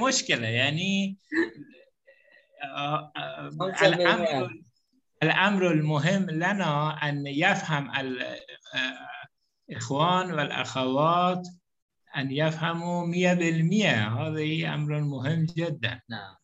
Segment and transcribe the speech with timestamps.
[0.00, 1.18] مشكلة يعني
[3.82, 4.50] الامر
[5.22, 7.90] الأمر المهم لنا أن يفهم
[9.70, 11.48] الاخوان والأخوات
[12.16, 16.34] أن يفهموا 100% هذا أمر مهم جدا نعم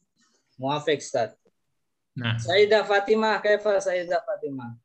[0.59, 1.31] موافق أستاذ
[2.17, 4.85] نعم سيدة فاطمة كيف سيدة فاطمة؟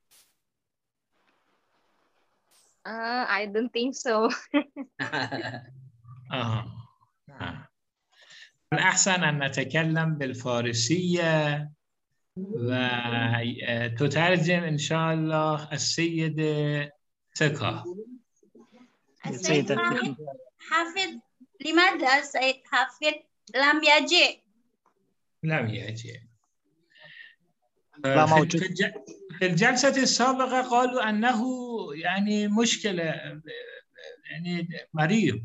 [2.86, 4.30] Uh, I don't think so.
[6.32, 6.66] آه.
[7.28, 7.59] نعم.
[8.74, 11.72] الأحسن أن نتكلم بالفارسية
[12.38, 13.44] وتترجم
[14.64, 16.94] إن شاء الله السيدة
[17.36, 17.86] ثقة.
[19.28, 19.76] السيد
[20.60, 21.20] حافظ
[21.66, 23.08] لماذا سيد حافظ
[23.56, 24.44] لم يجي؟
[25.44, 26.30] لم يجي
[29.40, 31.44] في الجلسة السابقة قالوا أنه
[31.96, 33.04] يعني مشكلة
[34.32, 35.42] يعني مريض.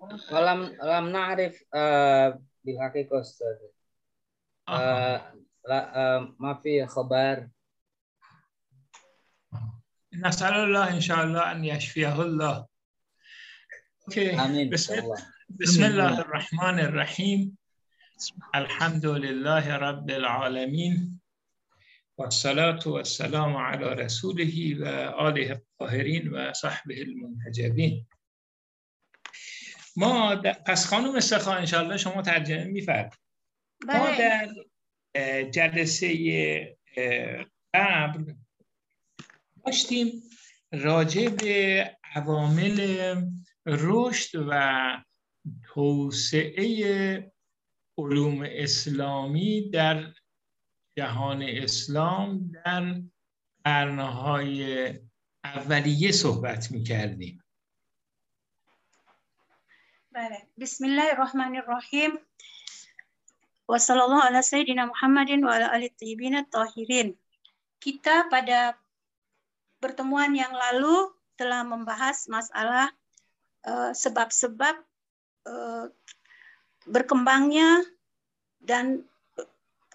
[0.00, 1.64] ولم لم نعرف
[2.64, 3.56] بالحقيقة أستاذ
[5.68, 7.48] لا ما في خبر
[10.14, 12.66] نسأل الله إن شاء الله أن يشفيه الله
[14.08, 14.40] أوكي.
[14.40, 17.56] آمين بسم, الله بسم الله الرحمن الرحيم
[18.54, 21.20] الحمد لله رب العالمين
[22.18, 28.06] والصلاة والسلام على رسوله وآله الطاهرين وصحبه المنتجبين
[29.96, 33.14] ما د- پس خانم سخا انشالله شما ترجمه میفرد
[33.86, 34.18] ما بله.
[34.18, 36.76] در جلسه
[37.74, 38.34] قبل
[39.66, 40.22] داشتیم
[40.72, 42.76] راجع به عوامل
[43.66, 44.52] رشد و
[45.62, 47.32] توسعه
[47.98, 50.12] علوم اسلامی در
[50.96, 53.02] جهان اسلام در
[53.64, 54.94] قرنهای
[55.44, 57.42] اولیه صحبت می کردیم
[60.58, 62.18] Bismillahirrahmanirrahim.
[63.70, 67.14] Wassalamualaikum ala sayyidina Muhammadin wa ala alihi tayyibin tahirin.
[67.78, 68.74] Kita pada
[69.78, 72.90] pertemuan yang lalu telah membahas masalah
[73.62, 74.82] eh, sebab-sebab
[75.46, 75.86] uh, uh,
[76.90, 77.86] berkembangnya
[78.58, 79.06] dan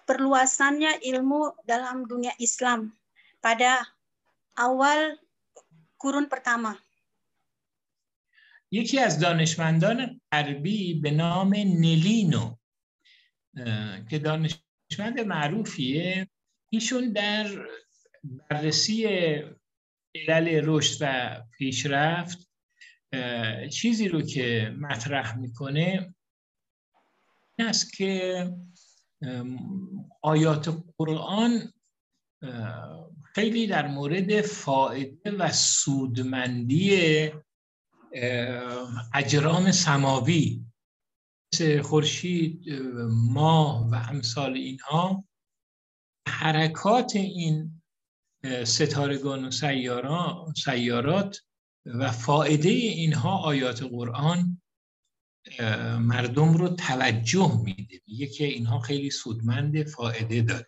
[0.08, 2.88] perluasannya ilmu dalam dunia Islam
[3.44, 3.84] pada
[4.56, 5.20] awal
[6.00, 6.72] kurun pertama.
[8.76, 12.56] یکی از دانشمندان غربی به نام نلینو
[14.10, 16.28] که دانشمند معروفیه.
[16.70, 17.66] ایشون در
[18.50, 19.06] بررسی
[20.14, 22.50] علل رشد و پیشرفت
[23.72, 26.14] چیزی رو که مطرح می‌کنه
[27.58, 28.50] این است که
[30.22, 31.72] آیات قرآن
[33.34, 37.30] خیلی در مورد فایده و سودمندی
[39.14, 40.64] اجرام سماوی
[41.54, 42.78] مثل خورشید اه،
[43.32, 45.24] ماه و امثال اینها
[46.28, 47.82] حرکات این
[48.64, 51.42] ستارگان و سیارا- سیارات
[51.86, 54.62] و فایده اینها آیات قرآن
[56.00, 58.00] مردم رو توجه میده.
[58.06, 60.66] میگه که اینها خیلی سودمند فایده داره.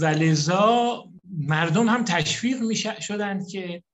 [0.00, 3.84] و لذا مردم هم تشویق می شدند که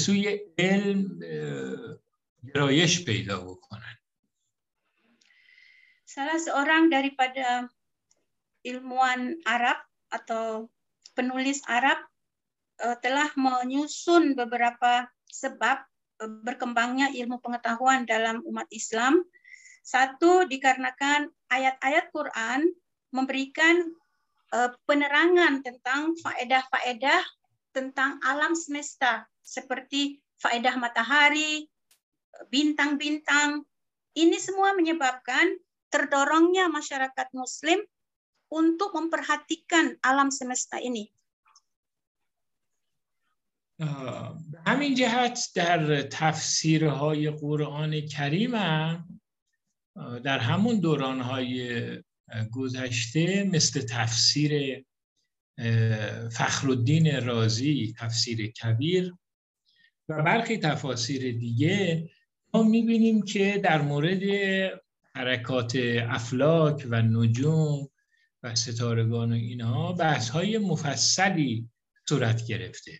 [0.00, 1.98] سوی علم اه،
[2.54, 3.98] گرایش پیدا بکنن
[6.08, 7.68] Salah seorang daripada
[8.66, 9.78] ilmuwan Arab
[10.10, 10.66] atau
[11.14, 12.00] penulis Arab
[12.82, 15.78] eh, telah menyusun beberapa sebab
[16.24, 19.22] eh, berkembangnya ilmu pengetahuan dalam umat Islam.
[19.84, 22.66] Satu dikarenakan ayat-ayat Quran
[23.14, 23.94] memberikan
[24.56, 27.22] eh, penerangan tentang faedah-faedah
[27.76, 31.66] tentang alam semesta seperti faedah matahari,
[32.52, 33.64] bintang-bintang.
[34.14, 35.58] Ini semua menyebabkan
[35.88, 37.80] terdorongnya masyarakat muslim
[38.52, 41.10] untuk memperhatikan alam semesta ini.
[43.80, 49.20] آه، به همین جهت در تفسیرهای قرآن کریم هم
[49.96, 51.78] آه، در همون دورانهای
[52.28, 54.84] اه، گذشته مثل تفسیر
[55.58, 59.14] اه، فخرالدین رازی تفسیر کبیر
[60.09, 62.09] و برخی تفاسیر دیگه
[62.53, 64.21] ما می‌بینیم که در مورد
[65.15, 65.75] حرکات
[66.09, 67.89] افلاک و نجوم
[68.43, 71.69] و ستارگان و اینها بحث های مفصلی
[72.09, 72.99] صورت گرفته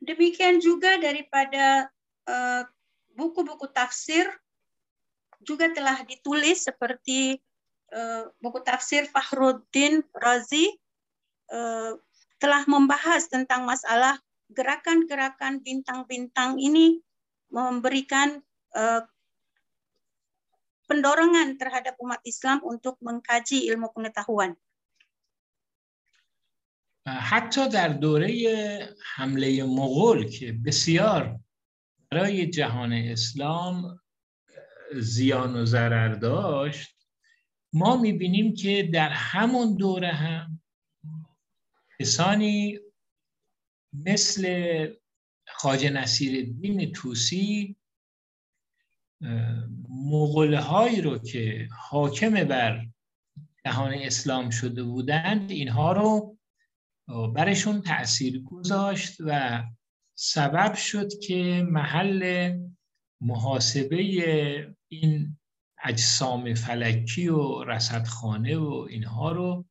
[0.00, 1.92] Demikian juga daripada
[2.24, 2.62] eh,
[3.12, 4.24] buku-buku tafsir
[5.44, 7.36] juga telah ditulis seperti
[7.92, 10.72] eh, buku tafsir Fakhruddin Razi
[11.52, 11.92] eh,
[12.40, 14.16] telah membahas tentang masalah
[14.50, 16.98] gerakan-gerakan bintang-bintang ini
[17.50, 18.42] memberikan
[18.74, 19.02] uh,
[20.90, 24.58] pendorongan terhadap umat Islam untuk mengkaji ilmu pengetahuan.
[27.06, 28.28] حتی در دوره
[29.16, 31.40] حمله مغول که بسیار
[32.10, 34.00] برای جهان اسلام
[34.94, 36.96] زیان و ضرر داشت
[37.72, 40.60] ما می‌بینیم که در همون دوره هم
[42.00, 42.78] کسانی
[43.92, 44.86] مثل
[45.48, 47.76] خاجه نصیر الدین توسی
[49.88, 52.86] مغله رو که حاکم بر
[53.64, 56.38] جهان اسلام شده بودند اینها رو
[57.34, 59.62] برشون تأثیر گذاشت و
[60.14, 62.52] سبب شد که محل
[63.20, 63.96] محاسبه
[64.88, 65.38] این
[65.84, 69.64] اجسام فلکی و رصدخانه و اینها رو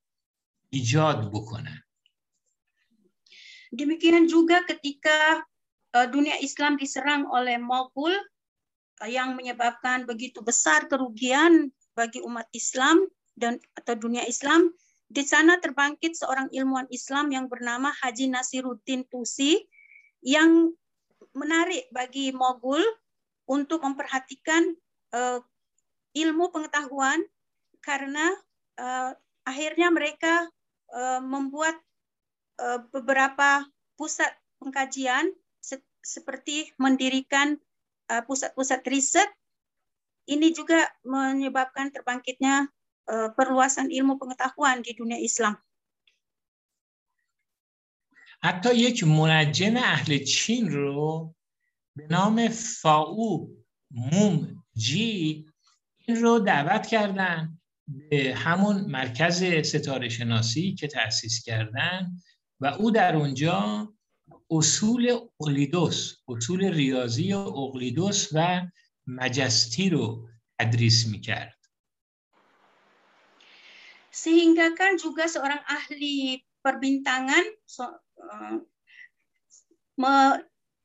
[0.69, 1.83] ایجاد بکنن.
[3.69, 5.45] Demikian juga ketika
[6.09, 8.13] dunia Islam diserang oleh Mogul
[9.05, 13.07] yang menyebabkan begitu besar kerugian bagi umat Islam
[13.39, 14.73] dan atau dunia Islam,
[15.09, 19.57] di sana terbangkit seorang ilmuwan Islam yang bernama Haji Nasiruddin Tusi
[20.21, 20.69] yang
[21.33, 22.83] menarik bagi Mogul
[23.49, 24.75] untuk memperhatikan
[25.17, 25.41] uh,
[26.13, 27.25] ilmu pengetahuan
[27.81, 28.29] karena
[28.77, 29.17] uh,
[29.47, 30.45] akhirnya mereka
[30.93, 31.73] uh, membuat
[32.60, 33.66] uh, beberapa
[33.98, 35.30] pusat pengkajian
[35.60, 37.56] se seperti mendirikan
[38.28, 39.30] pusat-pusat uh, riset.
[40.24, 42.68] Ini juga menyebabkan terbangkitnya
[43.08, 45.56] uh, perluasan ilmu pengetahuan di dunia Islam.
[48.44, 51.34] حتی یک منجم اهل چین رو
[51.96, 53.48] به نام فاو
[53.90, 55.46] موم جی
[55.96, 57.58] این رو دعوت کردن
[58.10, 62.16] به همون مرکز ستاره شناسی که تأسیس کردن
[62.60, 63.88] و او در اونجا
[64.50, 68.60] اصول اقلیدوس اصول ریاضی اقلیدوس و
[69.06, 70.28] مجستی رو
[70.58, 71.54] تدریس میکرد
[74.14, 77.44] sehingga kan juga seorang ahli perbintangan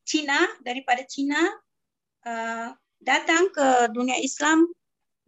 [0.09, 1.37] Cina daripada Cina
[2.25, 4.65] uh, datang ke dunia Islam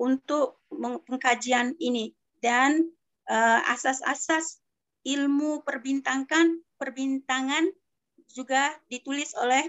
[0.02, 0.58] untuk
[1.06, 2.90] pengkajian ini dan
[3.30, 4.58] uh, asas-asas
[5.07, 7.65] ilmu perbintangan perbintangan
[8.35, 9.63] juga ditulis oleh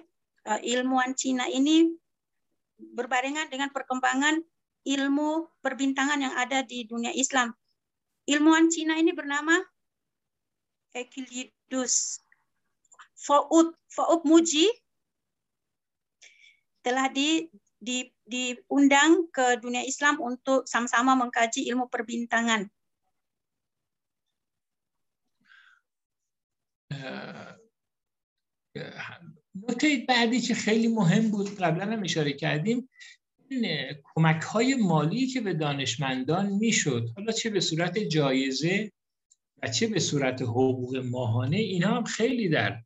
[0.50, 1.94] uh, ilmuwan Cina ini
[2.78, 4.42] berbarengan dengan perkembangan
[4.88, 7.54] ilmu perbintangan yang ada di dunia Islam.
[8.28, 9.56] Ilmuwan Cina ini bernama
[10.98, 12.24] Euclidus
[13.18, 14.68] Fa'ud Fa'ud Muji
[16.82, 22.64] telah di, di, diundang ke dunia Islam untuk sama-sama mengkaji ilmu perbintangan.
[29.70, 32.90] نکته بعدی که خیلی مهم بود قبلا هم اشاره کردیم
[33.50, 38.92] این کمک های مالی که به دانشمندان می‌شد حالا چه به صورت جایزه
[39.64, 42.84] و چه به صورت حقوق ماهانه اینا هم خیلی در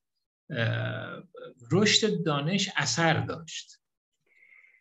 [1.71, 3.80] رشد دانش اثر داشت.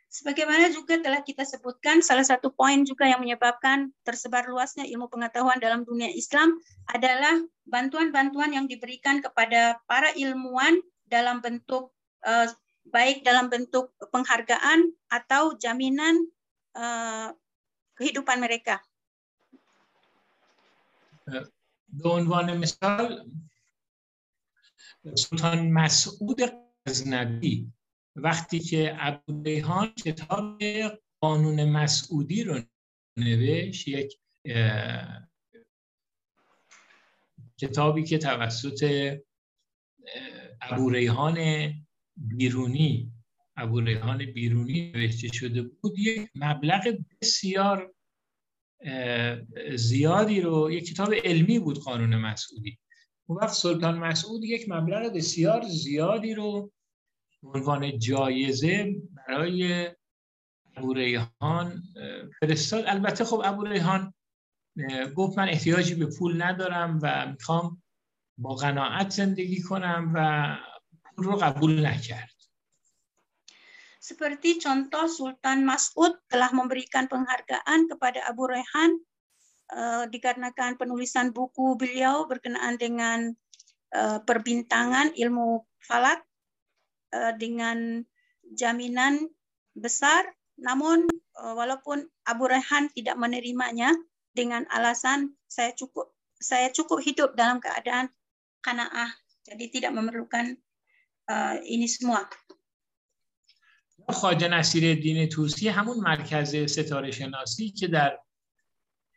[0.10, 5.60] Sebagaimana juga telah kita sebutkan, salah satu poin juga yang menyebabkan tersebar luasnya ilmu pengetahuan
[5.60, 6.56] dalam dunia Islam
[6.88, 7.36] adalah
[7.68, 11.91] bantuan-bantuan yang diberikan kepada para ilmuwan dalam bentuk
[12.24, 12.48] uh,
[12.88, 16.15] baik dalam bentuk penghargaan atau jaminan
[16.79, 17.36] uh,
[18.00, 18.79] kehidupan mereka.
[21.89, 23.32] به عنوان مثال
[25.15, 26.39] سلطان مسعود
[26.88, 27.67] غزنوی
[28.23, 30.62] وقتی که ابوریحان کتاب
[31.21, 32.61] قانون مسعودی رو
[33.17, 34.21] نوشت یک
[37.61, 39.12] کتابی که توسط
[40.61, 41.39] ابوریحان
[42.17, 43.12] بیرونی
[43.57, 47.95] ابوریحان بیرونی نوشته شده بود یک مبلغ بسیار
[49.75, 52.79] زیادی رو یک کتاب علمی بود قانون مسعودی.
[53.29, 56.73] اون وقت سلطان مسعود یک مبلغ بسیار زیادی رو
[57.44, 59.89] عنوان جایزه برای
[60.75, 61.84] ابو ریحان
[62.39, 64.13] فرستاد البته خب ابو ریحان
[65.15, 67.84] گفت من احتیاجی به پول ندارم و میخوام
[68.38, 70.58] با قناعت زندگی کنم و
[71.15, 72.36] پول رو قبول نکرد
[74.05, 79.01] Seperti contoh Sultan Mas'ud telah memberikan penghargaan kepada Abu Rehan
[79.74, 83.34] uh, dikarenakan penulisan buku beliau berkenaan dengan
[83.98, 86.22] uh, perbintangan ilmu falak
[87.13, 88.03] uh, dengan
[88.53, 89.29] jaminan
[89.75, 91.05] besar namun
[91.36, 93.91] uh, walaupun Abu Rehan tidak menerimanya
[94.36, 98.12] dengan alasan saya cukup saya cukup hidup dalam keadaan
[98.63, 99.12] kanaah
[99.46, 100.55] jadi tidak memerlukan
[101.32, 102.27] uh, ini semua
[104.05, 108.20] خواجه نصیر الدین توسی همون مرکز ستاره شناسی که در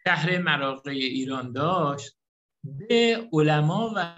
[0.04, 2.16] شهر مراقه ایران داشت
[2.64, 4.14] به علما و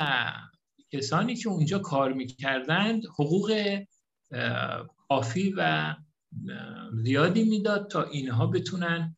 [0.97, 3.79] کسانی که اونجا کار می‌کردند حقوق
[5.09, 5.95] کافی و
[7.03, 9.15] زیادی می‌داد تا اینها بتونن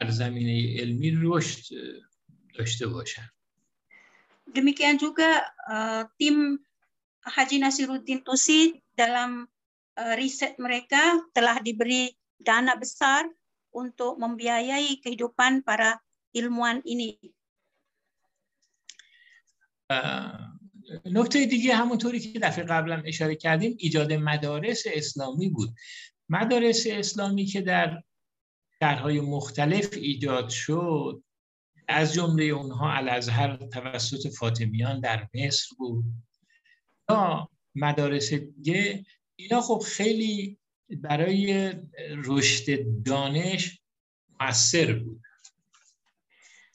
[0.00, 1.62] در زمینه علمی رشد
[2.58, 3.28] داشته باشن
[4.50, 6.58] Demikian juga uh, tim
[7.22, 9.46] Haji Nasiruddin Tusi dalam
[9.94, 13.30] uh, riset mereka telah diberi dana besar
[13.70, 16.02] untuk membiayai kehidupan para
[16.34, 17.14] ilmuwan ini.
[21.04, 25.74] نکته دیگه همونطوری که دفعه قبلا اشاره کردیم ایجاد مدارس اسلامی بود.
[26.28, 28.02] مدارس اسلامی که در
[28.82, 31.22] شهرهای مختلف ایجاد شد
[31.88, 36.04] از جمله اونها الازهر توسط فاطمیان در مصر بود.
[37.10, 39.04] یا مدارس دیگه
[39.36, 41.72] اینا خب خیلی برای
[42.24, 42.66] رشد
[43.04, 43.80] دانش
[44.40, 45.20] مؤثر بود.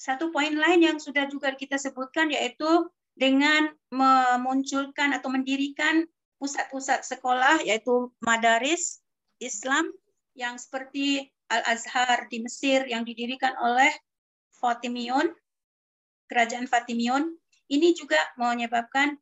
[0.05, 6.09] Satu poin lain yang sudah juga kita sebutkan yaitu dengan memunculkan atau mendirikan
[6.40, 9.05] pusat-pusat sekolah yaitu madaris
[9.43, 9.93] Islam
[10.33, 13.90] yang seperti Al-Azhar di Mesir yang didirikan oleh
[14.57, 15.29] Fatimion,
[16.31, 17.35] kerajaan Fatimion,
[17.69, 19.19] ini juga menyebabkan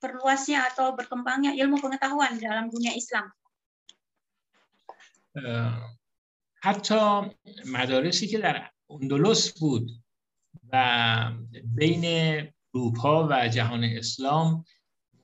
[0.00, 3.28] perluasnya atau berkembangnya ilmu pengetahuan dalam dunia Islam.
[6.62, 7.20] حتی
[7.66, 9.90] مدارسی که در اندلس بود
[10.72, 10.76] و
[11.64, 12.04] بین
[12.75, 14.65] اروپا و جهان اسلام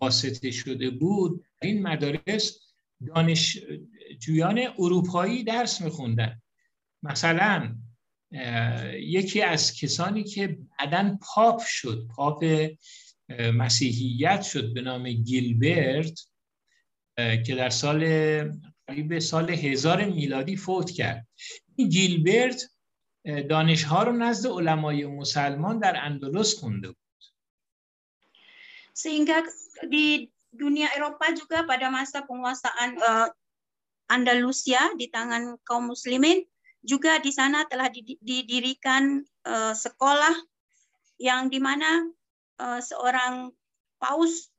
[0.02, 1.46] واسطه شده بود.
[1.62, 2.60] این مدارس
[3.08, 6.42] دانشجویان اروپایی درس میخوندن.
[7.04, 7.76] مثلا
[9.00, 12.70] یکی از کسانی که بعدا پاپ شد پاپ
[13.54, 16.28] مسیحیت شد به نام گیلبرت
[17.18, 18.04] که در سال
[18.88, 21.28] قریب سال هزار میلادی فوت کرد.
[21.76, 22.64] این گیلبرت
[23.50, 27.07] دانشها رو نزد علمای مسلمان در اندلس خونده بود.
[28.98, 29.46] Sehingga
[29.86, 33.30] di dunia Eropa juga pada masa penguasaan uh,
[34.10, 36.42] Andalusia di tangan kaum muslimin
[36.82, 37.94] juga di sana telah
[38.26, 40.34] didirikan uh, sekolah
[41.22, 42.10] yang di mana
[42.58, 43.54] uh, seorang
[44.02, 44.50] paus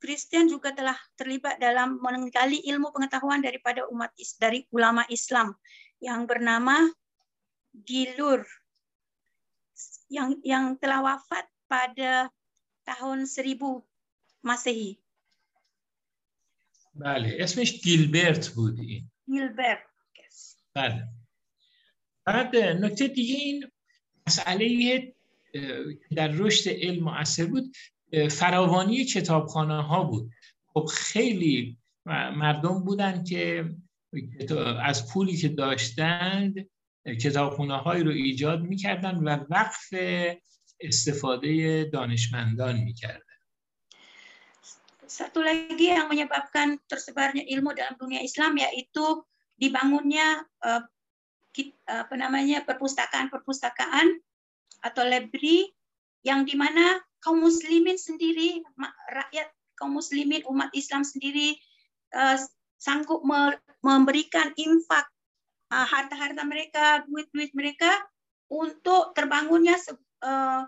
[0.00, 5.56] Kristen juga telah terlibat dalam menggali ilmu pengetahuan daripada umat dari ulama Islam
[6.00, 6.88] yang bernama
[7.70, 8.42] Gilur
[10.10, 12.32] yang yang telah wafat pada
[12.90, 13.82] tahun 1000
[14.42, 14.98] Masehi.
[16.94, 19.10] بله اسمش گیلبرت بود این.
[19.26, 19.78] گیلبرت
[20.74, 21.08] بله.
[22.24, 23.66] بعد نکته دیگه این
[24.26, 25.12] مسئله
[26.16, 27.76] در رشد علم مؤثر بود
[28.30, 30.30] فراوانی کتابخانه ها بود.
[30.66, 33.74] خب خیلی مردم بودن که
[34.82, 36.68] از پولی که داشتند
[37.20, 39.94] کتابخونه هایی رو ایجاد می‌کردن و وقف
[40.81, 43.35] استفاده دانشمندان میکردن
[45.05, 49.21] Satu lagi yang menyebabkan tersebarnya ilmu dalam dunia Islam yaitu
[49.55, 50.81] dibangunnya uh,
[51.87, 54.19] apa namanya perpustakaan-perpustakaan
[54.83, 55.71] atau library
[56.27, 58.59] yang dimana kaum muslimin sendiri
[59.07, 59.47] rakyat
[59.79, 61.55] kaum muslimin umat Islam sendiri
[62.11, 62.35] uh,
[62.75, 63.23] sanggup
[63.79, 65.07] memberikan infak
[65.71, 68.03] uh, harta-harta mereka duit-duit mereka
[68.51, 69.79] untuk terbangunnya
[70.23, 70.63] uh,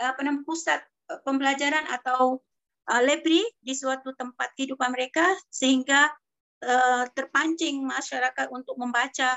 [0.00, 0.80] apa namanya pusat
[1.22, 2.40] pembelajaran atau
[2.88, 6.08] uh, library di suatu tempat kehidupan mereka sehingga
[6.64, 9.36] uh, terpancing masyarakat untuk membaca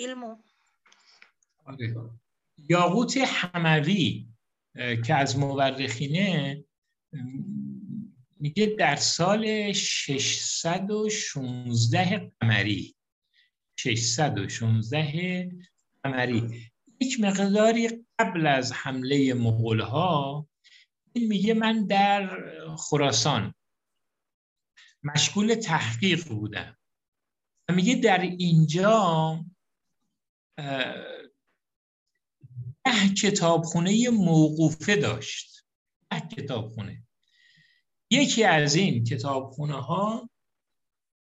[0.00, 0.40] ilmu.
[2.56, 4.26] یاقوت حموی
[5.04, 6.64] که از مورخینه
[8.40, 12.96] میگه در سال 616 قمری
[13.76, 15.50] 616
[16.04, 16.69] قمری
[17.01, 20.47] یک مقداری قبل از حمله مغول ها
[21.13, 22.37] این میگه من در
[22.75, 23.53] خراسان
[25.03, 26.77] مشغول تحقیق بودم.
[27.69, 29.45] و میگه در اینجا
[32.83, 35.65] ده کتابخونه موقوفه داشت.
[36.09, 37.03] ده کتابخونه.
[38.11, 40.29] یکی از این کتابخونه ها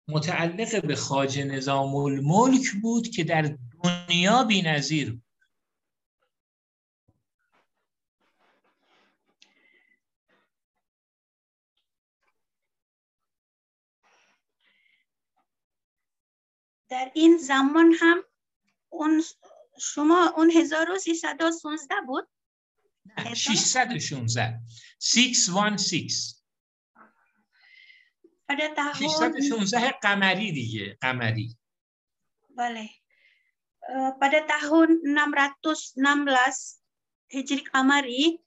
[0.07, 5.26] متعلق به خاج نظام الملک بود که در دنیا بی نظیر بود.
[16.96, 18.24] در این زمان هم
[18.88, 19.22] اون
[19.80, 22.28] شما اون 1316 بود
[23.34, 24.60] 616
[24.98, 26.42] 616
[28.48, 31.56] pada tahun 616 قمری دیگه قمری
[32.52, 33.02] boleh
[33.82, 36.78] Eh, pada tahun 616
[37.34, 38.38] Hijri Kamari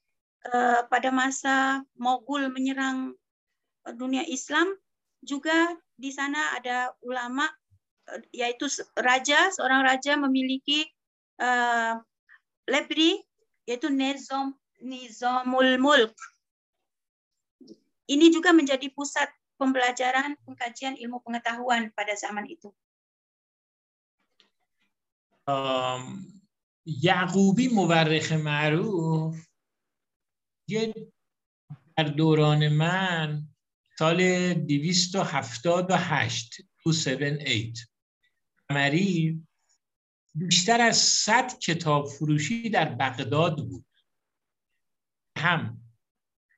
[0.48, 3.12] eh, pada masa Mogul menyerang
[3.84, 4.72] eh, dunia Islam
[5.20, 7.52] juga di sana ada ulama eh,
[8.30, 10.86] yaitu se- raja seorang raja memiliki
[11.40, 11.94] eh,
[12.66, 13.18] lebri
[13.66, 16.14] yaitu Nizam Nizamul Mulk
[18.06, 19.26] ini juga menjadi pusat
[19.58, 22.70] pembelajaran pengkajian ilmu pengetahuan pada zaman itu
[25.48, 26.26] آم،
[27.02, 29.48] یعقوبی مورخ معروف
[30.68, 30.94] یه
[31.98, 33.46] در دوران من
[33.98, 34.16] سال
[34.66, 37.88] 278 278
[38.71, 39.43] قمری
[40.35, 43.85] بیشتر از 100 کتاب فروشی در بغداد بود.
[45.37, 45.77] هم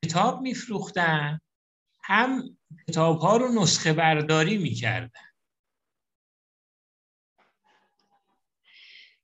[0.05, 1.39] کتاب میفروختن
[2.03, 5.23] هم کتاب ها رو نسخه برداری می‌کردن.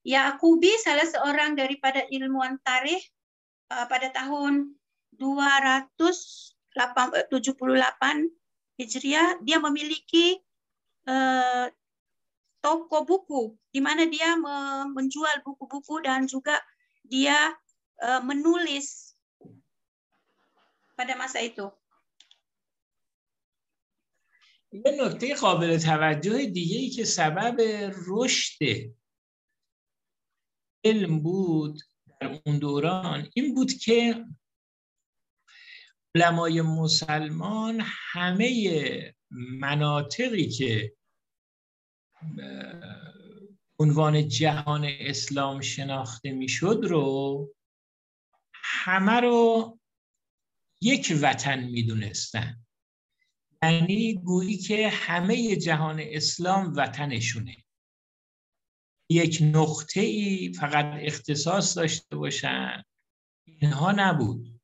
[0.10, 3.06] Yaqubi salah seorang daripada ilmuwan tarikh
[3.70, 4.74] uh, pada tahun
[5.20, 7.30] 278
[8.80, 10.40] Hijriah dia memiliki
[11.06, 11.68] uh,
[12.62, 16.60] toko buku di mana dia me- menjual buku-buku dan juga
[17.08, 17.56] dia
[18.04, 19.16] uh, menulis
[20.96, 21.72] pada masa itu.
[24.72, 27.58] یه نکته قابل توجه دیگه ای که سبب
[28.08, 28.60] رشد
[30.86, 31.80] علم بود
[32.22, 34.26] در اون دوران این بود که
[36.16, 40.94] علمای مسلمان همه مناطقی که
[43.80, 47.54] عنوان جهان اسلام شناخته می‌شد رو
[48.54, 49.80] همه رو
[50.82, 52.66] یک وطن می‌دونستن.
[53.64, 57.58] یعنی گویی که همه جهان اسلام وطنشونه.
[59.10, 62.84] یک نقطه ای فقط اختصاص داشته باشن
[63.46, 64.60] اینها نبود.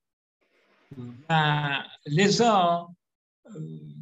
[1.29, 2.95] و لذا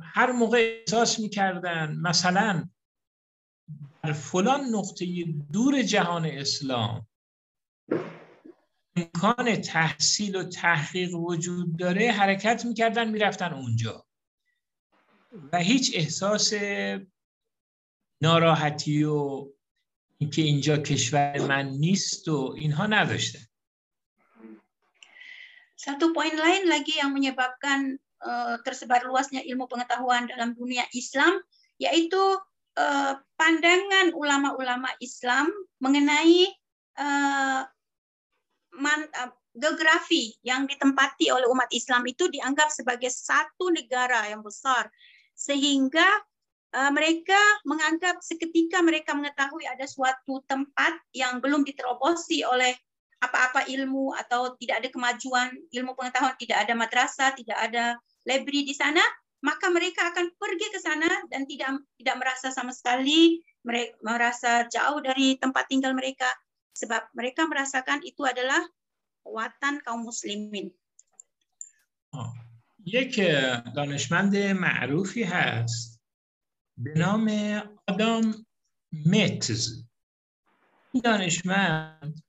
[0.01, 2.69] هر موقع احساس می‌کردن مثلا
[4.11, 7.07] فلان نقطه دور جهان اسلام
[8.95, 14.05] امکان تحصیل و تحقیق وجود داره حرکت می‌کردن می‌رفتن اونجا.
[15.53, 16.53] و هیچ احساس
[18.21, 19.47] ناراحتی و
[20.17, 23.45] اینکه اینجا کشور من نیست و اینها نداشتن.
[25.83, 31.43] Satu poin lain lagi yang menyebabkan eh, tersebar luasnya ilmu pengetahuan dalam dunia Islam
[31.75, 32.39] yaitu
[32.77, 35.49] eh, pandangan ulama-ulama Islam
[35.81, 36.49] mengenai
[36.97, 37.61] eh,
[38.73, 44.89] eh, geografi yang ditempati oleh umat Islam itu dianggap sebagai satu negara yang besar.
[45.37, 46.05] Sehingga
[46.73, 52.73] eh, mereka menganggap seketika mereka mengetahui ada suatu tempat yang belum diterobosi oleh
[53.23, 57.95] apa-apa ilmu atau tidak ada kemajuan ilmu pengetahuan, tidak ada madrasah, tidak ada
[58.27, 58.99] library di sana,
[59.42, 64.98] maka mereka akan pergi ke sana dan tidak tidak merasa sama sekali mereka merasa jauh
[64.98, 66.26] dari tempat tinggal mereka
[66.74, 68.62] sebab mereka merasakan itu adalah
[69.26, 70.70] watan kaum muslimin.
[72.14, 72.32] آه.
[72.86, 73.20] یک
[73.76, 76.00] دانشمند معروفی هست
[76.78, 77.28] به نام
[77.88, 78.46] آدام
[79.06, 79.84] متز
[80.92, 82.22] این دانشمند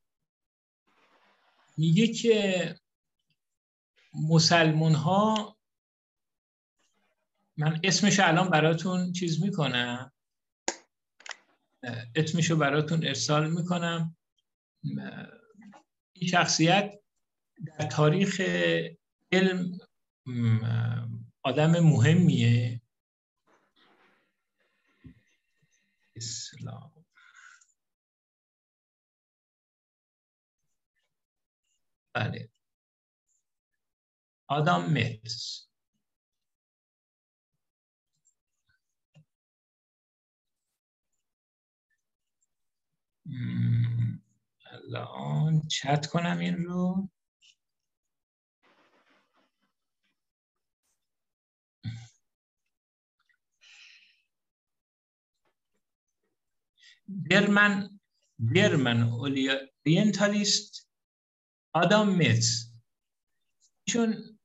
[1.78, 2.76] میگه که
[4.14, 5.53] مسلمون ها
[7.57, 10.13] من اسمش الان براتون چیز می‌کنم.
[12.15, 14.17] اسمش رو براتون ارسال می‌کنم.
[16.13, 17.01] این شخصیت
[17.67, 18.41] در تاریخ
[19.33, 19.79] علم
[21.43, 22.81] آدم مهمیه.
[26.17, 27.05] اسلام.
[32.15, 32.49] بله.
[34.49, 35.64] آدام متز
[44.73, 47.09] الان چت کنم این رو.
[57.09, 58.01] برمن
[58.39, 60.91] برمن اورینتالیست
[61.73, 62.73] آدام میتز
[63.89, 64.39] چون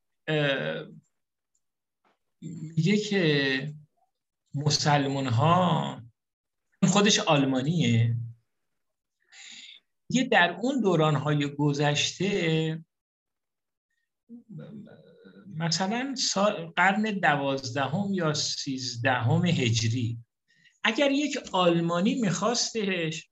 [2.42, 3.74] میگه که
[4.56, 6.02] مسلمان ها
[6.88, 8.19] خودش آلمانیه.
[10.10, 12.84] یه در اون دوران های گذشته
[15.56, 16.16] مثلا
[16.76, 20.18] قرن دوازدهم یا سیزدهم هجری.
[20.84, 23.30] اگر یک آلمانی میخواستش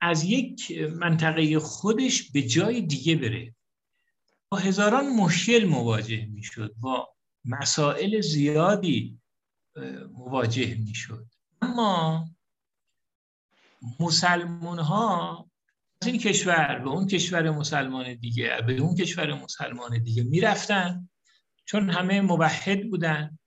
[0.00, 3.54] از یک منطقه خودش به جای دیگه بره
[4.48, 9.20] با هزاران مشکل مواجه می‌شد با مسائل زیادی
[10.12, 11.26] مواجه می‌شد.
[11.62, 12.28] اما
[14.00, 15.50] مسلمون ها
[16.06, 21.08] این کشور به اون کشور مسلمان دیگه به اون کشور مسلمان دیگه می‌رفتن
[21.64, 23.38] چون همه موحد بودن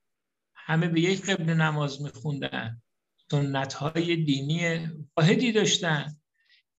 [0.56, 2.82] همه به یک قبل نماز میخوندن
[3.32, 6.16] سنت های دینی واحدی داشتن.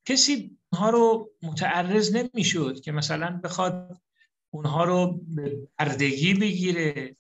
[0.06, 4.02] کسی اونها رو متعرض نمی‌شد که مثلا بخواد
[4.50, 7.16] اونها رو به بردگی بگیره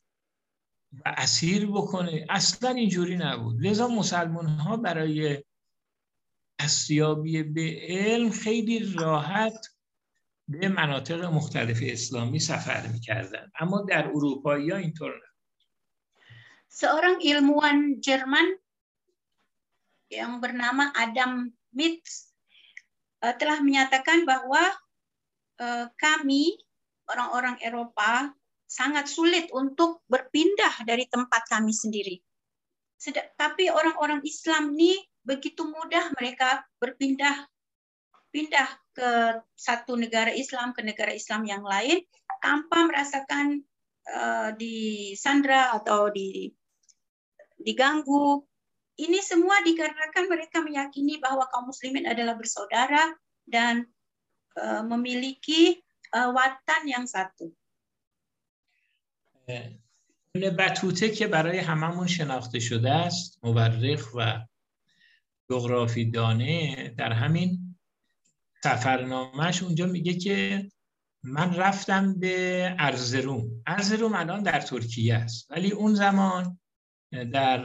[0.91, 2.25] و اسیر بکنه.
[2.29, 3.65] اصلا اینجوری نبود.
[3.65, 5.43] لذا مسلمان ها برای
[6.60, 9.66] دستیابی به علم خیلی راحت
[10.48, 15.32] به مناطق مختلف اسلامی سفر میکردن اما در اروپایی ها اینطور نه
[16.72, 18.56] Seorang ilmuwan Jerman
[20.08, 22.32] yang bernama Adam Mitz
[23.20, 24.72] telah menyatakan bahwa
[26.00, 26.56] kami
[27.12, 28.32] orang-orang Eropa
[28.64, 32.16] sangat sulit untuk berpindah dari tempat kami sendiri.
[33.36, 37.46] Tapi orang-orang Islam ini begitu mudah mereka berpindah
[38.32, 42.00] pindah ke satu negara Islam ke negara Islam yang lain
[42.40, 43.60] tanpa merasakan
[44.08, 46.50] uh, disandra atau di
[47.60, 48.42] diganggu.
[48.92, 53.16] Ini semua dikarenakan mereka meyakini bahwa kaum muslimin adalah bersaudara
[53.48, 53.88] dan
[54.60, 55.80] uh, memiliki
[56.12, 57.52] uh, watan yang satu.
[60.34, 64.40] بطوته که برای هممون شناخته شده است مورخ و
[65.49, 67.75] جغرافی دانه در همین
[68.63, 70.67] سفرنامهش اونجا میگه که
[71.23, 73.63] من رفتم به ارزروم.
[73.67, 75.51] ارزروم الان در ترکیه است.
[75.51, 76.59] ولی اون زمان
[77.11, 77.61] در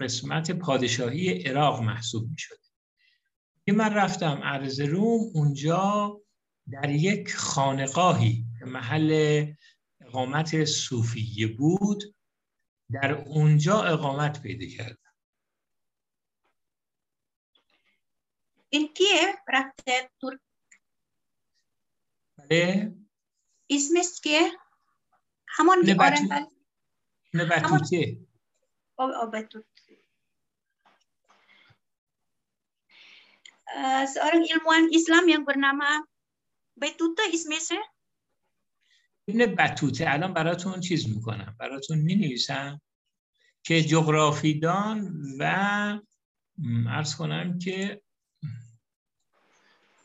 [0.00, 2.58] قسمت پادشاهی عراق محسوب می شده
[3.72, 6.20] من رفتم ارزروم اونجا
[6.70, 9.46] در یک خانقاهی محل
[10.00, 12.02] اقامت صوفیه بود.
[12.92, 15.03] در اونجا اقامت پیدا کردم
[18.74, 20.40] In Kiev praktek Turk.
[22.38, 22.92] بله
[23.70, 24.50] اسمش که
[25.48, 26.46] همون که نبتو- orang
[27.34, 28.18] نه بطوته
[29.32, 29.62] betul.
[33.74, 36.02] Eh, seorang ilmuwan Islam yang bernama
[36.78, 37.78] Betuta ismese?
[39.28, 42.80] ابن بطوته الان براتون چیز می‌کنم براتون می نویسم
[43.62, 44.98] که جغرافیدان
[45.38, 45.44] و
[46.88, 48.03] عرض کنم که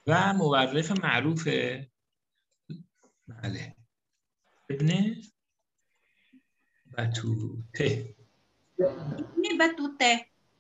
[0.08, 1.48] و مورخ معروف
[3.28, 3.74] بله
[4.70, 5.16] ابن
[6.98, 8.14] بطوته
[9.38, 10.12] ini Batute.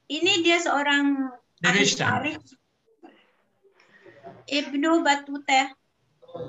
[0.06, 1.34] Ini dia seorang
[1.64, 2.46] ahli نوشتم tarikh.
[4.44, 5.72] Ibnu Batute,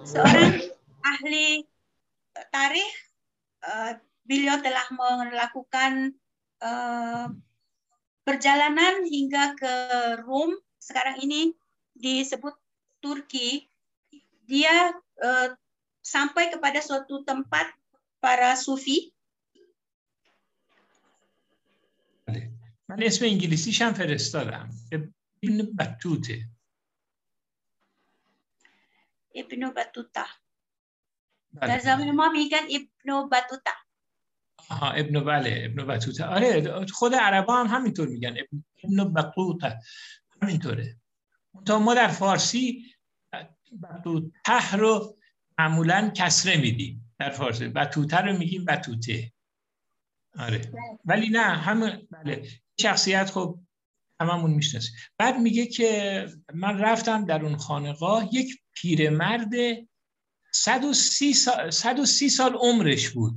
[0.04, 0.62] seorang
[1.02, 1.64] ahli
[2.52, 2.96] tarikh.
[3.66, 3.94] Eh,
[4.28, 6.14] beliau telah melakukan
[6.62, 7.28] eh,
[8.22, 9.74] perjalanan hingga ke
[10.22, 10.54] Rom.
[10.78, 11.50] Sekarang ini
[11.98, 12.54] disebut
[13.03, 13.67] Turki.
[14.47, 15.49] Dia eh,
[16.01, 17.67] sampai kepada suatu tempat
[18.21, 19.13] para sufi.
[22.91, 24.71] من اسم انگلیسیش هم فرستادم
[25.43, 26.39] ابن بطوته
[29.77, 30.27] Batuta.
[31.53, 31.69] بله.
[31.69, 33.75] در زمان ما میگن Ibnu Batuta.
[34.71, 39.79] آها ابن بله ابن بطوته آره خود عربا هم همینطور میگن ابن, ابن بطوته
[40.43, 40.97] همینطوره
[41.67, 42.85] تا ما در فارسی
[43.83, 45.19] بطوته رو
[45.59, 47.69] معمولا کسره میدیم در فارسی.
[47.69, 49.33] بطوته رو میگیم بطوته
[50.39, 50.73] آره.
[51.05, 52.49] ولی نه همه بله.
[52.81, 53.61] شخصیت خب
[54.21, 54.95] هممون می‌شناسیم.
[55.19, 59.51] بعد میگه که من رفتم در اون خانقاه یک پیرمرد
[60.53, 63.35] 130 سال, 130 سال عمرش بود.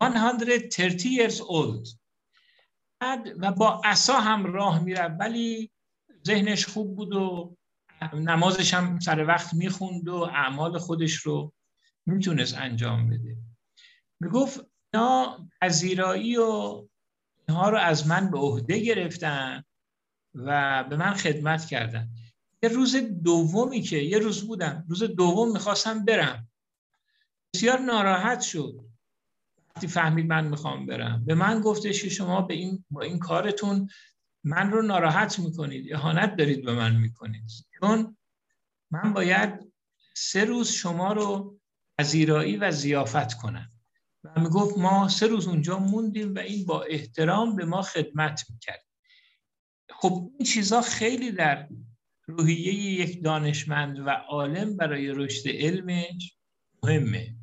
[0.00, 1.96] 130 years old.
[3.00, 5.16] بعد و با عصا هم راه می‌رفت.
[5.20, 5.70] ولی
[6.26, 7.56] ذهنش خوب بود و
[8.14, 11.52] نمازش هم سر وقت می‌خوند و اعمال خودش رو
[12.06, 13.36] می‌تونست انجام بده.
[14.20, 14.60] می‌گفت
[14.94, 16.82] اینا پذیرایی و
[17.48, 19.64] اینها رو از من به عهده گرفتن
[20.34, 22.08] و به من خدمت کردن.
[22.62, 26.48] یه روز دومی که یه روز بودم روز دوم می‌خواستم برم.
[27.54, 28.80] بسیار ناراحت شد.
[29.76, 31.24] وقتی فهمید من می‌خوام برم.
[31.24, 33.88] به من گفتش که شما به این با این کارتون
[34.44, 37.42] من رو ناراحت می‌کنید اهانت دارید به من می‌کنید.
[37.80, 38.16] چون
[38.90, 39.72] من باید
[40.14, 41.58] سه روز شما رو
[41.98, 43.72] پذیرایی و زیافت کنن
[44.24, 48.86] و می‌گفت ما سه روز اونجا موندیم و این با احترام به ما خدمت می‌کرد.
[49.90, 51.68] خب این چیزا خیلی در
[52.26, 56.36] روحیه یک دانشمند و عالم برای رشد علمش
[56.82, 57.34] مهمه.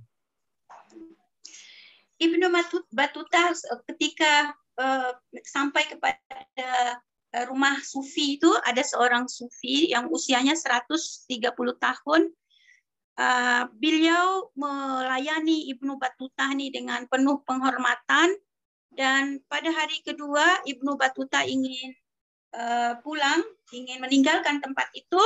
[2.20, 2.52] Ibnu
[2.92, 3.56] Batuta
[3.88, 5.12] ketika uh,
[5.44, 6.98] sampai kepada
[7.46, 11.30] rumah sufi itu ada seorang sufi yang usianya 130
[11.78, 12.22] tahun.
[13.20, 18.32] Uh, beliau melayani Ibnu Batuta ini dengan penuh penghormatan
[18.96, 21.94] dan pada hari kedua Ibnu Batuta ingin
[22.56, 23.44] uh, pulang,
[23.76, 25.22] ingin meninggalkan tempat itu.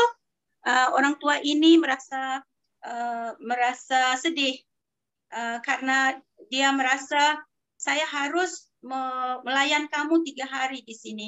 [0.64, 2.40] Uh, orang tua ini merasa
[2.88, 4.56] uh, merasa sedih
[5.36, 6.16] uh, karena
[6.48, 7.36] dia merasa
[7.76, 8.72] saya harus
[9.44, 11.28] melayan kamu tiga hari di sini.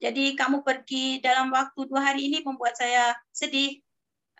[0.00, 3.76] Jadi kamu pergi dalam waktu dua hari ini membuat saya sedih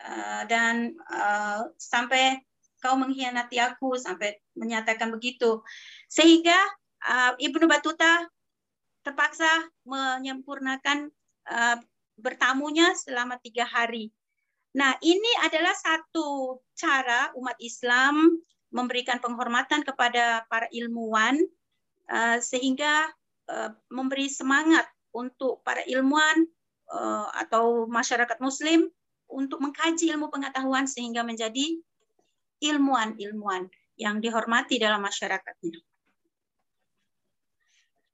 [0.01, 2.41] uh, dan uh, sampai
[2.81, 5.61] kau mengkhianati aku sampai menyatakan begitu.
[6.09, 6.57] Sehingga
[7.05, 8.25] uh, Ibnu Batuta
[9.01, 9.49] terpaksa
[9.89, 11.09] menyempurnakan
[12.21, 14.13] bertamunya selama tiga hari.
[14.77, 18.39] Nah, ini adalah satu cara umat Islam
[18.71, 21.43] memberikan penghormatan kepada para ilmuwan
[22.40, 23.10] sehingga
[23.50, 26.46] uh, memberi semangat untuk para ilmuwan
[26.92, 28.90] uh, atau masyarakat muslim
[29.26, 31.82] untuk mengkaji ilmu pengetahuan sehingga menjadi
[32.62, 33.68] ilmuwan-ilmuwan
[33.98, 35.82] yang dihormati dalam masyarakatnya.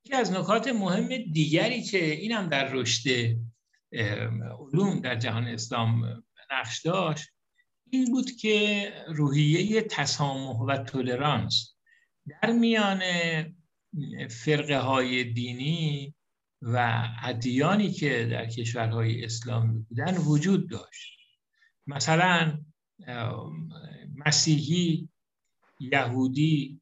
[0.05, 3.37] یکی از نکات مهم دیگری که این هم در رشد
[3.93, 7.29] علوم در جهان اسلام نقش داشت
[7.89, 11.75] این بود که روحیه تسامح و تولرانس
[12.25, 13.01] در میان
[14.30, 16.14] فرقه های دینی
[16.62, 21.18] و ادیانی که در کشورهای اسلامی بودن وجود داشت.
[21.86, 22.58] مثلا
[24.26, 25.08] مسیحی
[25.80, 26.80] یهودی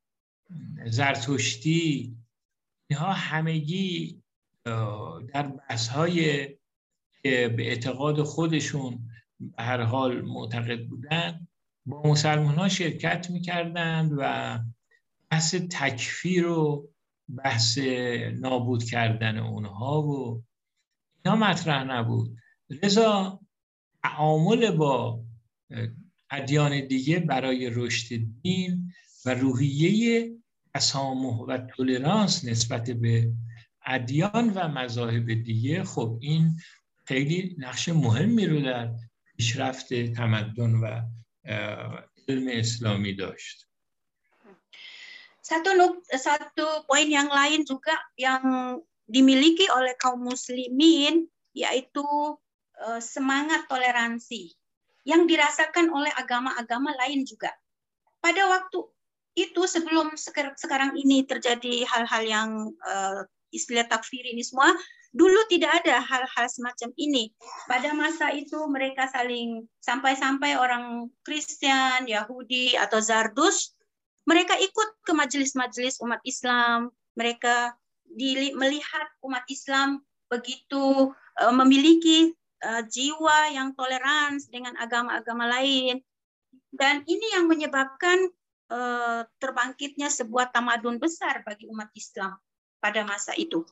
[0.86, 2.16] زرتشتی
[2.90, 4.22] اینها همگی
[5.34, 6.46] در بحث های
[7.22, 9.10] که به اعتقاد خودشون
[9.58, 11.48] هر حال معتقد بودن
[11.86, 14.58] با مسلمان ها شرکت می‌کردند و
[15.30, 16.88] بحث تکفیر و
[17.28, 17.78] بحث
[18.32, 20.42] نابود کردن اونها و
[21.24, 22.36] اینا مطرح نبود.
[22.70, 23.40] لذا
[24.02, 25.24] تعامل با
[26.30, 28.92] ادیان دیگه برای رشد دین
[29.24, 30.36] و روحیه
[30.74, 33.32] تسامح و تولرانس نسبت به
[33.86, 36.56] ادیان و مذاهب دیگه خب این
[37.04, 38.94] خیلی نقش مهمی رو در
[39.36, 41.02] پیشرفت تمدن و
[42.28, 43.63] علم اسلامی داشت.
[45.44, 45.76] Satu
[46.08, 52.04] satu poin yang lain juga yang dimiliki oleh kaum muslimin yaitu
[52.80, 54.56] uh, semangat toleransi
[55.04, 57.52] yang dirasakan oleh agama-agama lain juga.
[58.24, 58.88] Pada waktu
[59.36, 60.16] itu sebelum
[60.56, 64.72] sekarang ini terjadi hal-hal yang uh, istilah takfir ini semua,
[65.14, 67.30] Dulu tidak ada hal-hal semacam ini.
[67.70, 73.78] Pada masa itu mereka saling sampai-sampai orang Kristen, Yahudi atau Zardus,
[74.29, 76.93] mereka ikut ke majelis-majelis umat Islam.
[77.17, 77.73] Mereka
[78.53, 82.29] melihat umat Islam begitu uh, memiliki
[82.61, 86.05] uh, jiwa yang toleransi dengan agama-agama lain.
[86.69, 88.29] Dan ini yang menyebabkan
[88.69, 92.37] uh, terbangkitnya sebuah tamadun besar bagi umat Islam
[92.77, 93.65] pada masa itu.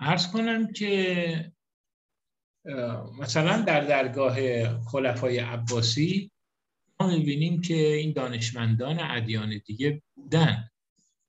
[0.00, 0.92] ارز کنم که
[3.20, 4.36] مثلا در درگاه
[4.84, 6.30] خلفای عباسی
[7.07, 10.69] می‌بینیم که این دانشمندان ادیان دیگه بودن.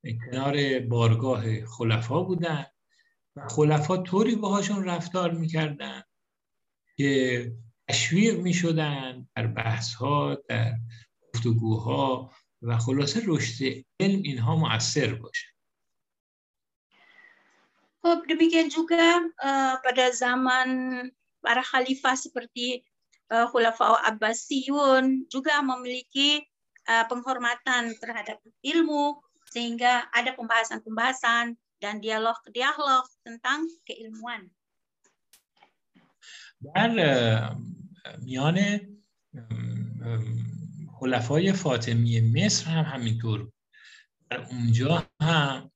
[0.05, 2.67] کنار بارگاه خلفا بودن
[3.37, 6.03] و خلفا طوری باهاشون رفتار می‌کردن
[6.97, 7.53] که
[7.89, 10.75] تشویق می‌شدن در بحث ها در
[11.35, 13.65] گفتگوها و خلاصه رشد
[14.01, 15.47] علم اینها مؤثر باشه.
[18.31, 19.29] demikian juga
[19.85, 20.69] pada zaman
[21.45, 22.81] para khalifah seperti
[23.30, 26.46] Khulafaul Abbasiyun juga memiliki
[26.86, 29.18] uh, penghormatan terhadap ilmu
[29.50, 34.50] sehingga ada pembahasan-pembahasan dan dialog-dialog tentang keilmuan.
[36.66, 36.90] در
[38.22, 38.80] میان
[41.00, 43.52] خلفای فاطمی مصر هم همینطور
[44.30, 45.72] در اونجا هم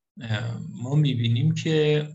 [0.81, 2.07] ما میبینیم که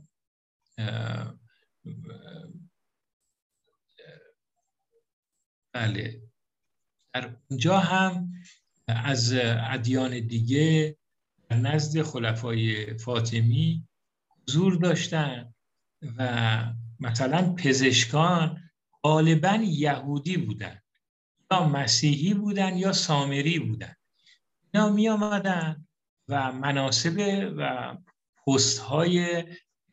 [5.79, 6.21] بله
[7.13, 8.31] در اونجا هم
[8.87, 10.97] از ادیان دیگه
[11.49, 13.87] در نزد خلفای فاطمی
[14.47, 15.53] حضور داشتن
[16.17, 18.69] و مثلا پزشکان
[19.03, 20.81] غالبا یهودی بودن
[21.51, 23.95] یا مسیحی بودن یا سامری بودن
[24.73, 25.87] اینا می آمدن
[26.27, 27.97] و مناسب و
[28.47, 29.43] پست های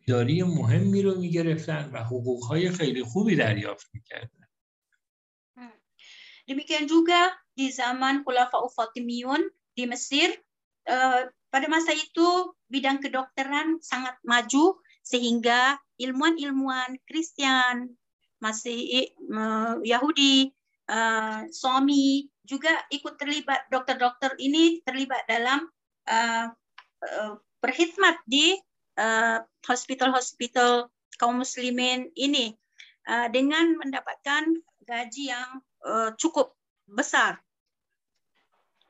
[0.08, 4.35] اداری مهمی رو می گرفتن و حقوق های خیلی خوبی دریافت می کردن.
[6.46, 9.42] Demikian juga di zaman Khulafaul Fatimiyun
[9.74, 10.30] di Mesir,
[10.86, 17.94] eh, pada masa itu bidang kedokteran sangat maju sehingga ilmuwan-ilmuwan Kristen,
[18.40, 20.52] masih eh, Yahudi,
[20.86, 23.66] eh, suami juga ikut terlibat.
[23.72, 25.66] Dokter-dokter ini terlibat dalam
[26.06, 26.46] eh,
[27.02, 28.54] eh, berkhidmat di
[29.68, 30.88] hospital-hospital
[31.20, 32.56] kaum muslimin ini
[33.28, 34.56] dengan mendapatkan
[34.88, 35.60] gaji yang
[36.18, 36.54] cukup
[36.86, 37.38] besar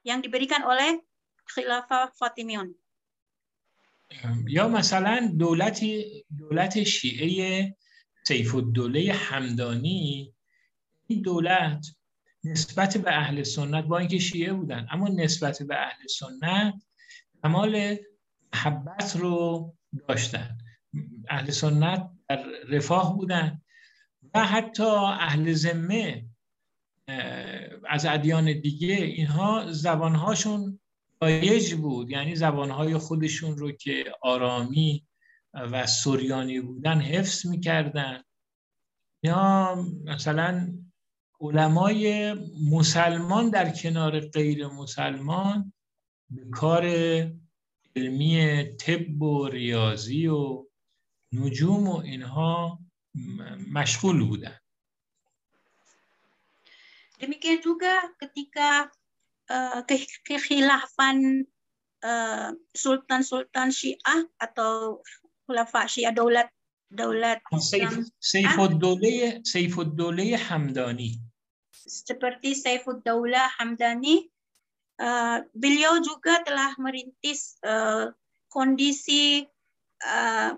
[0.07, 1.03] yang diberikan oleh
[1.47, 2.75] Khilafah Fatimiyun.
[4.47, 5.83] یا مثلا دولت
[6.39, 7.75] دولت شیعه
[8.27, 10.35] سیف الدوله همدانی
[11.07, 11.87] این دولت
[12.45, 16.75] نسبت به اهل سنت با اینکه شیعه بودن اما نسبت به اهل سنت
[17.43, 17.97] کمال
[18.55, 19.75] محبت رو
[20.09, 20.59] داشتن
[21.31, 23.63] اهل سنت در رفاه بودن
[24.35, 24.91] و حتی
[25.27, 26.25] اهل ذمه
[27.89, 30.81] از ادیان دیگه اینها زبانهاشون
[31.23, 32.11] رایج بود.
[32.11, 35.07] یعنی زبانهای خودشون رو که آرامی
[35.55, 38.23] و سوریانی بودن حفظ می‌کردن.
[39.23, 40.75] یا مثلا
[41.41, 42.33] علمای
[42.71, 45.73] مسلمان در کنار غیر مسلمان
[46.31, 46.87] به کار
[47.97, 50.67] علمی طب و ریاضی و
[51.33, 52.79] نجوم و اینها
[53.73, 54.59] مشغول بودن.
[57.17, 58.93] Demikian juga ketika
[59.49, 59.81] uh,
[60.27, 61.49] kekhilafan
[62.05, 65.01] eh, sultan-sultan Syiah atau
[65.49, 66.53] khulafa Syiah daulat
[66.93, 68.05] daulat ah, Islam.
[69.43, 71.19] Saifuddaulah Hamdani.
[71.73, 74.27] Seperti Saifuddaulah Hamdani,
[75.01, 78.11] uh, beliau juga telah merintis uh,
[78.51, 79.47] kondisi
[80.03, 80.51] uh,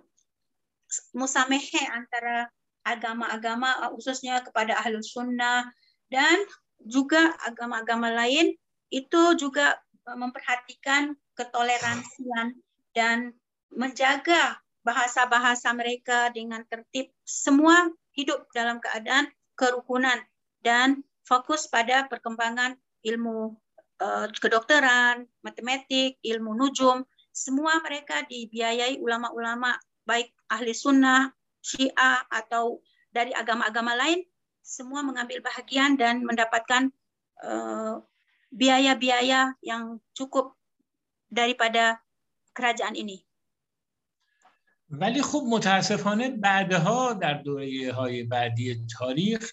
[1.12, 2.48] musamehe antara
[2.84, 5.68] agama-agama khususnya kepada ahlus sunnah
[6.08, 6.36] dan
[6.84, 8.56] juga agama-agama lain
[8.88, 9.76] itu juga
[10.08, 12.56] uh, memperhatikan ketoleransian
[12.96, 13.36] dan
[13.68, 17.12] menjaga bahasa-bahasa mereka dengan tertib.
[17.28, 20.16] Semua hidup dalam keadaan kerukunan
[20.64, 23.52] dan fokus pada perkembangan ilmu
[24.00, 27.04] uh, kedokteran, matematik, ilmu nujum,
[27.38, 29.76] semua mereka dibiayai ulama-ulama
[30.08, 32.80] baik ahli sunnah, syiah atau
[33.12, 34.24] dari agama-agama lain,
[34.68, 36.92] semua mengambil bahagian dan mendapatkan
[37.40, 38.04] uh,
[38.52, 40.52] biaya-biaya yang cukup
[41.32, 42.04] daripada
[42.52, 43.24] kerajaan ini.
[44.88, 49.52] ولی خب متاسفانه بعدها در دوره های بعدی تاریخ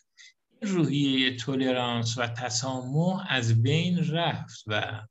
[0.61, 5.01] روحیه تولرانس و تسامح از بین رفت و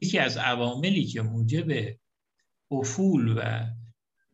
[0.00, 1.96] یکی از عواملی که موجب
[2.70, 3.66] افول و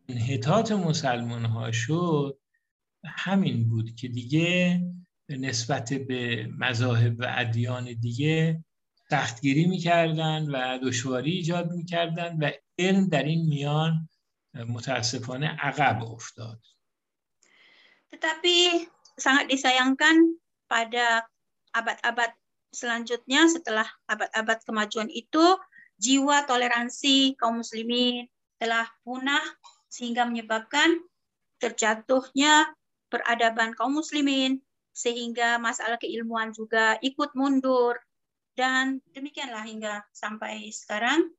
[0.08, 2.39] انحطاط مسلمان ها شد
[3.04, 4.80] همین بود که دیگه
[5.28, 8.64] نسبت به مذاهب و ادیان دیگه
[9.10, 14.08] سختگیری می‌کردن و دشواری ایجاد می‌کردن و علم در این میان
[14.54, 16.60] متاسفانه عقب افتاد
[18.10, 20.34] Tetapi sangat disayangkan
[20.66, 21.22] pada
[21.70, 22.34] abad-abad
[22.74, 25.58] selanjutnya setelah abad-abad kemajuan itu
[25.98, 28.26] jiwa toleransi kaum muslimin
[28.58, 29.42] telah punah
[29.86, 31.02] sehingga menyebabkan
[31.62, 32.72] terjatuhnya
[33.10, 34.62] peradaban kaum muslimin
[34.94, 37.98] sehingga masalah keilmuan juga ikut mundur.
[38.54, 41.34] Dan demikianlah hingga sampai sekarang.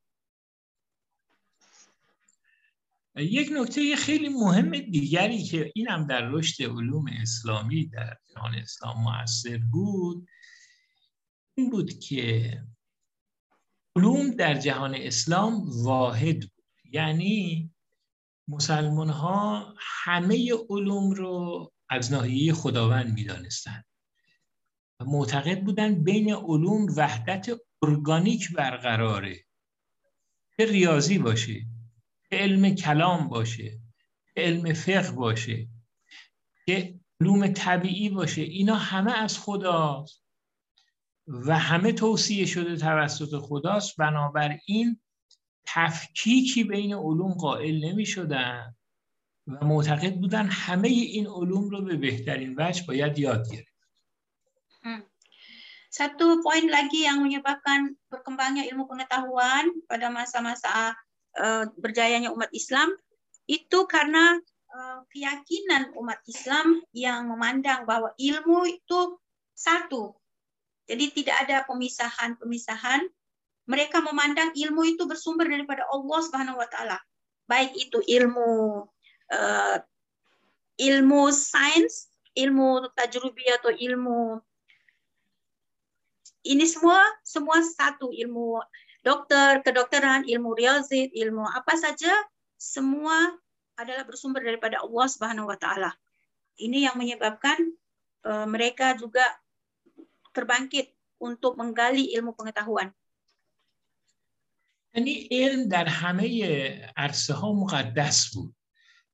[3.15, 9.03] یک نکته خیلی مهم دیگری که این هم در رشد علوم اسلامی در جهان اسلام
[9.03, 10.27] موثر بود
[11.55, 12.57] این بود که
[13.95, 16.65] علوم در جهان اسلام واحد بود.
[16.91, 17.71] یعنی
[18.51, 23.85] مسلمان ها همه علوم رو از ناحیه خداوند می‌دانستند
[24.99, 27.49] و معتقد بودن بین علوم وحدت
[27.83, 29.39] ارگانیک برقراره.
[30.57, 31.53] که ریاضی باشه
[32.29, 33.79] که علم کلام باشه
[34.35, 35.67] که علم فقه باشه
[36.65, 40.23] که علوم طبیعی باشه اینا همه از خداست
[41.27, 43.97] و همه توصیه شده توسط خداست.
[43.97, 45.01] بنابراین
[45.66, 48.74] تفکیکی بین علوم قائل نمی شدن
[49.46, 53.76] و معتقد بودن همه این علوم رو به بهترین وجه باید یاد گرفت
[55.96, 60.92] Satu poin lagi yang menyebabkan berkembangnya ilmu pengetahuan pada masa-masa
[61.40, 62.92] uh, berjayanya umat Islam
[63.48, 64.36] itu karena
[64.76, 69.16] uh, keyakinan umat Islam yang memandang bahwa ilmu itu
[69.56, 70.12] satu
[70.86, 73.02] Jadi tidak ada pemisahan-pemisahan.
[73.71, 76.99] mereka memandang ilmu itu bersumber daripada Allah Subhanahu wa taala.
[77.47, 78.83] Baik itu ilmu
[79.31, 79.77] uh,
[80.75, 84.43] ilmu sains, ilmu tajrubi atau ilmu
[86.41, 88.59] ini semua semua satu ilmu
[89.05, 92.11] dokter, kedokteran, ilmu riyazid, ilmu apa saja
[92.57, 93.33] semua
[93.77, 95.93] adalah bersumber daripada Allah Subhanahu wa taala.
[96.61, 97.57] Ini yang menyebabkan
[98.25, 99.25] uh, mereka juga
[100.33, 102.93] terbangkit untuk menggali ilmu pengetahuan.
[104.93, 106.59] یعنی علم در همه
[106.97, 108.55] عرصه ها مقدس بود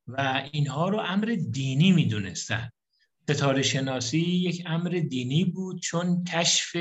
[0.08, 2.70] و اینها رو امر دینی می‌دونستن.
[3.30, 6.78] ستاره شناسی یک امر دینی بود چون کشف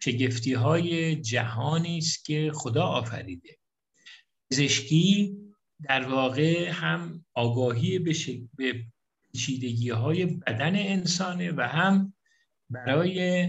[0.00, 3.58] شگفتی های جهانی است که خدا آفریده.
[4.50, 5.36] پزشکی
[5.88, 8.12] در واقع هم آگاهی به,
[8.56, 8.84] به
[9.32, 12.14] پیچیدگی های بدن انسانه و هم
[12.70, 13.48] برای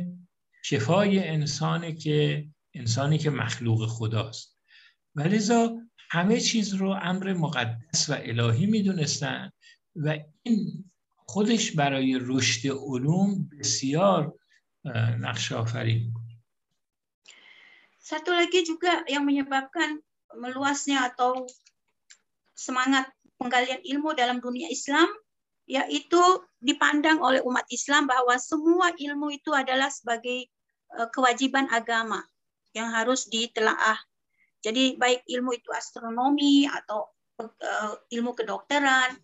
[0.64, 4.53] شفای انسانه که انسانی که مخلوق خداست.
[5.17, 5.77] و لذا
[6.11, 9.53] همه چیز رو امر مقدس و الهی میدونستن
[9.97, 10.85] و این
[11.27, 14.35] خودش برای رشد علوم بسیار
[15.21, 16.29] نقش آفرین بود
[18.09, 20.01] Satu lagi juga yang menyebabkan
[20.33, 21.45] meluasnya atau
[22.57, 23.05] semangat
[23.37, 25.13] penggalian ilmu dalam dunia Islam
[25.69, 26.17] yaitu
[26.65, 30.49] dipandang oleh umat Islam bahwa semua ilmu itu adalah sebagai
[31.13, 32.25] kewajiban agama
[32.73, 34.01] yang harus ditelaah.
[34.63, 37.07] Jadi baik ilmu itu astronomi atau
[38.11, 39.15] ilmu kedokteran,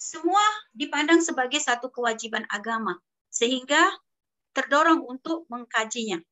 [0.00, 0.40] semua
[0.72, 2.96] dipandang sebagai satu kewajiban agama
[3.28, 3.92] sehingga
[4.56, 6.24] terdorong untuk mengkajinya.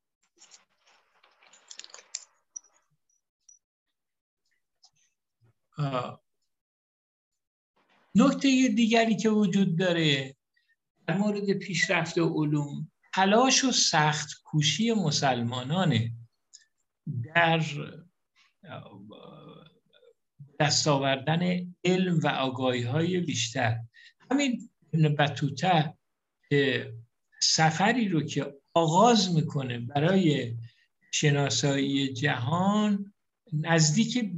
[8.15, 10.35] نکته دیگری که وجود داره
[11.07, 16.11] در مورد پیشرفت علوم تلاش و سخت کوشی مسلمانانه
[17.35, 17.63] در
[20.60, 23.78] دست آوردن علم و آگاهی های بیشتر.
[24.30, 24.70] همین
[25.18, 25.94] بطوته
[27.42, 30.56] سفری رو که آغاز می‌کنه برای
[31.12, 33.12] شناسایی جهان
[33.52, 34.30] نزدیک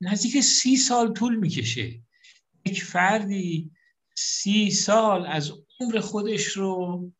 [0.00, 2.00] نزدیک سی سال طول می‌کشه.
[2.66, 3.70] یک فردی
[4.16, 7.12] سی سال از عمر خودش رو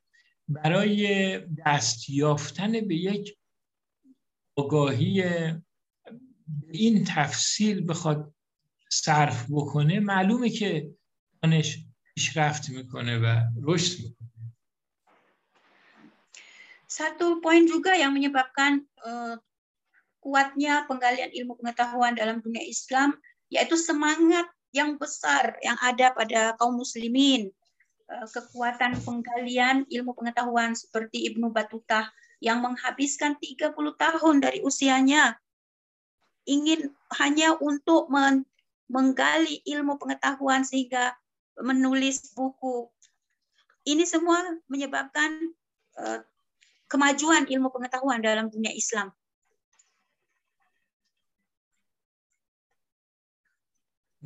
[0.49, 3.37] برای دست یافتن به یک
[4.57, 5.25] آگاهی
[6.72, 8.34] این تفصیل بخواد
[8.90, 10.92] صرف بکنه معلومه که
[11.44, 11.78] دانش
[12.16, 14.28] پیشرفت میکنه و رشد میکنه
[16.88, 19.36] Satu poin juga yang menyebabkan uh,
[20.24, 23.14] kuatnya penggalian ilmu pengetahuan dalam dunia Islam
[23.52, 27.52] yaitu semangat yang besar yang ada pada kaum muslimin.
[28.08, 32.08] Uh, kekuatan penggalian ilmu pengetahuan seperti Ibnu Battuta
[32.40, 35.36] yang menghabiskan 30 tahun dari usianya
[36.48, 38.48] ingin hanya untuk men
[38.88, 41.12] menggali ilmu pengetahuan sehingga
[41.60, 42.88] menulis buku.
[43.84, 44.40] Ini semua
[44.72, 45.52] menyebabkan
[46.00, 46.20] uh,
[46.88, 49.12] kemajuan ilmu pengetahuan dalam dunia Islam.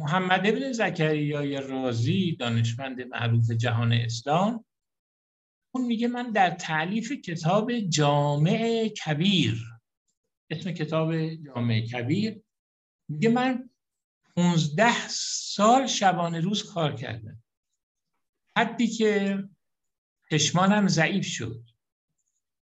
[0.02, 4.66] محمد ابن زکریای رازی دانشمند معروف جهان اسلام
[5.72, 9.74] اون میگه من در تعلیف کتاب جامع کبیر
[10.51, 12.42] اسم کتاب جامع کبیر.
[13.09, 13.70] میگه من
[14.36, 17.42] 15 سال شبانه روز کار کردم.
[18.57, 19.44] حدی که
[20.30, 21.64] چشمانم ضعیف شد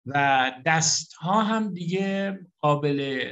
[0.07, 3.29] و دست ها هم دیگه قابل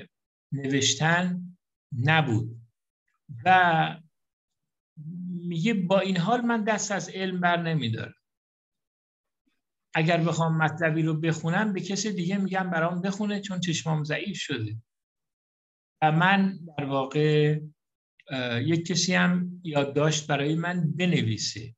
[0.53, 1.57] نوشتن
[1.99, 2.57] نبود.
[3.45, 4.01] و
[5.28, 8.22] میگه با این حال من دست از علم بر نمیدارم.
[9.95, 14.76] اگر بخوام مطلبی رو بخونم به کسی دیگه میگم برام بخونه چون چشمام ضعیف شده.
[16.03, 17.61] و من در واقع
[18.62, 21.74] یک کسی هم یادداشت برای من بنویسه.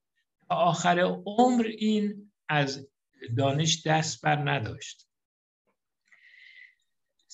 [0.48, 2.88] تا آخر عمر این از
[3.36, 5.08] دانش دست بر نداشت.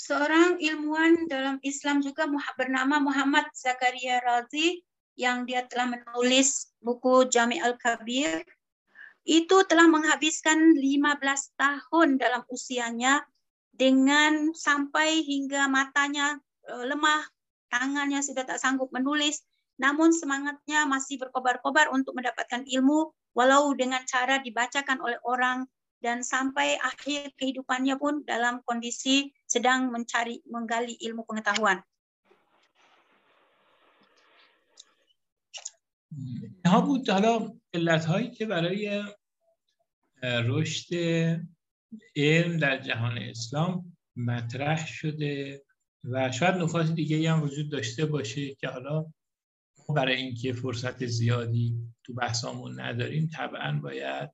[0.01, 2.25] Seorang ilmuwan dalam Islam juga
[2.57, 4.81] bernama Muhammad Zakaria Razi
[5.13, 8.41] yang dia telah menulis buku Jami Al-Kabir
[9.30, 13.26] itu telah menghabiskan 15 tahun dalam usianya
[13.74, 17.26] dengan sampai hingga matanya lemah,
[17.74, 19.44] tangannya sudah tak sanggup menulis,
[19.82, 25.68] namun semangatnya masih berkobar-kobar untuk mendapatkan ilmu walau dengan cara dibacakan oleh orang
[26.00, 31.82] dan sampai akhir kehidupannya pun dalam kondisi sedang mencari menggali ilmu pengetahuan.
[36.66, 39.04] اینها بود حالا علت هایی که برای
[40.23, 40.95] رشد
[42.17, 45.63] علم در جهان اسلام مطرح شده
[46.05, 49.07] و شاید نکات دیگه هم وجود داشته باشه که حالا
[49.89, 54.31] برای اینکه فرصت زیادی تو بحثامون نداریم طبعا باید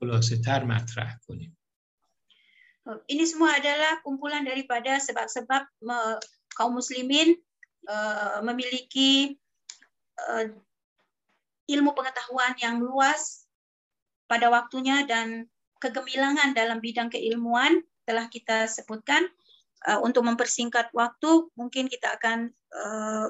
[0.00, 1.54] خلاصه تر مطرح کنیم.
[2.88, 5.68] Ini semua adalah kumpulan daripada sebab-sebab
[6.56, 7.36] kaum muslimin
[8.40, 9.36] memiliki
[11.68, 13.47] ilmu pengetahuan yang luas
[14.27, 15.47] pada waktunya dan
[15.83, 19.23] kegemilangan dalam bidang keilmuan telah kita sebutkan.
[19.83, 23.27] Uh, untuk mempersingkat waktu, mungkin kita akan uh,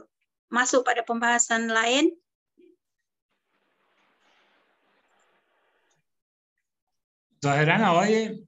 [0.54, 2.14] masuk pada pembahasan lain.
[7.43, 8.45] ظاهرا آقای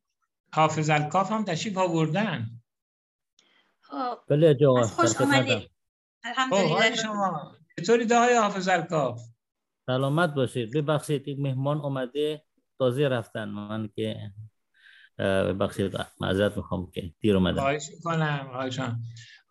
[0.54, 2.48] حافظ الکاف هم تشریف آوردن
[4.30, 5.70] بله آقا خوش آمدید
[6.24, 9.20] الحمدلله شما چطوری آقای حافظ الکاف
[9.91, 10.77] سلامت باشید.
[10.77, 12.43] ببخشید یک مهمان اومده
[12.79, 13.45] تازه رفتن.
[13.45, 14.33] من که
[15.19, 17.61] ببخشید معذرت می‌خوام که دیر اومدم.
[17.61, 18.71] خواهش می‌کنم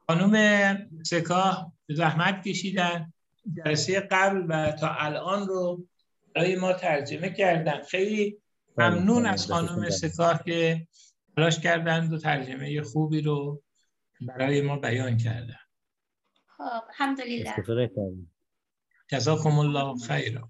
[0.07, 3.13] خانم سکاه زحمت کشیدن.
[3.65, 5.87] جلسه قبل و تا الان رو
[6.35, 7.83] برای ما ترجمه کردن.
[7.83, 8.37] خیلی
[8.77, 10.87] ممنون از خانم سکاه که
[11.35, 13.61] تلاش کردن و ترجمه خوبی رو
[14.21, 15.59] برای ما بیان کردن.
[16.47, 17.53] خب الحمدلله.
[19.11, 20.44] جزاکم الله خیرا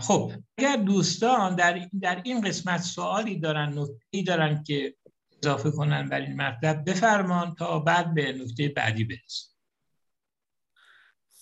[0.00, 4.94] خب اگر دوستان در در این قسمت سوالی دارن نکته‌ای دارن که
[5.42, 9.48] اضافه کنن بر این مطلب بفرمان تا بعد به نکته بعدی برسیم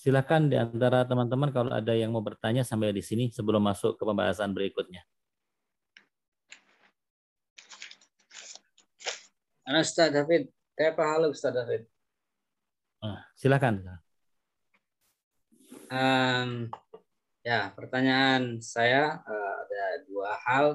[0.07, 4.07] Silakan di antara teman-teman kalau ada yang mau bertanya sampai di sini sebelum masuk ke
[4.07, 5.03] pembahasan berikutnya.
[9.67, 10.47] Ustaz David,
[10.79, 11.91] kayak halo Ustaz David.
[13.02, 13.82] Ah, silakan.
[15.92, 16.72] Um,
[17.44, 20.66] ya, pertanyaan saya uh, ada dua hal.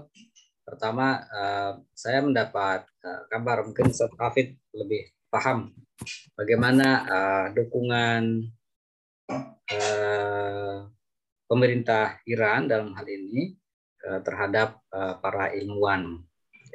[0.66, 5.72] Pertama, uh, saya mendapat uh, kabar mungkin Ustaz David lebih paham
[6.36, 8.50] bagaimana uh, dukungan
[9.66, 10.78] Eh,
[11.50, 13.50] pemerintah Iran dalam hal ini
[14.06, 16.22] eh, terhadap eh, para ilmuwan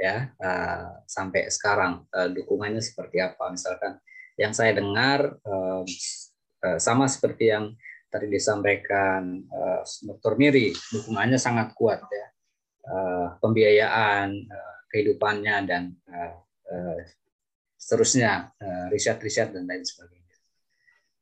[0.01, 0.33] ya
[1.05, 4.01] sampai sekarang dukungannya seperti apa misalkan
[4.41, 5.37] yang saya dengar
[6.81, 7.77] sama seperti yang
[8.09, 9.45] tadi disampaikan
[10.01, 10.33] Dr.
[10.41, 12.27] Miri dukungannya sangat kuat ya
[13.37, 14.49] pembiayaan
[14.89, 15.93] kehidupannya dan
[17.77, 18.49] seterusnya
[18.89, 20.19] riset-riset dan lain sebagainya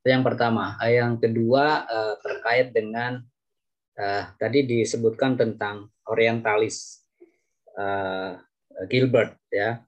[0.08, 0.80] yang pertama.
[0.88, 1.84] Yang kedua
[2.24, 3.20] terkait dengan
[4.40, 7.04] tadi disebutkan tentang orientalis
[8.88, 9.84] Gilbert ya.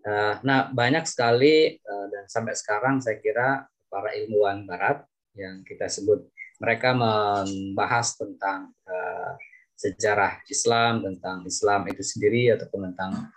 [0.00, 5.04] Uh, nah banyak sekali uh, dan sampai sekarang saya kira para ilmuwan Barat
[5.36, 6.24] yang kita sebut
[6.56, 9.36] mereka membahas tentang uh,
[9.76, 13.32] sejarah Islam tentang Islam itu sendiri ataupun tentang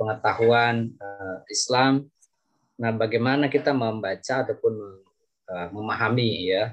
[0.00, 0.88] pengetahuan
[1.52, 2.08] Islam.
[2.80, 4.72] Nah, bagaimana kita membaca ataupun
[5.76, 6.72] memahami ya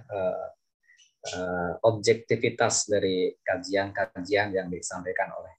[1.84, 5.52] objektivitas dari kajian-kajian yang disampaikan oleh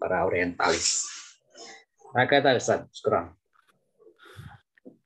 [0.00, 1.15] para orientalis.
[2.16, 3.36] Ustaz, kurang.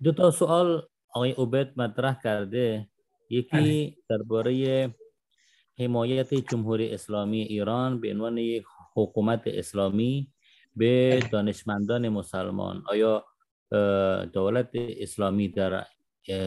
[0.02, 2.88] دو تا سوال آقای عبید مطرح کرده
[3.30, 4.94] یکی درباره
[5.78, 8.64] حمایت جمهوری اسلامی ایران به عنوان یک
[8.96, 10.32] حکومت اسلامی
[10.76, 13.24] به دانشمندان مسلمان آیا
[14.32, 15.84] دولت اسلامی در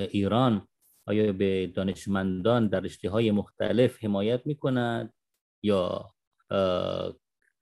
[0.09, 0.67] ایران
[1.05, 5.13] آیا به دانشمندان در رشته های مختلف حمایت می کند
[5.63, 6.09] یا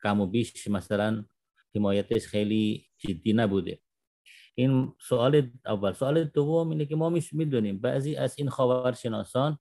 [0.04, 1.26] کم و بیش مثلا
[1.76, 3.80] حمایتش خیلی جدی نبوده.
[4.56, 5.92] این سوال اول.
[5.94, 9.58] سوال دوم اینه که ما می‌دونیم بعضی از این خاورشناسان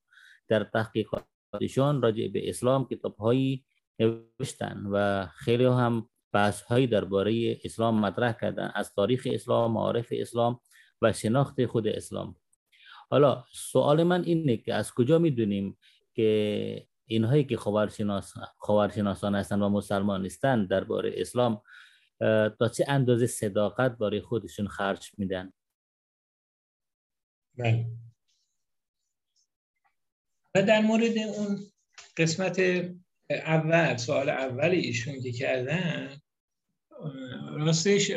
[0.49, 3.65] در تحقیقاتشان راجع به اسلام کتاب هایی
[3.99, 8.71] نوشتن و خیلی هم بحث هایی درباره اسلام مطرح کردن.
[8.75, 10.61] از تاریخ اسلام معارف اسلام
[11.03, 12.37] و شناخت خود اسلام.
[13.11, 15.79] حالا سوال من اینه که از کجا می‌دونیم
[16.15, 21.63] که اینهایی که خبرشناس خبرشناسان هستن و مسلمان نیستن درباره اسلام
[22.59, 25.53] تا چه اندازه صداقت برای خودشون خرج میدن؟
[27.59, 27.87] بله.
[30.55, 31.59] و در مورد اون
[32.17, 32.61] قسمت
[33.31, 36.21] اول سوال اول ایشون که کردن
[37.57, 38.13] راستش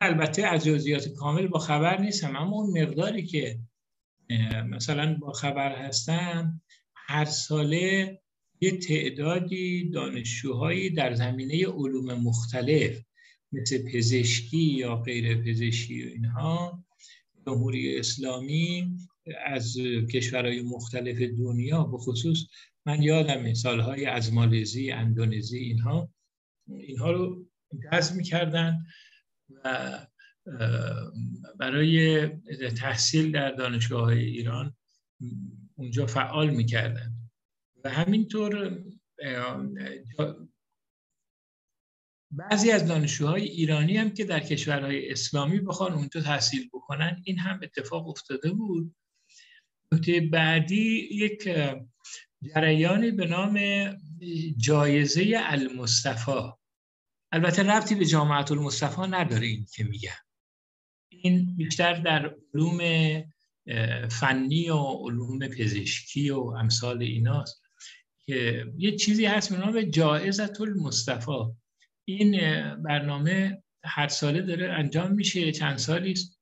[0.00, 3.58] البته از جزئیات کامل با خبر نیستم اما اون مقداری که
[4.66, 6.62] مثلا با خبر هستم
[6.94, 8.18] هر ساله
[8.60, 13.05] یه تعدادی دانشجوهایی در زمینه علوم مختلف
[13.56, 16.84] مثل پزشکی یا غیر پزشکی و اینها
[17.46, 18.96] جمهوری اسلامی
[19.46, 19.76] از
[20.12, 22.38] کشورهای مختلف دنیا به خصوص
[22.86, 26.10] من یادم سالهای از مالزی، اندونزی اینها
[26.68, 27.46] اینها رو
[27.92, 28.86] جذب می‌کردن
[29.64, 29.98] و
[31.58, 32.26] برای
[32.76, 34.76] تحصیل در دانشگاه های ایران
[35.74, 37.12] اونجا فعال می‌کردن.
[37.84, 38.84] و همینطور
[42.36, 47.60] بعضی از دانشجوهای ایرانی هم که در کشورهای اسلامی بخوان اونجا تحصیل بکنن این هم
[47.62, 48.94] اتفاق افتاده بود.
[49.92, 51.48] نکته بعدی یک
[52.54, 53.60] جریانی به نام
[54.56, 56.52] جایزه المصطفى
[57.32, 60.10] البته ربطی به جامعه المصطفى نداره این که میگم
[61.08, 62.80] این بیشتر در علوم
[64.08, 67.62] فنی و علوم پزشکی و امثال ایناست
[68.26, 71.56] که یه چیزی هست به نام جایزت المصطفى
[72.08, 72.40] این
[72.82, 76.40] برنامه هر ساله داره انجام میشه چند سالی است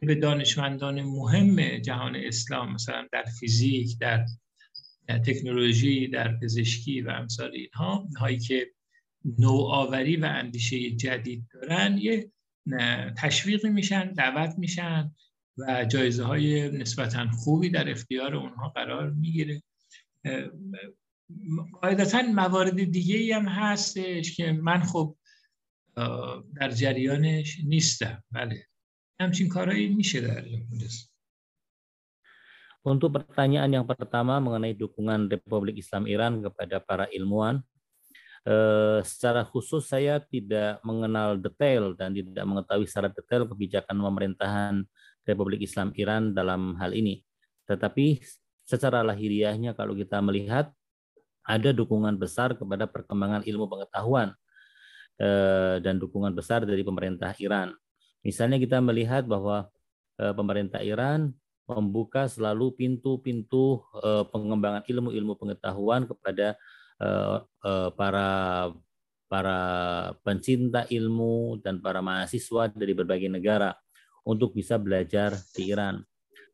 [0.00, 4.26] به دانشمندان مهم جهان اسلام مثلا در فیزیک در
[5.08, 8.70] تکنولوژی در پزشکی و امثال اینها هایی که
[9.38, 12.30] نوآوری و اندیشه جدید دارن یه
[13.16, 15.14] تشویق میشن دعوت میشن
[15.58, 19.62] و جایزه های نسبتا خوبی در اختیار اونها قرار می‌گیره.
[21.81, 25.15] قاعدتا موارد دیگه ای هم هستش که من خب
[26.55, 28.67] در جریانش نیستم بله
[29.19, 30.45] همچین کارهایی میشه در
[32.81, 37.61] Untuk pertanyaan yang pertama mengenai dukungan Republik Islam Iran kepada para ilmuwan,
[38.41, 44.81] eh, secara khusus saya tidak mengenal detail dan tidak mengetahui secara detail kebijakan pemerintahan
[45.29, 47.21] Republik Islam Iran dalam hal ini.
[47.69, 48.17] Tetapi
[48.65, 50.73] secara lahiriahnya kalau kita melihat
[51.46, 54.34] ada dukungan besar kepada perkembangan ilmu pengetahuan
[55.22, 57.70] eh, dan dukungan besar dari pemerintah Iran.
[58.26, 59.70] Misalnya kita melihat bahwa
[60.18, 61.30] eh, pemerintah Iran
[61.70, 66.58] membuka selalu pintu-pintu eh, pengembangan ilmu-ilmu pengetahuan kepada
[67.92, 68.28] para
[69.28, 69.58] para
[70.24, 73.76] pencinta ilmu dan para mahasiswa dari berbagai negara
[74.24, 76.00] untuk bisa belajar di Iran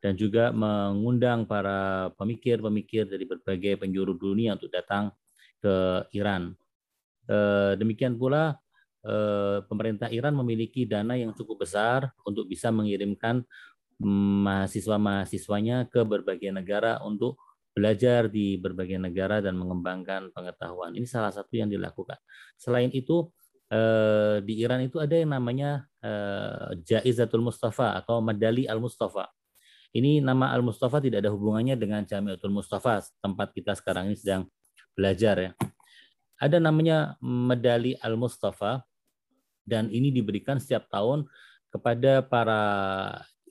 [0.03, 5.15] dan juga mengundang para pemikir-pemikir dari berbagai penjuru dunia untuk datang
[5.63, 6.51] ke Iran.
[7.23, 8.59] Eh, demikian pula
[9.07, 13.47] eh, pemerintah Iran memiliki dana yang cukup besar untuk bisa mengirimkan
[14.03, 17.39] mahasiswa-mahasiswanya ke berbagai negara untuk
[17.71, 20.91] belajar di berbagai negara dan mengembangkan pengetahuan.
[20.99, 22.19] Ini salah satu yang dilakukan.
[22.59, 23.31] Selain itu,
[23.71, 25.87] eh, di Iran itu ada yang namanya
[26.83, 29.31] Jaizatul Mustafa atau Medali Al-Mustafa.
[29.93, 34.49] Ini nama Al-Mustafa tidak ada hubungannya dengan Jamiatul Mustafa, tempat kita sekarang ini sedang
[34.97, 35.51] belajar ya.
[36.41, 38.81] Ada namanya medali Al-Mustafa
[39.69, 41.29] dan ini diberikan setiap tahun
[41.69, 42.61] kepada para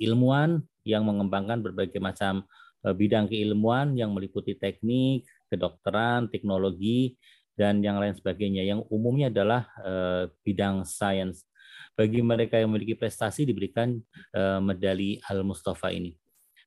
[0.02, 2.42] ilmuwan yang mengembangkan berbagai macam
[2.82, 7.14] e, bidang keilmuan yang meliputi teknik, kedokteran, teknologi,
[7.54, 8.66] dan yang lain sebagainya.
[8.66, 9.92] Yang umumnya adalah e,
[10.42, 11.46] bidang sains.
[11.94, 13.94] Bagi mereka yang memiliki prestasi diberikan
[14.34, 16.21] e, medali Al-Mustafa ini.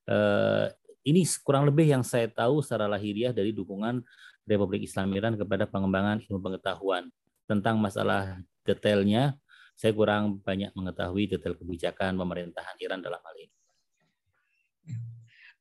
[0.09, 0.67] Uh,
[1.05, 4.01] ini kurang lebih yang saya tahu secara lahiriah dari dukungan
[4.45, 7.09] Republik Islam Iran kepada pengembangan ilmu pengetahuan.
[7.49, 9.35] Tentang masalah detailnya,
[9.75, 13.55] saya kurang banyak mengetahui detail kebijakan pemerintahan Iran dalam hal ini.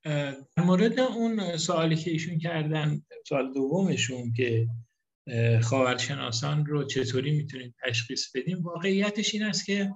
[0.00, 4.68] در مورد اون سوالی که ایشون کردن سوال دومشون که
[5.62, 9.94] خاورشناسان رو چطوری میتونیم تشخیص بدیم واقعیتش این است که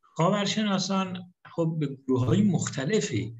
[0.00, 3.36] خاورشناسان خب به گروه های مختلفی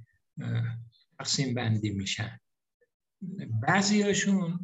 [1.20, 2.40] تقسیم بندی میشن.
[3.62, 4.60] بعضی هاشون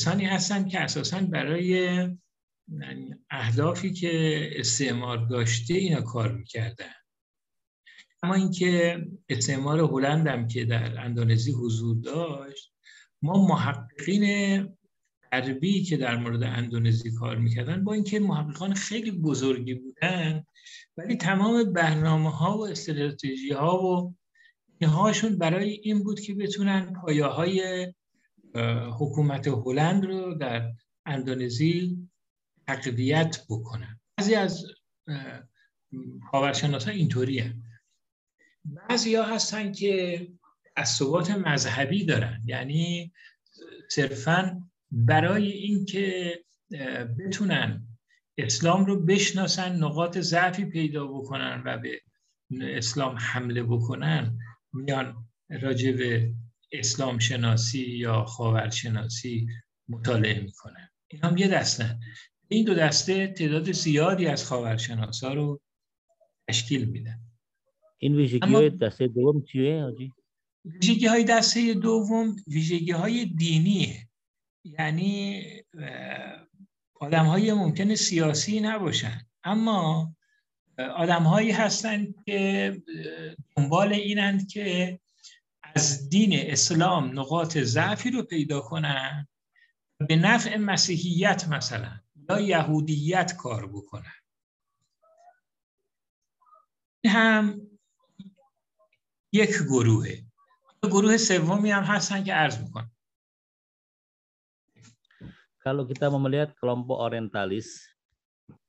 [0.00, 1.98] کسانی هستن که اساسا برای
[3.30, 6.92] اهدافی که استعمار داشته اینا کار می‌کردن.
[8.22, 12.72] اما اینکه استعمار هلند هم که در اندونزی حضور داشت
[13.22, 14.68] ما محققین
[15.32, 20.44] غربی که در مورد اندونزی کار می‌کردن با اینکه محققان خیلی بزرگی بودن
[20.96, 24.14] ولی تمام برنامه ها و استراتژی ها و
[24.82, 27.92] هاشون برای این بود که بتونن پایه های
[28.98, 30.72] حکومت هلند رو در
[31.06, 31.98] اندونزی
[32.66, 34.00] تقویت بکنن.
[34.16, 34.66] بعضی از
[36.32, 37.56] ها اینطوری هست
[38.64, 40.28] بعضی ها هستن که
[40.76, 42.42] تعصبات مذهبی دارن.
[42.44, 43.12] یعنی
[43.90, 46.38] صرفا برای اینکه
[47.18, 47.86] بتونن
[48.38, 52.00] اسلام رو بشناسن نقاط ضعفی پیدا بکنن و به
[52.60, 54.38] اسلام حمله بکنن
[54.74, 55.28] میان
[55.62, 56.34] راجع به
[56.72, 59.46] اسلام شناسی یا خاور شناسی
[59.88, 60.88] مطالعه می‌کنن.
[61.08, 62.00] این هم یه دستن
[62.48, 65.60] این دو دسته تعداد زیادی از خاورشناسا رو
[66.48, 67.20] تشکیل میدن.
[67.98, 70.12] این ویژگی های دسته دوم چیه آجی؟
[70.64, 74.08] ویژگی های دسته دوم ویژگی های دینیه.
[74.64, 75.42] یعنی
[76.94, 79.20] آدم های ممکنه سیاسی نباشن.
[79.44, 80.14] اما
[80.78, 82.82] آدم هایی هستند که
[83.56, 85.00] دنبال اینند که
[85.62, 89.28] از دین اسلام نقاط ضعفی رو پیدا کنن
[90.08, 92.00] به نفع مسیحیت مثلا
[92.30, 94.12] یا یهودیت کار بکنن.
[97.04, 97.60] این هم
[99.32, 100.24] یک گروهه.
[100.82, 102.90] گروه سومی هم هستن که عرض می‌کنن
[105.64, 107.93] Kalau kita melihat kelompok orientalis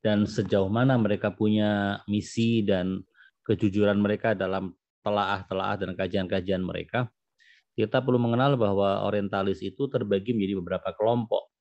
[0.06, 3.02] dan sejauh mana mereka punya misi dan
[3.46, 4.74] kejujuran mereka dalam
[5.06, 7.10] telaah-telaah dan kajian-kajian mereka,
[7.78, 11.52] kita perlu mengenal bahwa orientalis itu terbagi menjadi beberapa kelompok.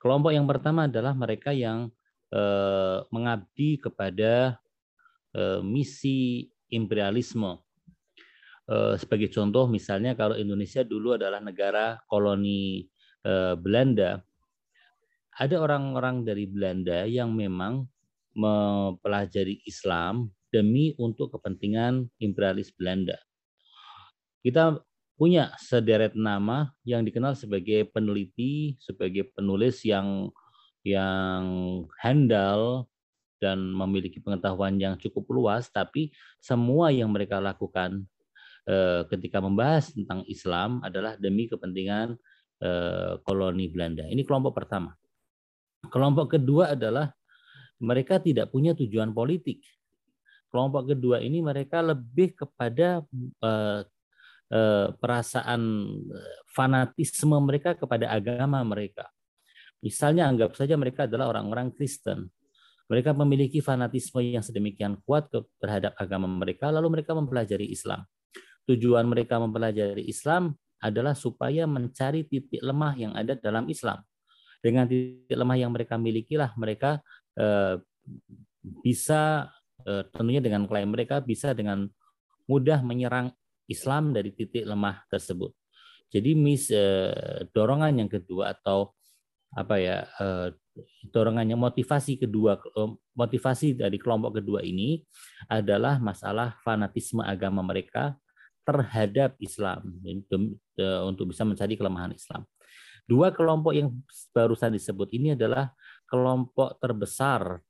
[0.00, 1.92] Kelompok yang pertama adalah mereka yang
[2.32, 4.56] eh, mengabdi kepada
[5.36, 7.60] eh, misi imperialisme.
[8.70, 12.88] Eh, sebagai contoh, misalnya kalau Indonesia dulu adalah negara koloni
[13.60, 14.16] Belanda,
[15.40, 17.88] ada orang-orang dari Belanda yang memang
[18.36, 23.16] mempelajari Islam demi untuk kepentingan imperialis Belanda.
[24.44, 24.76] Kita
[25.16, 30.28] punya sederet nama yang dikenal sebagai peneliti, sebagai penulis yang
[30.84, 31.44] yang
[32.00, 32.88] handal
[33.40, 38.04] dan memiliki pengetahuan yang cukup luas, tapi semua yang mereka lakukan
[38.68, 42.16] eh, ketika membahas tentang Islam adalah demi kepentingan
[42.60, 44.04] Eh, koloni Belanda.
[44.04, 44.92] Ini kelompok pertama.
[45.90, 47.10] Kelompok kedua adalah
[47.82, 49.60] mereka tidak punya tujuan politik.
[50.50, 53.02] Kelompok kedua ini mereka lebih kepada
[53.42, 53.80] uh,
[54.50, 55.62] uh, perasaan
[56.50, 59.10] fanatisme mereka kepada agama mereka.
[59.80, 62.28] Misalnya anggap saja mereka adalah orang-orang Kristen.
[62.90, 65.30] Mereka memiliki fanatisme yang sedemikian kuat
[65.62, 68.02] terhadap agama mereka, lalu mereka mempelajari Islam.
[68.66, 74.02] Tujuan mereka mempelajari Islam adalah supaya mencari titik lemah yang ada dalam Islam.
[74.60, 77.00] Dengan titik lemah yang mereka milikilah mereka
[77.36, 77.80] eh,
[78.84, 79.48] bisa
[79.88, 81.88] eh, tentunya dengan klaim mereka bisa dengan
[82.44, 83.32] mudah menyerang
[83.70, 85.56] Islam dari titik lemah tersebut.
[86.12, 88.92] Jadi mis eh, dorongan yang kedua atau
[89.50, 90.06] apa ya
[91.10, 92.54] dorongannya motivasi kedua
[93.18, 95.02] motivasi dari kelompok kedua ini
[95.50, 98.14] adalah masalah fanatisme agama mereka
[98.62, 99.98] terhadap Islam
[101.02, 102.46] untuk bisa mencari kelemahan Islam.
[103.05, 103.93] Dua kelompok yang
[104.33, 105.69] barusan disebut ini adalah
[106.09, 107.61] kelompok terbesar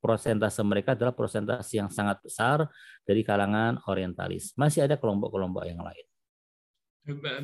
[0.00, 2.66] prosentase mereka adalah prosentase yang sangat besar
[3.04, 4.56] dari kalangan orientalis.
[4.56, 6.06] Masih ada kelompok-kelompok yang lain.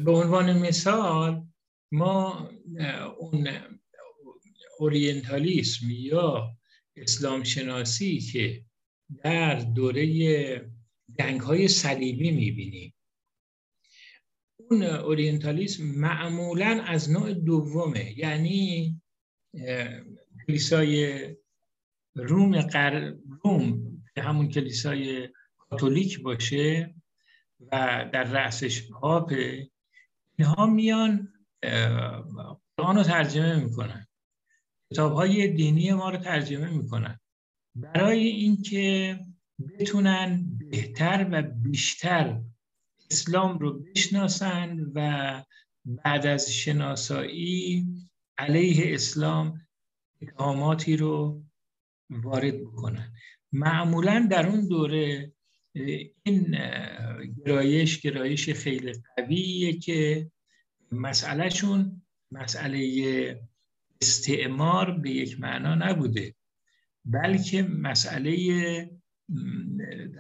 [0.05, 1.47] به عنوان مثال
[1.93, 2.49] ما
[3.19, 3.49] اون
[4.81, 6.57] اورینتالیسم یا
[6.97, 8.65] اسلام شناسی که
[9.25, 10.07] در دوره
[11.19, 12.95] جنگ های صلیبی میبینیم
[14.72, 18.20] اون اورینتالیسم معمولا از نوع دومه.
[18.20, 19.02] یعنی
[20.48, 21.20] کلیسای
[22.16, 23.14] روم قر...
[23.44, 23.82] روم
[24.18, 26.96] همون کلیسای کاتولیک باشه
[27.72, 29.70] و در رأسش پاپه
[30.38, 31.34] اینها میان
[32.78, 34.08] قرآن رو ترجمه می‌کنن.
[34.92, 37.20] کتاب های دینی ما رو ترجمه می‌کنن.
[37.76, 39.20] برای اینکه
[39.80, 42.42] بتونن بهتر و بیشتر
[43.12, 45.44] اسلام رو بشناسن و
[45.86, 47.88] بعد از شناسایی
[48.38, 49.62] علیه اسلام
[50.22, 51.44] اتهاماتی رو
[52.10, 53.14] وارد بکنن.
[53.52, 55.34] معمولا در اون دوره
[56.24, 56.58] این
[57.46, 60.32] گرایش گرایش خیلی قویه که
[60.92, 62.02] مسئلهشون
[62.32, 63.42] مسئله
[64.02, 66.36] استعمار به یک معنا نبوده
[67.06, 68.90] بلکه مسئله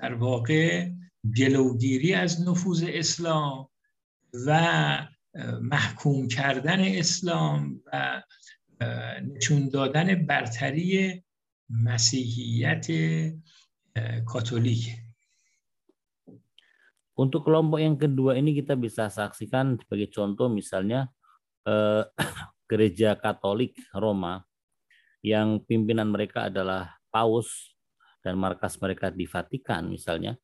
[0.01, 0.89] در واقع
[1.36, 3.68] جلوگیری از نفوذ اسلام
[4.46, 4.50] و
[5.60, 8.22] محکوم کردن اسلام و
[9.22, 11.22] نشون دادن برتری
[11.70, 12.86] مسیحیت
[14.28, 14.92] katolik.
[17.16, 21.08] Untuk kelompok yang kedua ini kita bisa saksikan sebagai contoh misalnya
[21.64, 22.04] eh,
[22.70, 24.44] gereja Katolik Roma
[25.24, 27.72] yang pimpinan mereka adalah Paus
[28.20, 30.36] dan markas mereka di Vatikan misalnya,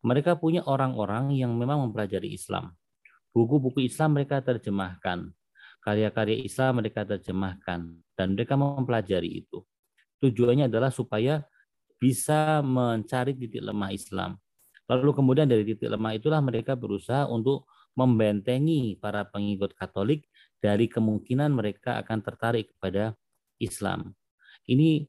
[0.00, 2.72] mereka punya orang-orang yang memang mempelajari Islam.
[3.30, 5.30] Buku-buku Islam mereka terjemahkan,
[5.84, 7.80] karya-karya Islam mereka terjemahkan,
[8.16, 9.62] dan mereka mempelajari itu.
[10.20, 11.44] Tujuannya adalah supaya
[12.00, 14.40] bisa mencari titik lemah Islam.
[14.88, 20.26] Lalu kemudian dari titik lemah itulah mereka berusaha untuk membentengi para pengikut Katolik
[20.58, 23.14] dari kemungkinan mereka akan tertarik kepada
[23.60, 24.16] Islam.
[24.66, 25.04] Ini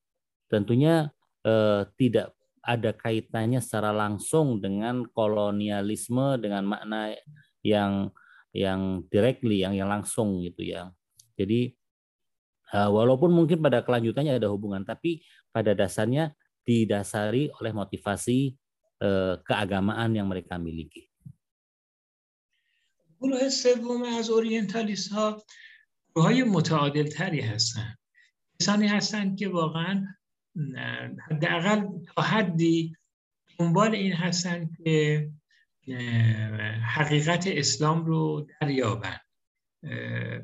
[0.51, 1.09] tentunya
[1.47, 2.35] eh, tidak
[2.66, 7.14] ada kaitannya secara langsung dengan kolonialisme dengan makna
[7.62, 8.11] yang
[8.50, 10.90] yang directly yang yang langsung gitu ya.
[11.38, 11.76] Jadi
[12.74, 15.22] Uh, walaupun mungkin pada kelanjutannya ada hubungan, tapi
[15.54, 16.34] pada dasarnya
[16.66, 18.59] didasari oleh motivasi
[19.07, 21.07] uh, keagamaan yang mereka miliki.
[23.16, 25.42] گروه سوم از اورینتالیست ها
[26.14, 27.94] گروه های متعادل تری هستن
[28.61, 30.04] کسانی هستند که واقعا
[31.29, 32.95] حداقل تا حدی
[33.59, 35.29] دنبال این هستند که
[36.95, 39.17] حقیقت اسلام رو دریابن.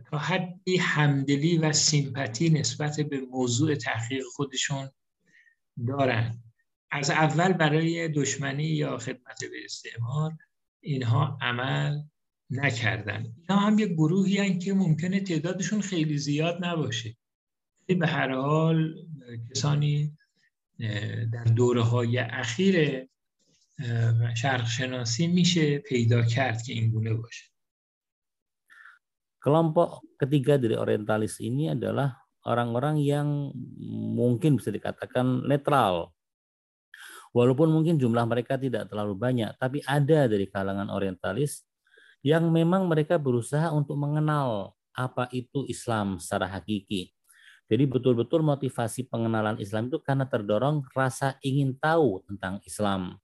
[0.06, 4.90] تا حدی همدلی و سیمپتی نسبت به موضوع تحقیق خودشون
[5.88, 6.44] دارن.
[6.92, 10.32] از اول برای دشمنی یا خدمت به استعمار
[10.82, 12.02] اینها عمل
[12.50, 13.34] نکردن.
[13.38, 17.16] اینا هم یه گروهی هن که ممکنه تعدادشون خیلی زیاد نباشه.
[17.87, 18.95] به هر حال
[19.51, 20.19] کسانی
[21.33, 23.07] در دوره های اخیر
[24.37, 27.53] شرق شناسی میشه پیدا کرد که این گونه باشه
[29.43, 32.15] Kelompok ketiga dari orientalis ini adalah
[32.47, 33.51] orang-orang yang
[34.15, 36.15] mungkin bisa dikatakan netral.
[37.35, 41.67] Walaupun mungkin jumlah mereka tidak terlalu banyak, tapi ada dari kalangan orientalis
[42.23, 47.11] yang memang mereka berusaha untuk mengenal apa itu Islam secara hakiki.
[47.71, 53.17] Jadi betul-betul motivasi pengenalan Islam itu karena terdorong rasa ingin tahu tentang Islam.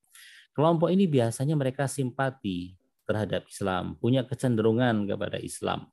[0.56, 2.74] Kelompok ini biasanya mereka simpati
[3.04, 5.92] terhadap Islam, punya kecenderungan kepada Islam.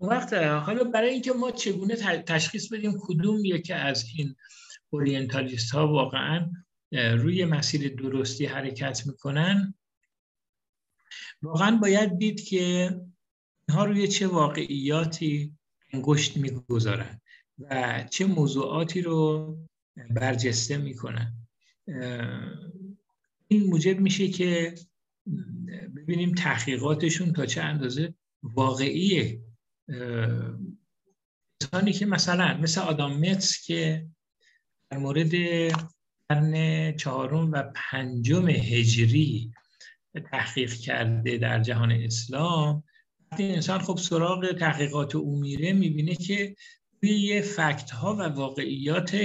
[0.00, 4.36] وقت حالا برای اینکه ما چگونه تشخیص بدیم کدوم یکی از این
[4.90, 6.50] اورینتالیست ها واقعا
[6.92, 9.74] روی مسیر درستی حرکت میکنن
[11.42, 12.90] واقعا باید دید که
[13.69, 15.57] اینها روی چه واقعیاتی
[15.93, 17.21] انگشت می‌گذارن
[17.59, 19.57] و چه موضوعاتی رو
[20.09, 21.33] برجسته می‌کنن.
[23.47, 24.75] این موجب میشه که
[25.95, 29.41] ببینیم تحقیقاتشون تا چه اندازه واقعیه
[31.61, 34.07] کسانی که مثلا مثل آدام متس که
[34.89, 35.31] در مورد
[36.29, 39.51] قرن چهارم و پنجم هجری
[40.31, 42.83] تحقیق کرده در جهان اسلام
[43.39, 46.55] انسان خب سراغ تحقیقات او میره می‌بینه که
[47.01, 49.17] یه فکت ها و واقعیات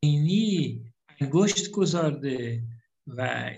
[0.00, 0.84] اینی
[1.20, 2.62] انگشت گذارده
[3.06, 3.50] و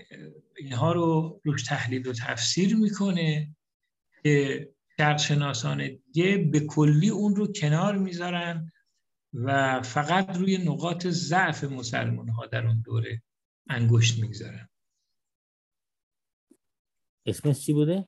[0.57, 3.55] اینها رو روش تحلیل و تفسیر می‌کنه
[4.23, 8.71] که شرقشناسان دیگه به کلی اون رو کنار می‌ذارن
[9.33, 13.21] و فقط روی نقاط ضعف مسلمان ها در اون دوره
[13.69, 14.69] انگشت می‌گذارن
[17.25, 18.07] اسمش چی بوده؟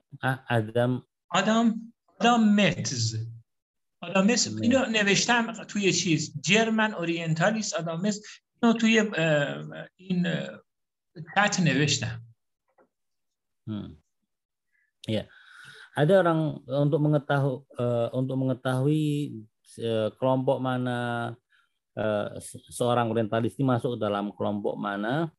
[0.50, 3.15] آدم آدم آدم متز
[4.01, 8.21] آدم متز اینو نوشتم توی چیز جرمن اورینتالیست آدم متز
[8.63, 8.99] اینو توی
[9.95, 10.27] این
[11.35, 12.21] چت نوشتم
[13.67, 13.97] hmm.
[15.05, 15.29] Ya,
[15.93, 19.03] ada orang untuk mengetahui uh, untuk mengetahui
[19.85, 20.97] uh, kelompok mana
[21.93, 22.27] uh,
[22.73, 25.29] seorang orientalis ini masuk dalam kelompok mana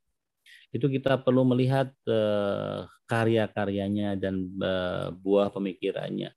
[0.71, 6.31] itu kita perlu melihat uh, karya-karyanya dan uh, buah pemikirannya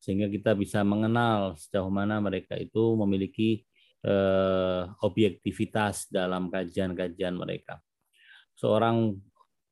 [0.00, 3.66] sehingga kita bisa mengenal sejauh mana mereka itu memiliki
[4.06, 7.82] uh, objektivitas dalam kajian-kajian mereka.
[8.54, 9.18] Seorang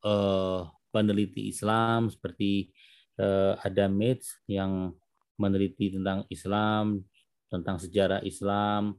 [0.02, 2.74] uh, peneliti Islam seperti
[3.22, 4.90] uh, Adam Mitz yang
[5.38, 7.02] meneliti tentang Islam,
[7.46, 8.98] tentang sejarah Islam,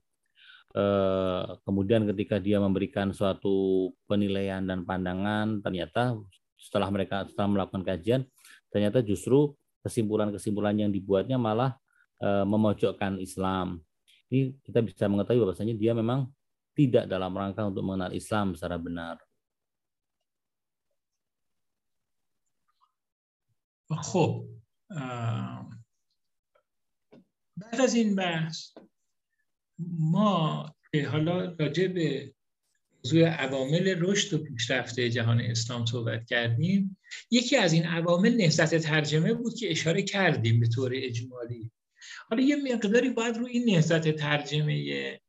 [1.66, 6.14] kemudian ketika dia memberikan suatu penilaian dan pandangan ternyata
[6.54, 8.22] setelah mereka setelah melakukan kajian
[8.70, 9.50] ternyata justru
[9.82, 11.74] kesimpulan-kesimpulan yang dibuatnya malah
[12.22, 13.82] eh, memojokkan Islam
[14.30, 16.30] ini kita bisa mengetahui bahwasanya dia memang
[16.78, 19.18] tidak dalam rangka untuk mengenal Islam secara benar.
[23.90, 24.46] خب
[27.56, 28.56] بعد از این بحث
[29.79, 30.75] ما
[31.11, 32.33] حالا راجع به
[33.03, 36.97] موضوع عوامل رشد و پیشرفت جهان اسلام صحبت کردیم
[37.31, 41.71] یکی از این عوامل نهضت ترجمه بود که اشاره کردیم به طور اجمالی.
[42.29, 45.19] حالا یه مقداری باید رو این نهضت ترجمه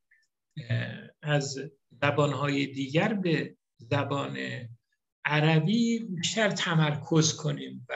[1.22, 1.58] از
[2.02, 4.38] زبانهای دیگر به زبان
[5.24, 7.94] عربی بیشتر تمرکز کنیم و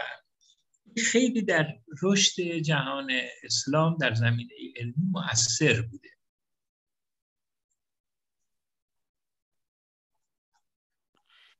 [0.96, 3.12] خیلی در رشد جهان
[3.44, 6.08] اسلام در زمینه علمی مؤثر بوده.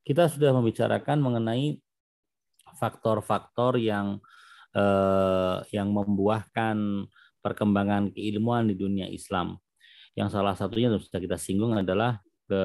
[0.05, 1.79] Kita sudah membicarakan mengenai
[2.79, 4.19] faktor-faktor yang
[4.77, 7.07] eh, yang membuahkan
[7.41, 9.59] perkembangan keilmuan di dunia Islam.
[10.15, 12.63] Yang salah satunya yang sudah kita singgung adalah ke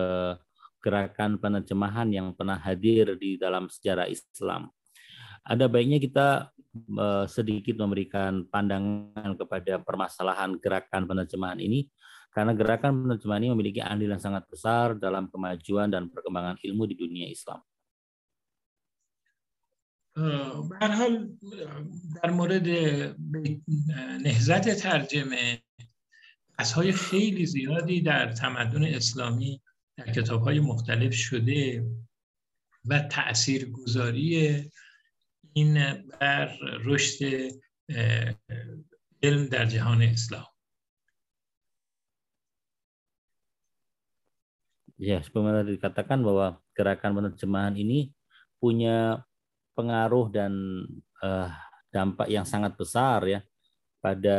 [0.81, 4.69] gerakan penerjemahan yang pernah hadir di dalam sejarah Islam.
[5.45, 6.27] Ada baiknya kita
[6.75, 11.89] eh, sedikit memberikan pandangan kepada permasalahan gerakan penerjemahan ini
[12.35, 16.95] karena gerakan penerjemahan ini memiliki andil yang sangat besar dalam kemajuan dan perkembangan ilmu di
[16.99, 17.63] dunia Islam.
[20.15, 21.27] به حال
[22.23, 22.67] در مورد
[24.23, 25.59] نهزت ترجمه
[26.75, 29.61] های خیلی زیادی در تمدن اسلامی
[29.97, 31.83] در کتاب های مختلف شده
[32.85, 34.71] و تأثیر گذاری
[35.53, 35.73] این
[36.19, 37.51] بر رشد
[39.23, 40.54] علم در جهان اسلام
[45.04, 48.12] Ya, sebagaimana dikatakan bahwa gerakan penerjemahan ini
[48.60, 49.24] punya
[49.72, 50.52] pengaruh dan
[51.24, 51.48] uh,
[51.88, 53.40] dampak yang sangat besar ya
[54.04, 54.38] pada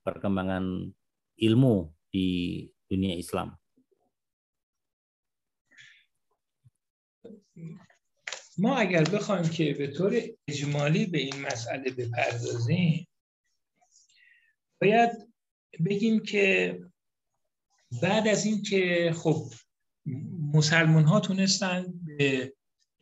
[0.00, 0.88] perkembangan
[1.36, 3.52] ilmu di dunia Islam.
[8.58, 13.08] ما اگر بخوایم که به طور اجمالی به این مسئله بپردازیم
[14.80, 15.10] باید
[15.86, 16.78] بگیم که
[18.02, 19.52] بعد از این که خب
[20.53, 22.53] مسلمان ها تونستن به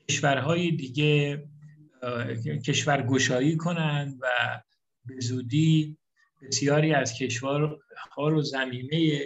[0.10, 1.43] کشورهای دیگه
[2.66, 4.28] کشور گشایی کنند و
[5.06, 5.97] به زودی
[6.41, 9.20] بسیاری از کشورها رو زمینه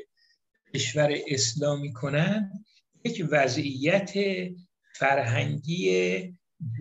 [0.74, 2.66] کشور اسلامی کنند
[3.04, 4.14] یک وضعیت
[4.96, 5.90] فرهنگی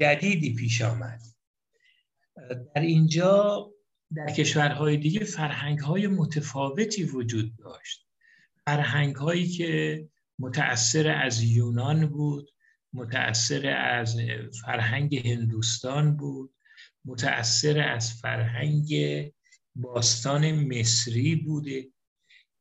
[0.01, 1.21] جدیدی پیش آمد.
[2.75, 3.71] در اینجا
[4.15, 8.07] در کشورهای دیگه فرهنگ های متفاوتی وجود داشت.
[8.65, 10.05] فرهنگ هایی که
[10.39, 12.51] متأثر از یونان بود
[12.93, 14.17] متأثر از
[14.65, 16.55] فرهنگ هندوستان بود
[17.05, 18.89] متأثر از فرهنگ
[19.77, 21.91] باستان مصری بوده.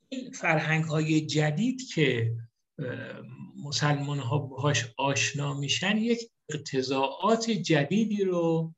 [0.10, 2.36] این فرهنگ های جدید که
[3.64, 8.74] مسلمان ها باهاش آشنا میشن یک اقتضاعات جدیدی رو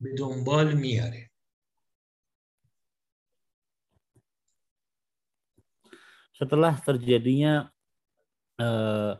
[0.00, 1.30] به دنبال میاره.
[6.40, 7.68] setelah terjadinya
[8.60, 9.12] eh,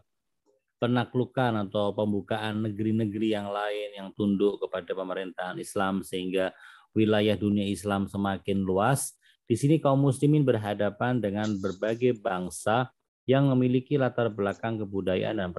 [0.81, 6.57] penaklukan atau pembukaan negeri-negeri yang lain yang tunduk kepada pemerintahan Islam sehingga
[6.97, 9.17] wilayah dunia Islam semakin luas.
[9.45, 12.89] Di sini kaum muslimin berhadapan dengan berbagai bangsa
[13.29, 15.51] yang memiliki latar belakang kebudayaan dan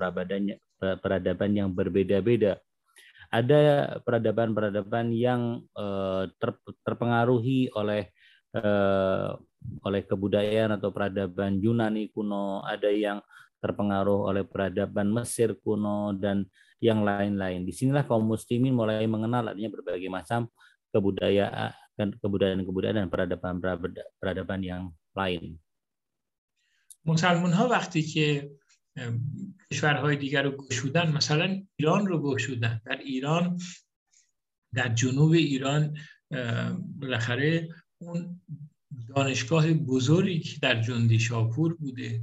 [0.98, 2.58] peradaban yang berbeda-beda.
[3.32, 6.24] Ada peradaban-peradaban yang eh,
[6.84, 8.10] terpengaruhi oleh
[8.58, 9.30] eh,
[9.86, 13.22] oleh kebudayaan atau peradaban Yunani kuno, ada yang
[13.61, 16.47] terpengaruh oleh peradaban Mesir kuno dan
[16.79, 17.65] yang lain-lain.
[17.65, 20.49] Disinilah kaum muslimin mulai mengenal adanya berbagai macam
[20.93, 24.83] kebudayaan kebudayaan-kebudayaan dan peradaban-peradaban yang
[25.17, 25.57] lain.
[27.07, 28.51] مسلمان ها وقتی که
[29.71, 33.59] کشورهای دیگر رو گشودن مثلا ایران رو گشودن در ایران
[34.75, 35.97] در جنوب ایران
[36.99, 38.41] بالاخره اون
[39.15, 42.23] دانشگاه بزرگی که در جندی شاپور بوده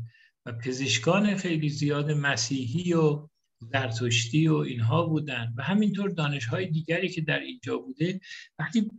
[0.52, 3.28] پزشکان خیلی زیاد مسیحی و
[3.72, 8.20] زرتشتی و اینها بودن و همینطور دانشهای دیگری که در اینجا بوده.
[8.58, 8.90] وقتی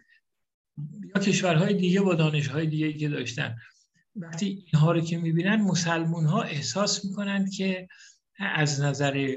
[1.16, 3.56] یا کشورهای دیگه با دانشهای دیگه که داشتن.
[4.16, 7.88] وقتی اینها رو که می‌بینن مسلمون ها احساس می‌کنند که
[8.40, 9.36] از نظر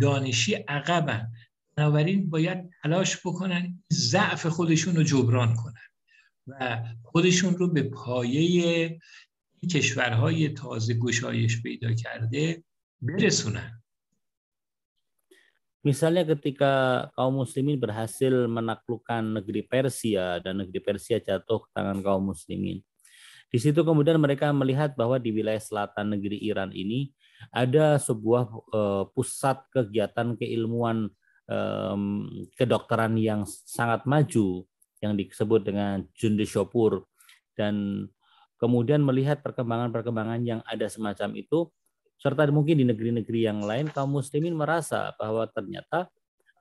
[0.00, 1.32] دانشی عقبن.
[1.76, 5.74] بنابراین باید تلاش بکنن ضعف خودشون رو جبران کنن
[6.46, 9.00] و خودشون رو به پایه
[9.71, 12.63] کشورهای تازه گشایش پیدا کرده
[13.01, 13.71] برسونن
[15.87, 22.35] Misalnya ketika kaum muslimin berhasil menaklukkan negeri Persia dan negeri Persia jatuh ke tangan kaum
[22.35, 22.83] muslimin.
[23.47, 27.15] Di situ kemudian mereka melihat bahwa di wilayah selatan negeri Iran ini
[27.55, 31.07] ada sebuah uh, pusat kegiatan keilmuan
[31.47, 32.27] um,
[32.59, 34.67] kedokteran yang sangat maju
[34.99, 37.07] yang disebut dengan Jundishopur
[37.55, 38.05] dan
[38.62, 41.66] kemudian melihat perkembangan-perkembangan yang ada semacam itu,
[42.22, 46.06] serta mungkin di negeri-negeri yang lain, kaum muslimin merasa bahwa ternyata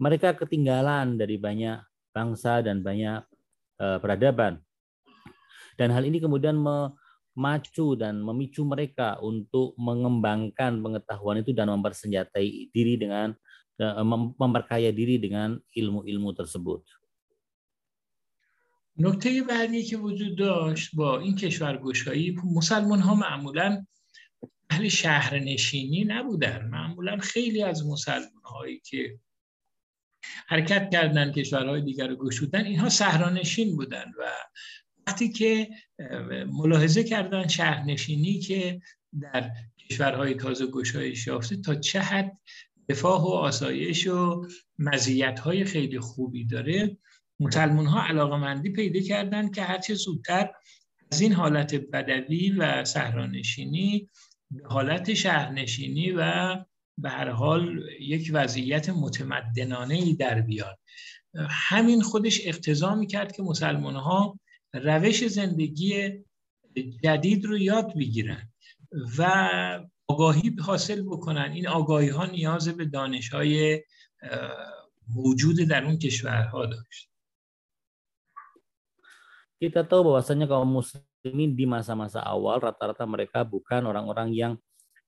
[0.01, 1.77] mereka ketinggalan dari banyak
[2.09, 3.21] bangsa dan banyak
[3.77, 4.57] uh, peradaban.
[5.77, 12.97] Dan hal ini kemudian memacu dan memicu mereka untuk mengembangkan pengetahuan itu dan mempersenjatai diri
[12.97, 13.37] dengan
[13.77, 14.01] uh,
[14.41, 16.81] memperkaya diri dengan ilmu-ilmu tersebut.
[18.97, 23.85] نکته بعدی که وجود داشت با این کشورگشایی مسلمان ها معمولا
[24.69, 26.65] اهل شهر نشینی نبودن.
[26.65, 29.19] معمولا خیلی از مسلمان هایی که
[30.47, 34.31] حرکت کردن کشورهای دیگر رو گشودن اینها صحرانشین بودن و
[35.07, 35.69] وقتی که
[36.47, 38.81] ملاحظه کردن شهرنشینی که
[39.21, 39.51] در
[39.89, 42.37] کشورهای تازه گشایش یافته تا چه حد
[42.89, 44.47] دفاع و آسایش و
[44.79, 46.97] مزیت های خیلی خوبی داره.
[47.41, 50.51] مسلمان ها علاقه مندی پیدا کردن که هرچه زودتر
[51.11, 54.09] از این حالت بدوی و صحرانشینی
[54.51, 56.55] به حالت شهرنشینی و
[56.97, 60.79] به هر حال یک وضعیت متمدنانه ای در بیاد.
[61.49, 64.39] همین خودش اقتضا می‌کرد که مسلمان ها
[64.73, 66.09] روش زندگی
[67.03, 68.49] جدید رو یاد بگیرن
[69.17, 69.31] و
[70.07, 71.51] آگاهی حاصل بکنن.
[71.51, 73.83] این آگاهی ها نیاز به دانش های
[75.15, 77.10] موجود در اون کشورها داشت.
[79.61, 84.53] Kita tahu bahwasanya kaum muslimin di masa-masa awal rata-rata mereka bukan orang-orang yang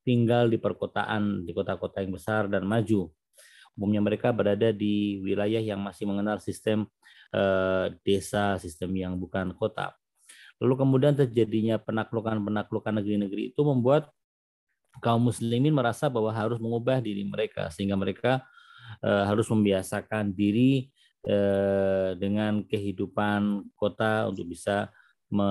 [0.05, 3.09] tinggal di perkotaan, di kota-kota yang besar dan maju.
[3.73, 6.85] Umumnya mereka berada di wilayah yang masih mengenal sistem
[7.33, 9.97] eh, desa, sistem yang bukan kota.
[10.61, 14.13] Lalu kemudian terjadinya penaklukan-penaklukan negeri-negeri itu membuat
[15.01, 18.45] kaum muslimin merasa bahwa harus mengubah diri mereka sehingga mereka
[19.01, 20.92] eh, harus membiasakan diri
[21.23, 24.91] eh, dengan kehidupan kota untuk bisa
[25.31, 25.49] me,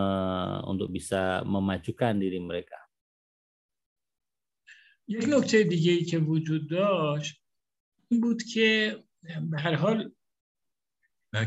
[0.69, 2.79] untuk bisa memajukan diri mereka.
[5.09, 7.43] یک نکته دیگه ای که وجود داشت
[8.09, 8.99] این بود که
[9.51, 10.13] به هر حال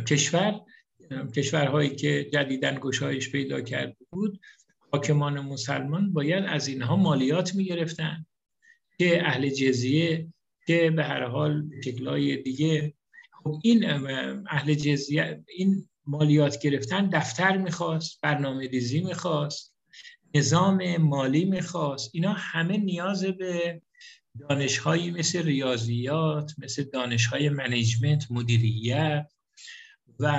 [0.07, 0.61] کشور
[1.35, 4.39] کشورهایی که جدیدن گشایش پیدا کرده بود
[4.91, 8.25] حاکمان مسلمان باید از اینها مالیات می گرفتن
[8.97, 10.27] که اهل جزیه
[10.67, 12.93] که به هر حال شکلهای دیگه
[13.45, 13.89] خب این
[14.49, 19.75] اهل جزیه این مالیات گرفتن دفتر می‌خواست برنامه ریزی می‌خواست
[20.35, 22.09] نظام مالی می‌خواست.
[22.13, 23.81] اینا همه نیاز به
[24.39, 29.31] دانشهایی مثل ریاضیات مثل دانشهای منیجمنت مدیریت
[30.19, 30.33] و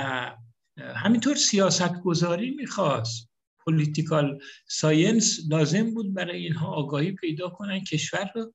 [0.77, 3.29] همینطور سیاست گذاری می‌خواست.
[3.59, 8.53] پولیتیکال ساینس لازم بود برای اینها آگاهی پیدا کنن کشور رو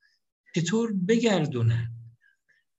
[0.54, 2.01] چطور بگردونن.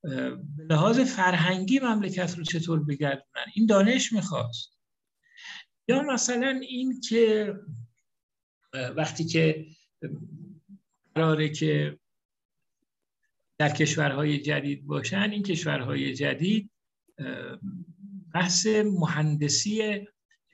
[0.04, 0.38] به
[0.70, 4.80] لحاظ فرهنگی مملکت رو چطور بگردونن؟ این دانش می‌خواست.
[5.88, 7.54] یا مثلا این که
[8.95, 9.66] وقتی که
[11.16, 11.99] قراره که
[13.58, 16.72] در کشورهای جدید باشن این کشورهای جدید
[18.34, 20.08] بحث مهندسی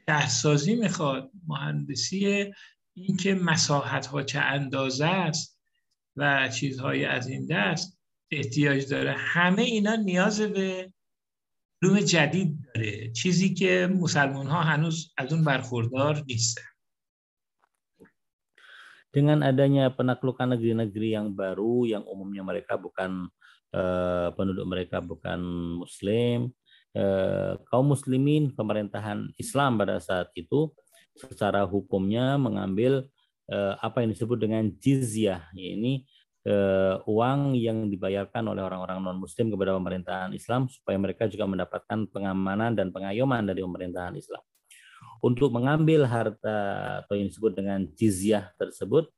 [0.05, 1.31] شهرسازی می‌خواد.
[1.47, 2.53] مهندسی
[2.93, 5.59] اینکه مساحت ها چه اندازه است
[6.15, 7.98] و چیزهای از این دست.
[8.30, 10.92] احتیاج داره همه اینا نیاز به
[11.82, 16.62] علوم جدید داره چیزی که مسلمان ها هنوز از اون برخوردار نیستن
[19.14, 23.30] dengan adanya penaklukan negeri-negeri yang baru yang umumnya mereka bukan
[23.70, 25.38] uh, penduduk mereka bukan
[25.78, 26.50] muslim
[26.98, 30.74] uh, kaum muslimin pemerintahan Islam pada saat itu
[31.14, 33.06] secara hukumnya mengambil
[33.54, 36.02] uh, apa yang disebut dengan jizyah ini
[36.49, 42.09] uh, uang yang dibayarkan oleh orang-orang non muslim kepada pemerintahan Islam supaya mereka juga mendapatkan
[42.09, 44.41] pengamanan dan pengayoman dari pemerintahan Islam
[45.19, 46.57] untuk mengambil harta
[47.05, 49.11] atau yang disebut dengan jizyah tersebut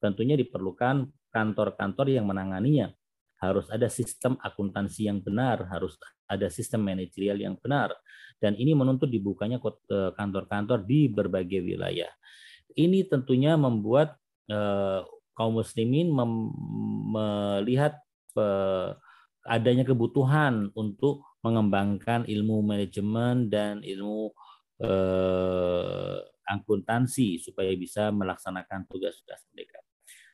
[0.00, 2.92] tentunya diperlukan kantor-kantor yang menanganinya.
[3.36, 7.92] Harus ada sistem akuntansi yang benar, harus ada sistem manajerial yang benar.
[8.40, 12.08] Dan ini menuntut dibukanya eh, kantor-kantor di berbagai wilayah.
[12.72, 14.16] Ini tentunya membuat
[14.48, 15.00] eh,
[15.36, 16.08] kaum muslimin
[17.12, 18.00] melihat
[19.46, 24.34] adanya kebutuhan untuk mengembangkan ilmu manajemen dan ilmu
[24.82, 29.78] eh, akuntansi supaya bisa melaksanakan tugas-tugas mereka.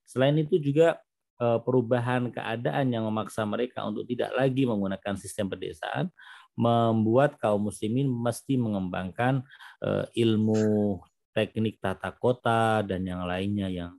[0.09, 0.97] Selain itu juga
[1.37, 6.09] eh, perubahan keadaan yang memaksa mereka untuk tidak lagi menggunakan sistem pedesaan
[6.53, 9.45] membuat kaum muslimin mesti mengembangkan
[9.85, 10.97] eh, ilmu
[11.33, 13.97] teknik tata kota dan yang lainnya yang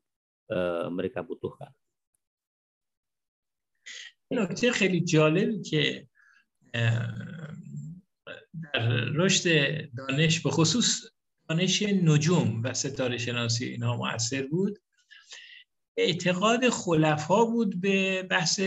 [0.91, 1.74] mereka butuhkan.
[4.32, 6.07] نکته خیلی جالبی که
[8.64, 9.45] در رشد
[9.98, 11.02] دانش به خصوص
[11.49, 14.80] دانش نجوم و ستاره شناسی اینها مؤثر بود
[15.98, 18.61] اعتقاد خلفا بود به بحث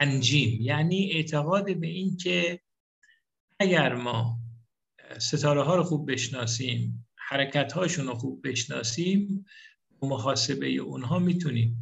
[0.00, 2.60] انجیم یعنی اعتقاد به این که
[3.58, 4.38] اگر ما
[5.18, 9.44] ستاره ها رو خوب بشناسیم حرکت هاشون رو خوب بشناسیم
[10.02, 11.80] محاسبه اونها می‌تونیم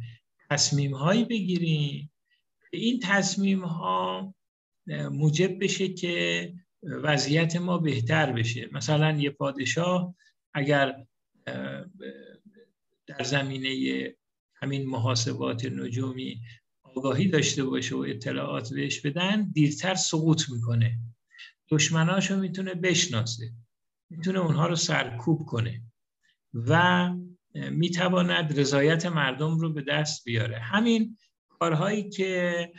[0.49, 2.11] تصمیم هایی بگیریم
[2.71, 4.33] این تصمیم ها
[5.11, 6.53] موجب بشه که
[6.83, 8.69] وضعیت ما بهتر بشه.
[8.71, 10.15] مثلا یه پادشاه
[10.53, 11.05] اگر
[13.07, 14.13] در زمینه
[14.55, 16.41] همین محاسبات نجومی
[16.83, 20.99] آگاهی داشته باشه و اطلاعات بهش بدن دیرتر سقوط می‌کنه.
[21.69, 23.51] دشمناشو می‌تونه بشناسه.
[24.09, 25.81] می‌تونه اونها رو سرکوب کنه
[26.53, 27.09] و
[27.53, 30.59] می‌تواند رضایت مردم رو به دست بیاره.
[30.59, 31.17] همین
[31.49, 32.71] کارهایی که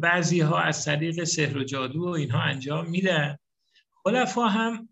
[0.00, 3.36] بعضی ها از طریق سحر و جادو و اینها انجام میدن
[4.04, 4.88] خلفا هم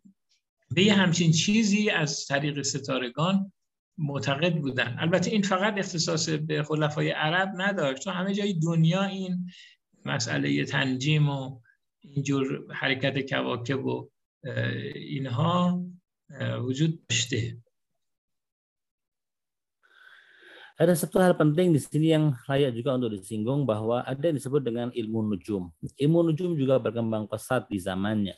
[0.71, 3.53] به یه همچین چیزی از طریق ستارگان
[3.99, 4.97] معتقد بودن.
[4.99, 9.47] البته این فقط اختصاص به خلفای عرب نداشت تو همه جای دنیا این
[10.05, 11.61] مسئله تنجیم و
[12.01, 14.11] اینجور حرکت کواکب و
[14.46, 15.82] اینها
[16.64, 17.60] wujud dashte.
[20.78, 24.62] Ada satu hal penting di sini yang layak juga untuk disinggung bahwa ada yang disebut
[24.62, 25.74] dengan ilmu nujum.
[25.98, 28.38] Ilmu nujum juga berkembang pesat di zamannya.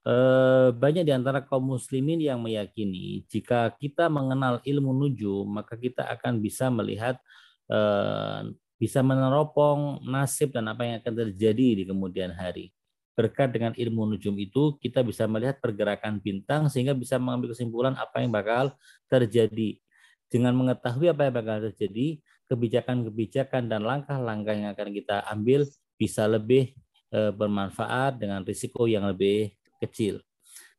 [0.00, 6.08] Eh, banyak di antara kaum muslimin yang meyakini jika kita mengenal ilmu nujum maka kita
[6.08, 7.20] akan bisa melihat
[7.68, 8.48] eh,
[8.80, 12.72] bisa meneropong nasib dan apa yang akan terjadi di kemudian hari
[13.15, 18.19] berkat dengan ilmu nujum itu kita bisa melihat pergerakan bintang sehingga bisa mengambil kesimpulan apa
[18.19, 18.75] yang bakal
[19.07, 19.79] terjadi.
[20.27, 22.19] Dengan mengetahui apa yang bakal terjadi,
[22.51, 25.63] kebijakan-kebijakan dan langkah-langkah yang akan kita ambil
[25.95, 26.75] bisa lebih
[27.07, 30.19] e, bermanfaat dengan risiko yang lebih kecil.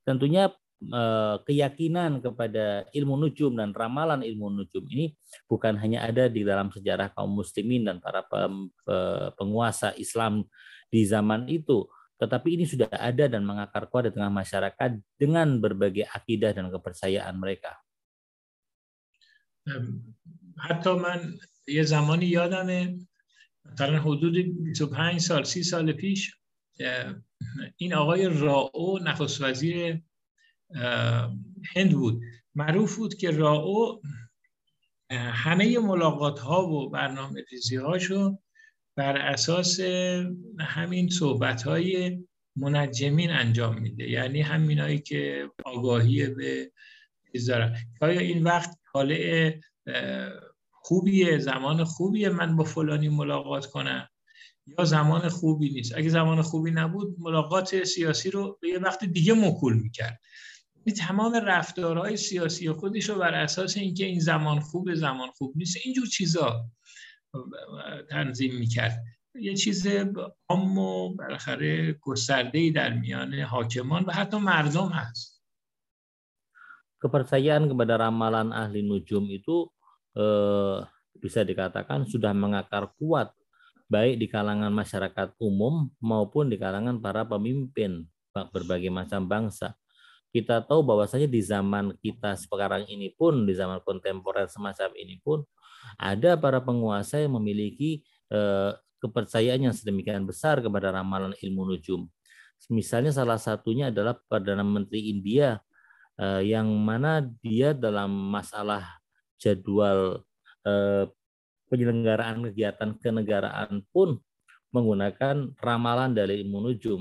[0.04, 1.02] Tentunya e,
[1.40, 5.16] keyakinan kepada ilmu nujum dan ramalan ilmu nujum ini
[5.48, 8.28] bukan hanya ada di dalam sejarah kaum muslimin dan para
[9.34, 10.44] penguasa Islam
[10.86, 11.86] di zaman itu,
[12.21, 17.35] tetapi ini sudah ada dan mengakar kuat di tengah masyarakat dengan berbagai akidah dan kepercayaan
[17.38, 17.77] mereka.
[20.57, 22.97] حتی من یه زمانی یادمه
[23.65, 24.35] مثلا حدود
[24.73, 26.35] 25 سال 30 سال پیش
[27.77, 30.01] این آقای راو نخست وزیر
[31.75, 32.21] هند بود
[32.55, 34.01] معروف بود که راو
[35.11, 38.38] همه ملاقات ها و برنامه ریزی هاشو
[38.97, 39.81] بر اساس
[40.59, 42.18] همین صحبت های
[42.56, 44.10] منجمین انجام میده.
[44.10, 46.73] یعنی همینایی که آگاهی به
[47.32, 47.77] چیز دارن.
[48.01, 49.60] آیا این وقت حاله
[50.70, 54.09] خوبیه؟ زمان خوبیه من با فلانی ملاقات کنم؟
[54.78, 59.35] یا زمان خوبی نیست؟ اگه زمان خوبی نبود ملاقات سیاسی رو به یه وقت دیگه
[59.35, 60.20] مکول می‌کرد.
[60.98, 66.06] تمام رفتارهای سیاسی خودش رو بر اساس اینکه این زمان خوب زمان خوب نیست اینجور
[66.06, 66.64] چیزا.
[68.09, 69.03] تنظیم میکرد
[69.35, 69.88] یه چیز
[70.49, 75.41] عام و بالاخره گسترده در میان حاکمان و حتی مردم هست
[77.01, 79.65] kepercayaan kepada ramalan ahli nujum itu
[80.13, 80.85] eh,
[81.17, 83.33] bisa dikatakan sudah mengakar kuat
[83.89, 89.75] baik di kalangan masyarakat umum maupun di kalangan para pemimpin berbagai macam bangsa.
[90.31, 95.43] Kita tahu bahwasanya di zaman kita sekarang ini pun di zaman kontemporer semacam ini pun
[95.94, 102.10] ada para penguasa yang memiliki eh, kepercayaan yang sedemikian besar kepada ramalan ilmu nujum.
[102.72, 105.60] Misalnya salah satunya adalah Perdana Menteri India
[106.18, 108.82] eh, yang mana dia dalam masalah
[109.36, 110.24] jadwal
[110.64, 111.04] eh,
[111.66, 114.18] penyelenggaraan kegiatan kenegaraan pun
[114.70, 117.00] menggunakan ramalan dari ilmu nujum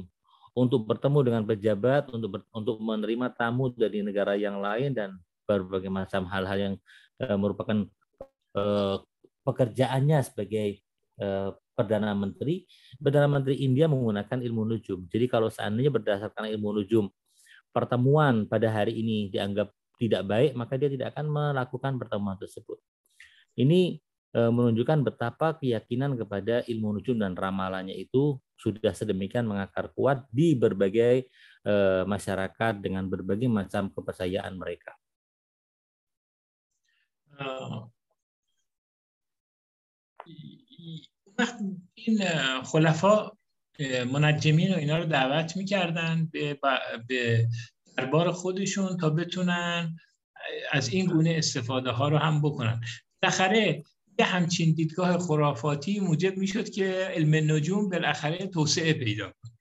[0.55, 5.91] untuk bertemu dengan pejabat, untuk ber, untuk menerima tamu dari negara yang lain dan berbagai
[5.91, 6.75] macam hal-hal yang
[7.19, 7.83] uh, merupakan
[8.55, 8.97] Eh,
[9.45, 10.79] pekerjaannya sebagai
[11.19, 12.63] eh, Perdana Menteri,
[12.95, 15.05] Perdana Menteri India menggunakan ilmu nujum.
[15.11, 17.11] Jadi kalau seandainya berdasarkan ilmu nujum,
[17.75, 22.79] pertemuan pada hari ini dianggap tidak baik, maka dia tidak akan melakukan pertemuan tersebut.
[23.59, 23.99] Ini
[24.39, 30.55] eh, menunjukkan betapa keyakinan kepada ilmu nujum dan ramalannya itu sudah sedemikian mengakar kuat di
[30.55, 31.27] berbagai
[32.05, 34.93] masyarakat dengan berbagai macam kepercayaan mereka.
[41.39, 41.55] وقت
[41.93, 42.19] این
[42.63, 43.31] خلفا
[44.11, 46.59] منجمین و اینا رو دعوت می‌کردن به,
[47.07, 47.47] به
[47.97, 49.95] دربار خودشون تا بتونن
[50.71, 52.81] از این گونه استفاده ها رو هم بکنن.
[53.23, 53.83] بالاخره
[54.19, 59.51] یه همچین دیدگاه خرافاتی موجب می‌شد که علم نجوم بالاخره توسعه پیدا کنه.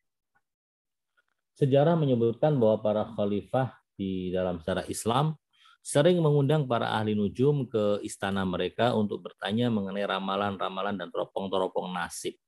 [1.54, 5.38] Sejarah menyebutkan bahwa para khalifah di dalam sejarah Islam
[5.84, 12.40] sering mengundang para ahli nujum ke istana mereka untuk bertanya mengenai ramalan-ramalan dan teropong-teropong nasib.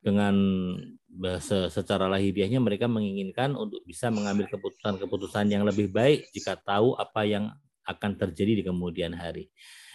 [0.00, 0.32] Dengan
[1.44, 7.52] secara lahiriahnya mereka menginginkan untuk bisa mengambil keputusan-keputusan yang lebih baik jika tahu apa yang
[7.84, 9.52] akan terjadi di kemudian hari.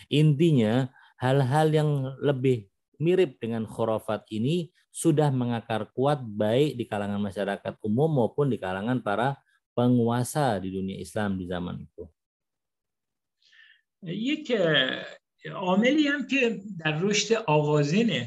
[0.09, 1.89] Intinya hal-hal yang
[2.21, 2.69] lebih
[3.01, 9.01] mirip dengan khurafat ini sudah mengakar kuat baik di kalangan masyarakat umum maupun di kalangan
[9.01, 9.37] para
[9.73, 12.05] penguasa di dunia Islam di zaman itu.
[14.03, 14.51] یک
[15.53, 18.25] عاملی هم که در رشد آغازین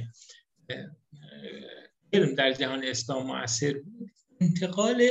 [2.13, 4.11] علم در جهان اسلام معاصر بود.
[4.41, 5.09] انتقال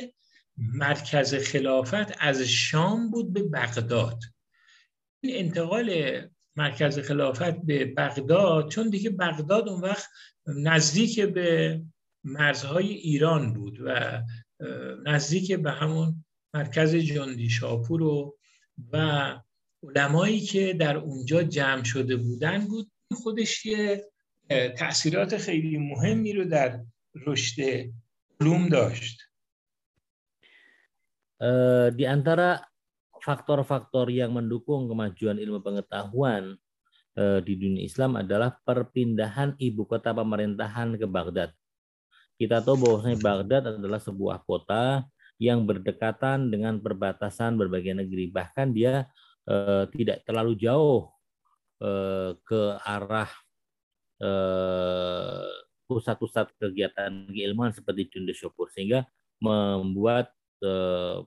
[0.58, 4.20] مرکز خلافت از شام بود به بغداد.
[5.22, 6.20] این انتقال
[6.56, 10.10] مرکز خلافت به بغداد چون دیگه بغداد اون وقت
[10.48, 11.82] نزدیک به
[12.24, 14.22] مرزهای ایران بود و
[15.06, 18.38] نزدیک به همون مرکز جندی شاپور و
[18.92, 19.40] و
[19.83, 24.05] علمایی که در اونجا جمع شده بودن بود خودش یه
[24.79, 26.81] تاثیرات خیلی مهمی رو در
[27.27, 27.91] رشد
[28.41, 29.23] علوم داشت
[31.93, 32.65] di antara
[33.21, 36.57] faktor-faktor yang mendukung kemajuan ilmu pengetahuan
[37.17, 41.53] di dunia Islam adalah perpindahan ibu kota pemerintahan ke Baghdad.
[42.37, 45.05] Kita tahu bahwasanya Baghdad adalah sebuah kota
[45.41, 48.33] yang berdekatan dengan perbatasan berbagai negeri.
[48.33, 49.09] Bahkan dia
[49.49, 51.11] eh, tidak terlalu jauh
[51.83, 53.31] eh, ke arah
[54.23, 55.49] eh,
[55.87, 59.07] pusat-pusat kegiatan keilmuan seperti Cunda Syukur sehingga
[59.39, 60.33] membuat
[60.65, 61.23] eh,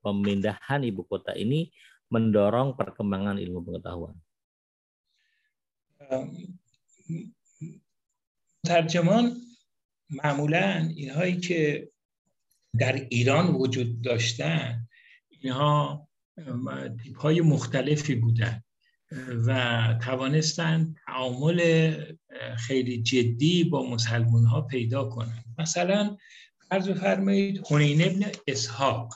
[0.00, 1.68] pemindahan ibu kota ini
[2.08, 4.16] mendorong perkembangan ilmu pengetahuan.
[8.66, 9.36] ترجمان
[10.10, 11.92] معمولا اینهایی که
[12.78, 14.88] در ایران وجود داشتن
[15.28, 16.08] اینها
[17.03, 18.63] تیپ های مختلفی بودن
[19.45, 21.95] و توانستند تعامل
[22.57, 26.17] خیلی جدی با مسلمان ها پیدا کنند مثلا
[26.69, 29.13] فرض بفرمایید حنین ابن اسحاق.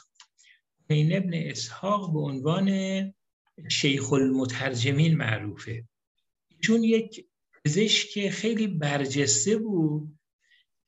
[0.90, 2.70] حنین ابن اسحاق به عنوان
[3.70, 5.88] شیخ المترجمین معروفه.
[6.62, 7.26] چون یک
[7.66, 10.20] پزشک خیلی برجسته بود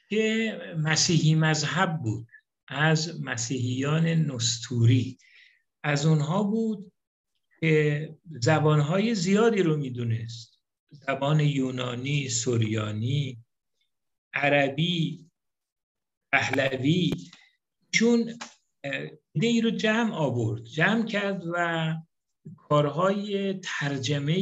[0.10, 2.28] که مسیحی مذهب بود
[2.68, 5.18] از مسیحیان نستوری.
[5.84, 6.92] از اونها بود
[7.60, 10.60] که زبانهای زیادی رو می‌دونست.
[10.90, 13.38] زبان یونانی، سوریانی،
[14.34, 15.30] عربی،
[16.32, 17.12] پهلوی.
[17.92, 18.40] چون
[18.84, 20.64] ایده رو جمع آورد.
[20.64, 21.96] جمع کرد و
[22.58, 24.36] کارهای ترجمه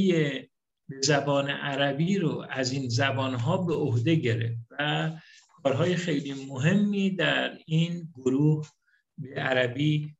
[0.89, 5.11] به زبان عربی رو از این زبانها به عهده گرفت و
[5.63, 8.67] کارهای خیلی مهمی در این گروه
[9.17, 10.15] به عربی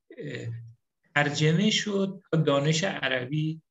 [1.16, 3.62] ترجمه شد تا دانش عربی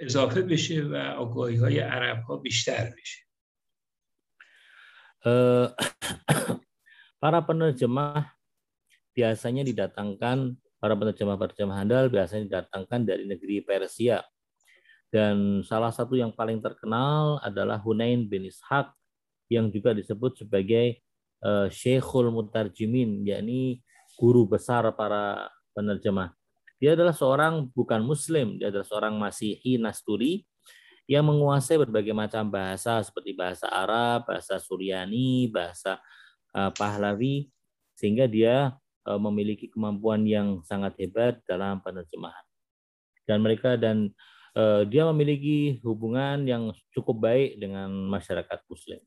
[0.00, 3.24] اضافه بشه و آگاهی های عرب ها بیشتر بشه
[7.24, 8.36] para penerjemah
[9.16, 14.20] biasanya didatangkan para penerjemah-penerjemah handal biasanya didatangkan dari negeri Persia
[15.14, 18.90] dan salah satu yang paling terkenal adalah Hunain bin Ishaq
[19.46, 20.98] yang juga disebut sebagai
[21.46, 23.78] uh, Syekhul Mutarjimin, yakni
[24.18, 26.34] guru besar para penerjemah.
[26.82, 30.44] Dia adalah seorang bukan muslim, dia adalah seorang Masihi Nasturi
[31.04, 36.00] yang menguasai berbagai macam bahasa seperti bahasa Arab, bahasa Suryani, bahasa
[36.56, 37.48] uh, Pahlavi
[37.94, 38.72] sehingga dia
[39.06, 42.44] uh, memiliki kemampuan yang sangat hebat dalam penerjemahan.
[43.24, 44.12] Dan mereka dan
[44.56, 49.00] uh, dia memiliki hubungan yang cukup baik dengan masyarakat muslim.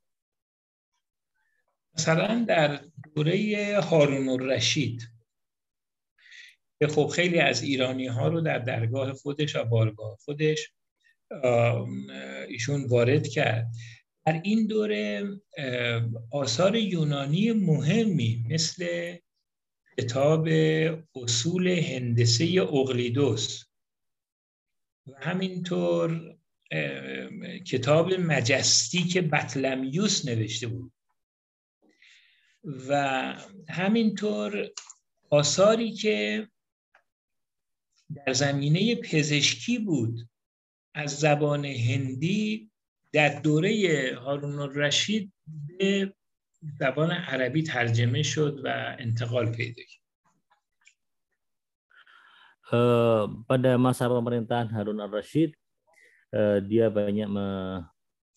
[1.98, 2.80] مثلا در
[3.15, 5.11] دوره هارون الرشید
[6.83, 10.73] که خب خیلی از ایرانی ها رو در درگاه خودش و بارگاه خودش
[12.49, 13.67] ایشون وارد کرد.
[14.27, 15.25] در این دوره
[16.33, 19.15] آثار یونانی مهمی مثل
[19.99, 20.49] کتاب
[21.15, 23.65] اصول هندسه اقلیدوس
[25.07, 26.37] و همینطور
[27.67, 30.93] کتاب مجستیک بطلمیوس نوشته بود.
[32.89, 32.95] و
[33.69, 34.71] همینطور
[35.31, 36.49] آثاری که
[38.14, 40.28] در زمینه پزشکی بود
[40.94, 42.70] از زبان هندی
[43.12, 43.72] در دوره
[44.24, 45.32] هارون الرشید
[45.78, 46.14] به
[46.80, 50.02] زبان عربی ترجمه شد و انتقال پیدا کرد.
[53.44, 55.52] pada masa pemerintahan Harun al-Rashid,
[56.64, 57.28] dia banyak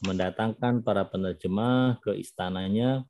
[0.04, 3.08] mendatangkan para penerjemah ke istananya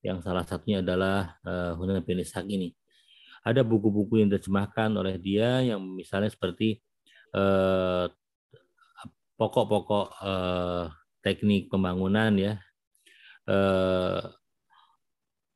[0.00, 2.72] yang salah satunya adalah uh, Hunan bin Ishaq ini.
[3.45, 6.77] Ada buku-buku yang diterjemahkan oleh dia yang misalnya seperti
[7.31, 8.13] pokok
[9.39, 10.85] pokok-pokok uh,
[11.25, 12.53] teknik pembangunan ya,
[13.49, 14.21] uh,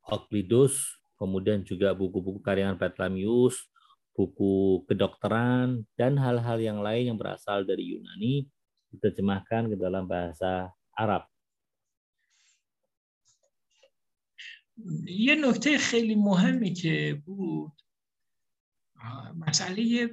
[0.06, 3.70] Euclidus, kemudian juga buku-buku karyangan Petlamius,
[4.14, 8.50] buku kedokteran, dan hal-hal yang lain yang berasal dari Yunani
[8.94, 11.28] diterjemahkan ke dalam bahasa Arab.
[15.08, 17.79] یه نکته خیلی مهمی که بود
[19.37, 20.11] مسئله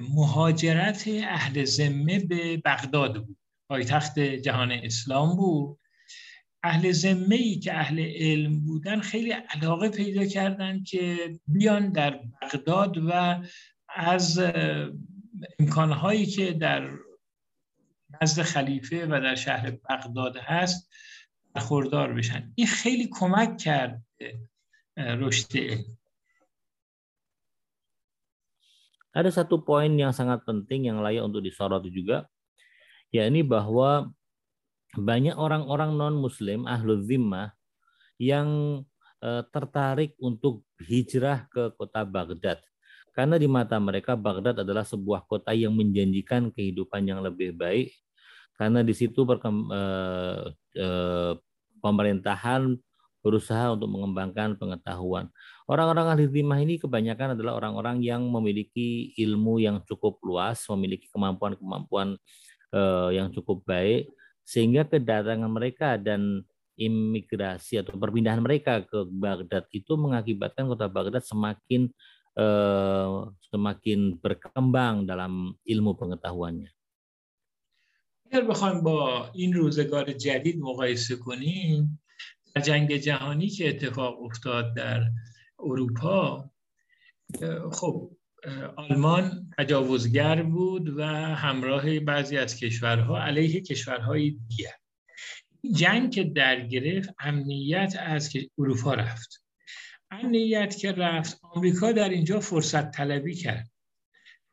[0.00, 3.36] مهاجرت اهل ذمه به بغداد بود.
[3.68, 5.78] پایتخت جهان اسلام بود.
[6.62, 12.98] اهل ذمه ای که اهل علم بودن خیلی علاقه پیدا کردن که بیان در بغداد
[12.98, 13.42] و
[13.88, 14.40] از
[15.58, 16.90] امکانهایی که در
[18.22, 20.90] نزد خلیفه و در شهر بغداد هست
[21.54, 22.52] برخوردار بشن.
[22.54, 24.04] این خیلی کمک کرد
[24.96, 25.98] رشد علم.
[29.12, 32.24] Ada satu poin yang sangat penting yang layak untuk disoroti juga,
[33.12, 34.08] yakni bahwa
[34.96, 37.52] banyak orang-orang non-muslim, ahlu zimmah,
[38.16, 38.80] yang
[39.20, 42.60] eh, tertarik untuk hijrah ke kota Baghdad.
[43.12, 47.92] Karena di mata mereka Baghdad adalah sebuah kota yang menjanjikan kehidupan yang lebih baik.
[48.56, 50.40] Karena di situ eh,
[50.80, 51.32] eh,
[51.84, 52.62] pemerintahan
[53.21, 55.27] berusaha untuk mengembangkan pengetahuan.
[55.67, 62.15] Orang-orang ahli timah ini kebanyakan adalah orang-orang yang memiliki ilmu yang cukup luas, memiliki kemampuan-kemampuan
[62.71, 64.07] eh, yang cukup baik,
[64.47, 66.45] sehingga kedatangan mereka dan
[66.77, 71.91] imigrasi atau perpindahan mereka ke Baghdad itu mengakibatkan kota Baghdad semakin
[72.37, 73.15] eh,
[73.51, 76.71] semakin berkembang dalam ilmu pengetahuannya.
[78.27, 81.99] اگر بخوایم با این روزگار جدید مقایسه کنیم
[82.54, 85.02] در جنگ جهانی که اتفاق افتاد در
[85.58, 86.50] اروپا
[87.72, 88.10] خب
[88.76, 91.04] آلمان تجاوزگر بود و
[91.34, 94.72] همراه بعضی از کشورها علیه کشورهای دیگر.
[95.74, 99.44] جنگ که در گرفت امنیت از اروپا رفت.
[100.10, 103.70] امنیت که رفت آمریکا در اینجا فرصت طلبی کرد.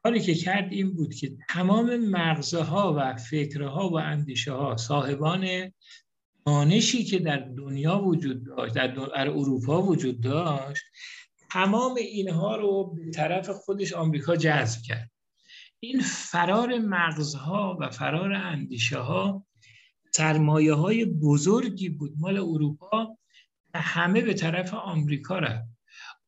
[0.03, 5.71] کاری که کرد این بود که تمام مغزها و فکرها و اندیشه ها صاحبان
[6.49, 10.83] دانشی که در دنیا وجود داشت در اروپا وجود داشت
[11.51, 15.11] تمام اینها رو به طرف خودش آمریکا جذب کرد.
[15.79, 19.45] این فرار مغزها و فرار اندیشه ها
[20.15, 22.13] سرمایه های بزرگی بود.
[22.17, 23.17] مال اروپا
[23.75, 25.69] همه به طرف آمریکا رفت.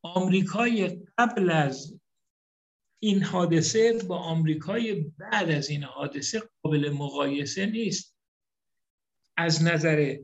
[0.01, 1.99] آمریکای قبل از
[2.99, 8.20] این حادثه با آمریکای بعد از این حادثه قابل مقایسه نیست.
[9.37, 10.15] از نظر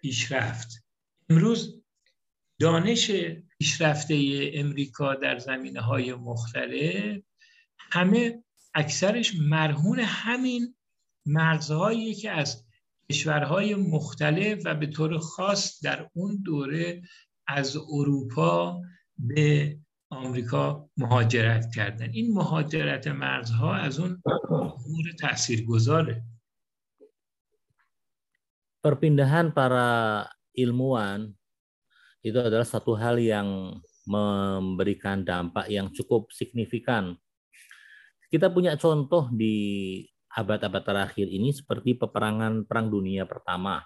[0.00, 0.84] پیشرفت.
[1.30, 1.82] امروز
[2.60, 3.10] دانش
[3.58, 7.22] پیشرفته امریکا در زمینه های مختلف
[7.78, 8.44] همه
[8.74, 10.74] اکثرش مرهون همین
[11.26, 12.64] مرزهایی که از
[13.10, 17.02] کشورهای مختلف و به طور خاص در اون دوره
[17.46, 18.82] از اروپا
[19.18, 19.78] به
[20.10, 22.10] آمریکا مهاجرت کردن.
[22.10, 26.22] این مهاجرت مرزها از اون امور تاثیرگذاره
[28.86, 30.22] perpindahan para
[30.54, 31.34] ilmuwan
[32.22, 37.18] itu adalah satu hal yang memberikan dampak yang cukup signifikan.
[38.30, 43.82] Kita punya contoh di abad-abad terakhir ini seperti peperangan Perang Dunia Pertama.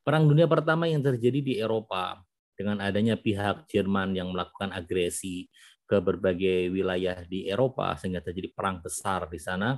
[0.00, 2.24] Perang Dunia Pertama yang terjadi di Eropa
[2.56, 5.44] dengan adanya pihak Jerman yang melakukan agresi
[5.84, 9.76] ke berbagai wilayah di Eropa sehingga terjadi perang besar di sana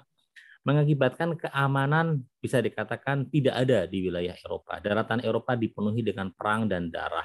[0.61, 4.77] mengakibatkan keamanan bisa dikatakan tidak ada di wilayah Eropa.
[4.81, 7.25] Daratan Eropa dipenuhi dengan perang dan darah.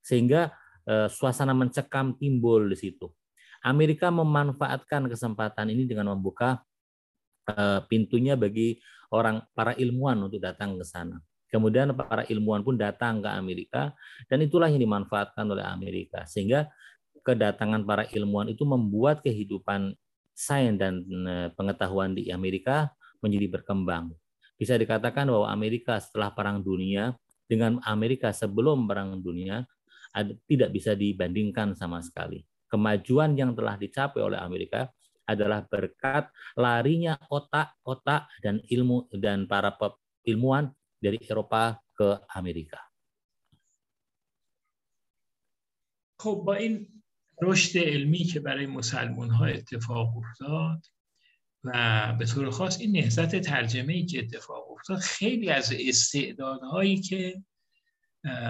[0.00, 0.48] Sehingga
[0.88, 3.06] eh, suasana mencekam timbul di situ.
[3.62, 6.64] Amerika memanfaatkan kesempatan ini dengan membuka
[7.46, 8.80] eh, pintunya bagi
[9.12, 11.20] orang para ilmuwan untuk datang ke sana.
[11.52, 13.92] Kemudian para ilmuwan pun datang ke Amerika
[14.24, 16.72] dan itulah yang dimanfaatkan oleh Amerika sehingga
[17.20, 19.92] kedatangan para ilmuwan itu membuat kehidupan
[20.32, 22.90] sains dan eh, pengetahuan di Amerika
[23.22, 24.12] menjadi berkembang.
[24.58, 27.14] Bisa dikatakan bahwa Amerika setelah Perang Dunia
[27.46, 29.64] dengan Amerika sebelum Perang Dunia
[30.44, 32.44] tidak bisa dibandingkan sama sekali.
[32.68, 34.88] Kemajuan yang telah dicapai oleh Amerika
[35.28, 39.72] adalah berkat larinya otak-otak dan ilmu dan para
[40.28, 42.80] ilmuwan dari Eropa ke Amerika.
[46.16, 46.86] Cobain
[47.42, 50.86] رشد علمی که برای مسلمان ها اتفاق افتاد
[51.64, 57.42] و به طور خاص این نهضت ترجمه ای که اتفاق افتاد خیلی از استعدادهایی که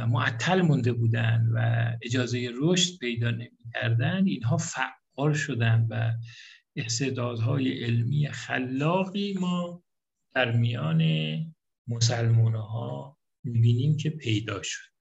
[0.08, 6.12] معطل مونده بودن و اجازه رشد پیدا نمی‌کردن اینها فعال شدن و
[6.76, 9.82] استعدادهای علمی خلاقی ما
[10.34, 11.02] در میان
[11.88, 14.92] مسلمان ها می‌بینیم که پیدا شد.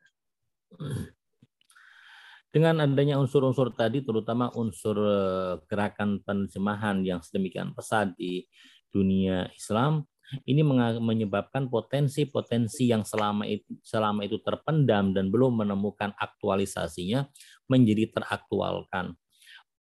[2.52, 8.44] Dengan adanya unsur-unsur tadi, terutama unsur eh, gerakan penerjemahan yang sedemikian pesat di
[8.92, 10.04] dunia Islam,
[10.48, 10.64] ini
[11.00, 17.28] menyebabkan potensi-potensi yang selama itu, selama itu terpendam dan belum menemukan aktualisasinya
[17.68, 19.16] menjadi teraktualkan.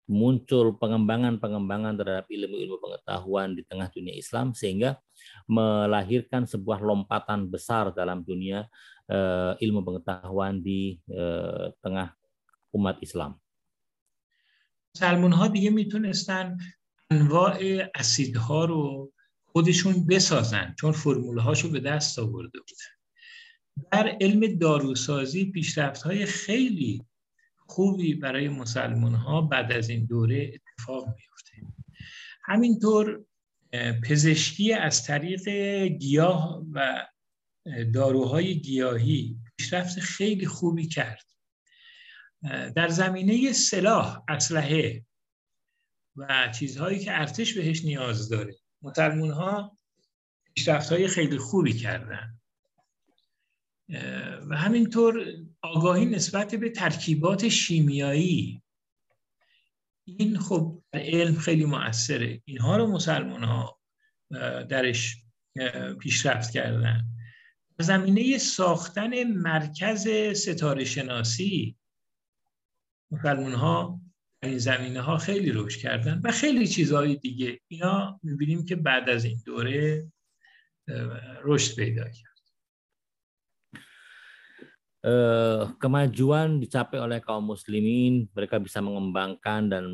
[0.05, 5.01] Muncul pengembangan-pengembangan terhadap ilmu-ilmu pengetahuan di tengah dunia Islam sehingga
[5.49, 8.69] melahirkan sebuah lompatan besar dalam dunia
[9.09, 12.13] uh, ilmu pengetahuan di uh, tengah
[12.75, 13.33] umat Islam.
[14.95, 16.57] مسلمان ها دیگه می‌تونستن
[17.09, 17.59] انواع
[17.95, 19.11] اسیدها رو
[19.43, 22.95] خودشون بسازن چون فرموله هاشو به دست آورده بودن.
[23.91, 27.03] در علم داروسازی پیشرفت های خیلی
[27.57, 31.51] خوبی برای مسلمان ها بعد از این دوره اتفاق میفته
[32.43, 33.25] همینطور
[34.03, 35.49] پزشکی از طریق
[35.83, 37.07] گیاه و
[37.93, 41.25] داروهای گیاهی پیشرفت خیلی خوبی کرد.
[42.75, 45.05] در زمینه سلاح اسلحه
[46.15, 48.55] و چیزهایی که ارتش بهش نیاز داره.
[48.81, 49.77] مسلمون ها
[50.55, 52.39] پیشرفت های خیلی خوبی کردن.
[54.49, 55.25] و همینطور
[55.61, 58.61] آگاهی نسبت به ترکیبات شیمیایی.
[60.05, 62.41] این خب علم خیلی مؤثره.
[62.45, 63.79] اینها رو مسلمان ها
[64.69, 65.17] درش
[65.99, 67.05] پیشرفت کردن.
[67.79, 71.77] زمینه ساختن مرکز ستاره شناسی
[73.14, 74.00] مسلمان ها
[74.42, 79.24] این زمینه ها خیلی رشد کردن و خیلی چیزهای دیگه اینا میبینیم که بعد از
[79.24, 80.06] این دوره
[81.44, 82.30] رشد پیدا کرد
[85.80, 89.88] kemajuan dicapai oleh kaum muslimin, mereka bisa mengembangkan dan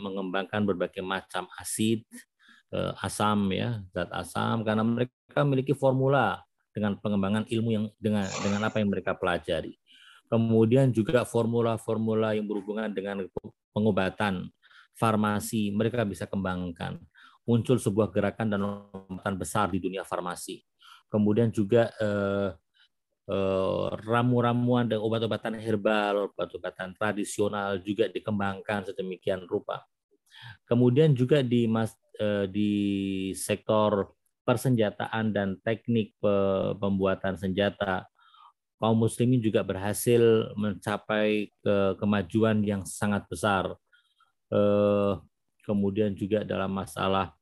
[0.00, 2.08] mengembangkan berbagai macam asid,
[3.04, 6.40] asam ya, zat asam karena mereka memiliki formula
[6.72, 9.76] dengan pengembangan ilmu yang dengan dengan apa yang mereka pelajari.
[10.25, 13.25] Kemudian juga formula-formula yang berhubungan dengan
[13.71, 14.49] pengobatan,
[14.97, 16.97] farmasi, mereka bisa kembangkan.
[17.45, 20.65] Muncul sebuah gerakan dan lompatan besar di dunia farmasi.
[21.13, 22.49] Kemudian juga eh,
[23.25, 29.81] Eh, ramu-ramuan dan obat-obatan herbal, obat-obatan tradisional juga dikembangkan sedemikian rupa.
[30.69, 32.71] Kemudian juga di mas, eh, di
[33.33, 34.13] sektor
[34.45, 36.13] persenjataan dan teknik
[36.77, 38.05] pembuatan senjata,
[38.77, 43.71] kaum muslimin juga berhasil mencapai ke kemajuan yang sangat besar.
[44.51, 45.13] Eh,
[45.65, 47.33] kemudian juga dalam masalah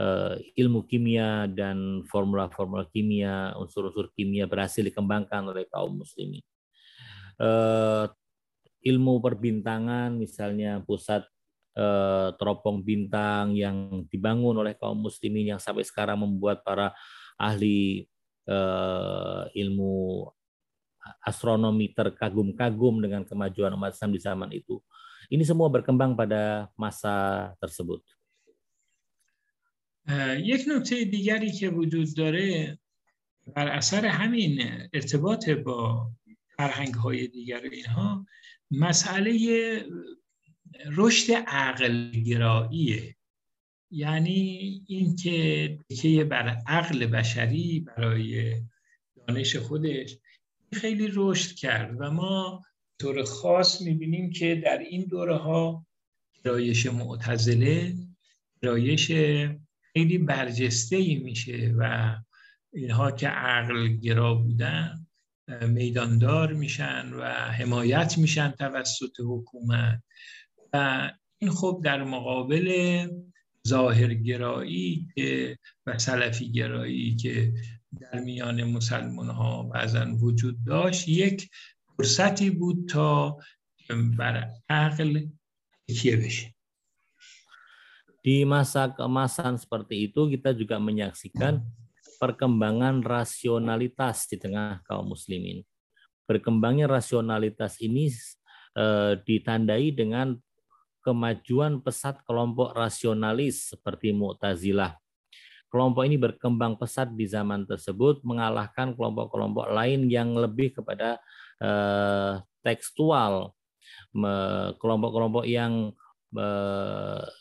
[0.00, 6.40] uh, ilmu kimia dan formula-formula kimia, unsur-unsur kimia berhasil dikembangkan oleh kaum muslimin.
[7.36, 8.08] Uh,
[8.80, 11.28] ilmu perbintangan, misalnya pusat
[11.76, 16.96] uh, teropong bintang yang dibangun oleh kaum muslimin yang sampai sekarang membuat para
[17.36, 18.08] ahli
[18.48, 20.24] uh, ilmu
[21.26, 24.78] astronomi terkagum-kagum dengan kemajuan umat Islam di zaman itu.
[25.26, 28.00] Ini semua berkembang pada masa tersebut.
[30.38, 32.78] یک نکته دیگری که وجود داره
[33.54, 34.62] بر اثر همین
[34.94, 36.10] ارتباط با
[36.56, 38.26] فرهنگ های دیگر اینها
[38.70, 39.34] مسئله
[40.96, 43.16] رشد عقل گراییه
[43.90, 44.40] یعنی
[44.86, 48.54] اینکه که بر عقل بشری برای
[49.16, 50.18] دانش خودش
[50.72, 52.62] خیلی رشد کرد و ما
[52.98, 55.86] طور خاص می‌بینیم که در این دوره ها
[56.44, 57.94] گرایش معتزله
[58.62, 59.12] گرایش
[59.92, 62.14] خیلی برجسته میشه و
[62.72, 65.06] اینها که عقل گرا بودن
[65.68, 70.02] میداندار میشن و حمایت میشن توسط حکومت.
[70.72, 73.08] و این خب در مقابل
[73.68, 75.08] ظاهرگرایی
[75.86, 77.52] و سلفی گرایی که
[77.99, 81.49] در میان مسلمان ها بعضا وجود داشت یک
[81.97, 83.37] فرصتی بود تا
[84.17, 85.27] بر عقل
[85.87, 86.53] تکیه بشه
[88.21, 91.57] Di masa keemasan seperti itu kita juga menyaksikan
[92.21, 95.65] perkembangan rasionalitas di tengah kaum muslimin.
[96.29, 98.13] Berkembangnya rasionalitas ini
[98.77, 100.37] eh, ditandai dengan
[101.01, 105.01] kemajuan pesat kelompok rasionalis seperti Mu'tazilah.
[105.75, 111.21] Kelompok ini berkembang pesat di zaman tersebut mengalahkan kelompok-kelompok lain yang lebih kepada
[111.63, 113.55] eh, tekstual,
[114.77, 115.95] kelompok-kelompok yang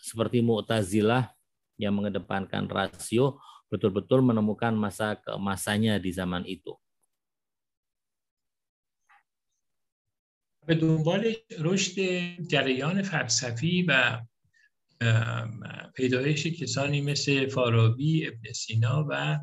[0.03, 1.31] seperti Mu'tazilah
[1.79, 3.39] yang mengedepankan rasio
[3.71, 6.75] betul-betul menemukan masa keemasannya di zaman itu.
[10.69, 11.97] به دنبال رشد
[12.47, 14.21] جریان فلسفی و
[15.96, 19.40] پیدایش کسانی مثل فارابی، ابن سینا و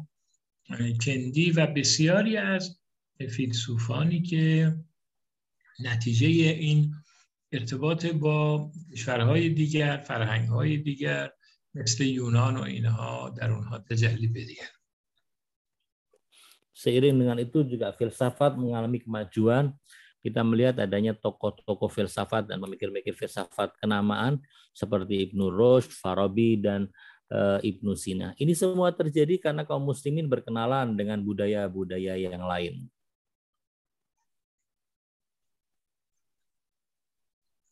[1.05, 2.81] کندی و بسیاری از
[3.31, 4.75] فیلسوفانی که
[5.85, 6.95] نتیجه این
[7.53, 11.31] ارتباط با کشورهای دیگر فرهنگهای دیگر
[11.75, 14.65] مثل یونان و اینها در اونها تجلی پیدا
[16.83, 19.71] Seiring dengan itu juga filsafat mengalami kemajuan.
[20.22, 24.42] Kita melihat adanya tokoh-tokoh filsafat dan memikir-mikir filsafat kenamaan
[24.74, 26.90] seperti Ibnu Rushd, Farabi, dan
[27.32, 28.34] uh, Ibnu Sina.
[28.36, 32.90] Ini semua terjadi karena kaum muslimin berkenalan dengan budaya-budaya yang lain.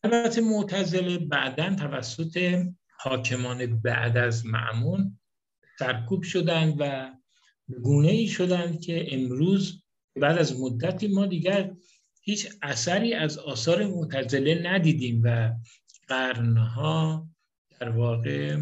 [0.05, 2.37] البته معتزله بعدا توسط
[3.01, 5.17] حاکمان بعد از معمون
[5.79, 7.11] سرکوب شدند و
[7.67, 9.83] به گونه ای شدند که امروز
[10.15, 11.75] بعد از مدتی ما دیگر
[12.20, 15.52] هیچ اثری از آثار معتزله ندیدیم و
[16.08, 17.28] قرنها
[17.80, 18.56] در واقع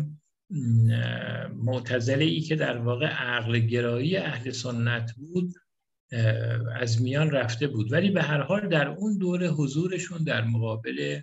[1.55, 5.55] معتزله ای که در واقع عقل گرایی اهل سنت بود
[6.75, 7.93] از میان رفته بود.
[7.93, 11.21] ولی به هر حال در اون دوره حضورشون در مقابل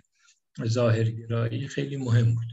[0.64, 2.50] ظاهرگرایی خیلی مهم بود.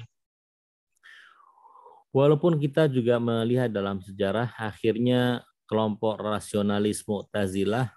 [2.14, 7.90] Walaupun kita juga melihat dalam sejarah akhirnya kelompok rasionalis Mu'tazilah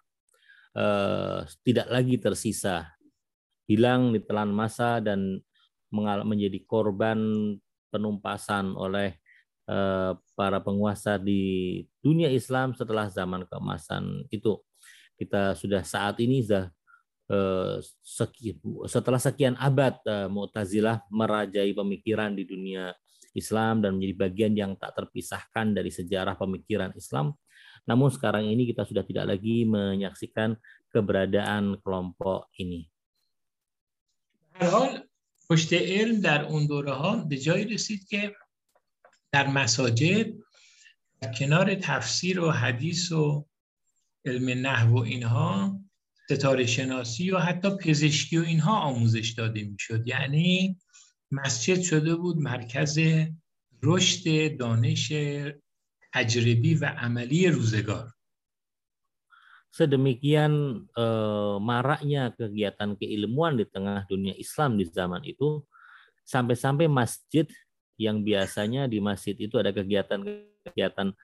[0.77, 2.93] eh, tidak lagi tersisa,
[3.67, 5.41] hilang di telan masa dan
[6.27, 7.19] menjadi korban
[7.89, 9.17] penumpasan oleh
[9.67, 14.61] eh, para penguasa di dunia Islam setelah zaman keemasan itu.
[15.17, 16.69] Kita sudah saat ini sudah
[17.33, 17.77] eh,
[18.87, 22.93] setelah sekian abad eh, Mu'tazilah merajai pemikiran di dunia
[23.37, 27.37] Islam dan menjadi bagian yang tak terpisahkan dari sejarah pemikiran Islam.
[27.87, 30.59] Namun sekarang ini kita sudah tidak lagi menyaksikan
[30.91, 32.91] keberadaan kelompok ini.
[34.57, 35.05] حال
[35.51, 38.33] پشت علم در اون دوره ها به جایی رسید که
[39.33, 40.33] در مساجد
[41.21, 43.47] در کنار تفسیر و حدیث و
[44.25, 45.81] علم نحو و اینها
[46.31, 50.79] ستاره شناسی و حتی پزشکی و اینها آموزش داده می‌شد یعنی
[51.31, 52.99] مسجد شده بود مرکز
[53.83, 55.13] رشد دانش
[56.16, 58.08] تجربی و عملی روزگار
[59.72, 65.64] sedemikian eh, maraknya kegiatan keilmuan di tengah dunia Islam di zaman itu
[66.28, 67.48] sampai-sampai masjid
[67.96, 71.16] yang biasanya di masjid itu ada kegiatan-kegiatan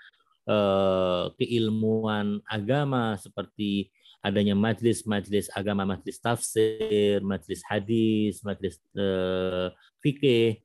[0.47, 3.91] eh, keilmuan agama seperti
[4.23, 9.69] adanya majlis-majlis agama, majlis tafsir, majlis hadis, majlis eh,
[10.01, 10.59] fikih,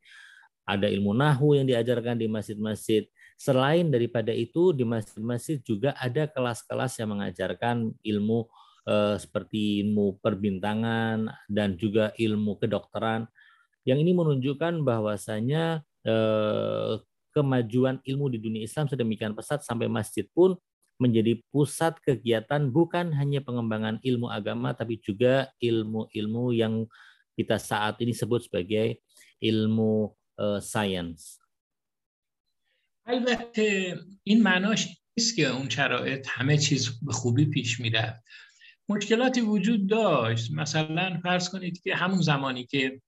[0.66, 3.06] ada ilmu nahu yang diajarkan di masjid-masjid.
[3.37, 8.49] Selain daripada itu di masjid-masjid juga ada kelas-kelas yang mengajarkan ilmu
[8.89, 13.29] eh, seperti ilmu perbintangan dan juga ilmu kedokteran.
[13.85, 16.97] Yang ini menunjukkan bahwasanya eh,
[17.37, 20.57] kemajuan ilmu di dunia Islam sedemikian pesat sampai masjid pun
[20.97, 26.89] menjadi pusat kegiatan bukan hanya pengembangan ilmu agama tapi juga ilmu-ilmu yang
[27.37, 28.97] kita saat ini sebut sebagai
[29.37, 30.09] ilmu
[30.41, 31.36] uh, science.
[33.07, 38.23] البته این معناش نیست که اون شرایط همه چیز به خوبی پیش می‌رفت.
[38.89, 40.51] مشکلاتی وجود داشت.
[40.51, 43.01] مثلا فرض کنید که همون زمانی که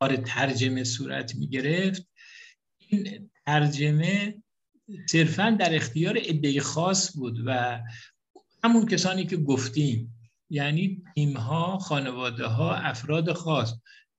[0.00, 2.08] کار ترجمه صورت می‌گرفت
[2.78, 4.42] این ترجمه
[5.08, 7.80] صرفا در اختیار عده خاص بود و
[8.64, 10.16] همون کسانی که گفتیم
[10.50, 13.74] یعنی تیم ها خانواده ها افراد خاص.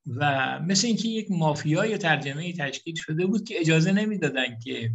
[0.05, 4.91] و مثل اینکه یک مافیای ترجمه تشکیل شده بود که اجازه نمی‌دادن که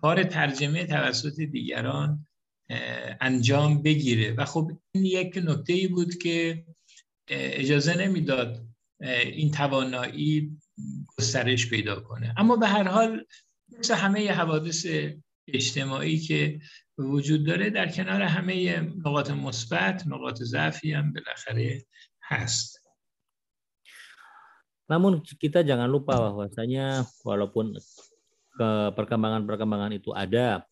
[0.00, 2.26] کار ترجمه توسط دیگران
[3.20, 4.32] انجام بگیره.
[4.32, 6.64] و خب این یک نکته ای بود که
[7.28, 8.66] اجازه نمی‌داد
[9.24, 10.58] این توانایی
[11.18, 12.34] گسترش پیدا کنه.
[12.36, 13.26] اما به هر حال
[13.78, 14.86] مثل همه حوادث
[15.48, 16.60] اجتماعی که
[16.98, 21.84] وجود داره در کنار همه نقاط مثبت نقاط ضعفی هم بالاخره
[22.22, 22.81] هست.
[24.90, 27.76] Namun kita jangan lupa bahwasanya walaupun
[28.52, 30.66] ke perkembangan-perkembangan itu ada,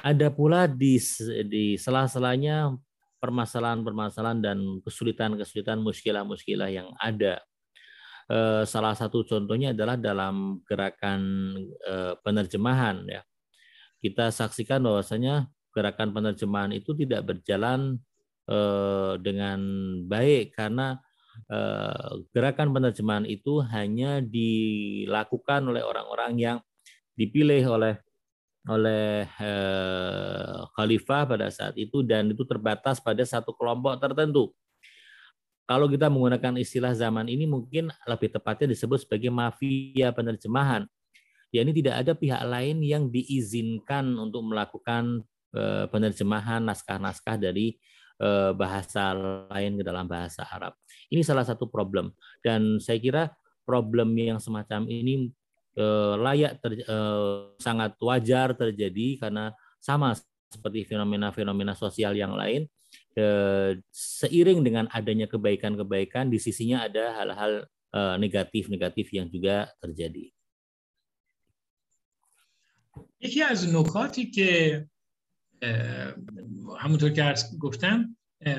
[0.00, 0.98] ada pula di
[1.46, 2.74] di sela-selanya
[3.22, 7.40] permasalahan-permasalahan dan kesulitan-kesulitan muskilah-muskilah yang ada.
[8.24, 11.20] Eh, salah satu contohnya adalah dalam gerakan
[11.84, 13.20] eh, penerjemahan ya.
[14.00, 18.00] Kita saksikan bahwasanya gerakan penerjemahan itu tidak berjalan
[18.48, 19.60] eh, dengan
[20.08, 21.00] baik karena
[22.32, 26.58] gerakan penerjemahan itu hanya dilakukan oleh orang-orang yang
[27.14, 27.94] dipilih oleh
[28.64, 34.56] oleh eh, khalifah pada saat itu dan itu terbatas pada satu kelompok tertentu.
[35.64, 40.84] Kalau kita menggunakan istilah zaman ini mungkin lebih tepatnya disebut sebagai mafia penerjemahan.
[41.52, 47.76] Ya ini tidak ada pihak lain yang diizinkan untuk melakukan eh, penerjemahan naskah-naskah dari
[48.14, 49.10] Eh, bahasa
[49.50, 50.78] lain ke dalam bahasa Arab.
[51.09, 52.13] Ini salah satu problem
[52.45, 53.23] dan saya kira
[53.65, 55.29] problem yang semacam ini
[55.77, 57.29] eh, layak ter, eh,
[57.61, 60.13] sangat wajar terjadi karena sama
[60.49, 62.65] seperti fenomena-fenomena sosial yang lain
[63.91, 67.67] seiring dengan adanya kebaikan-kebaikan di sisinya ada hal-hal
[68.15, 70.31] negatif-negatif yang juga terjadi.
[73.21, 74.85] یکی از نکاتی که
[76.79, 78.15] همونطور که گفتم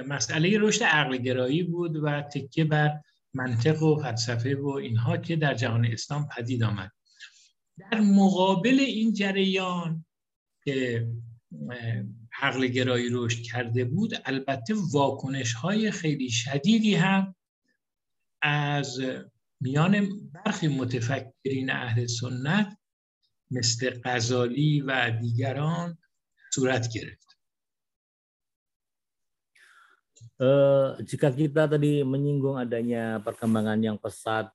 [0.08, 3.02] مسئله رشد عقل گرایی بود و تکیه بر
[3.34, 6.92] منطق و فلسفه و اینها که در جهان اسلام پدید آمد.
[7.78, 10.06] در مقابل این جریان
[10.64, 11.08] که
[12.42, 17.36] عقل گرایی رشد کرده بود البته واکنش های خیلی شدیدی هم
[18.42, 19.00] از
[19.62, 22.78] میان برخی متفکرین اهل سنت
[23.52, 25.98] مثل غزالی و دیگران
[26.54, 27.25] صورت گرفت.
[30.36, 34.52] Uh, jika kita tadi menyinggung adanya perkembangan yang pesat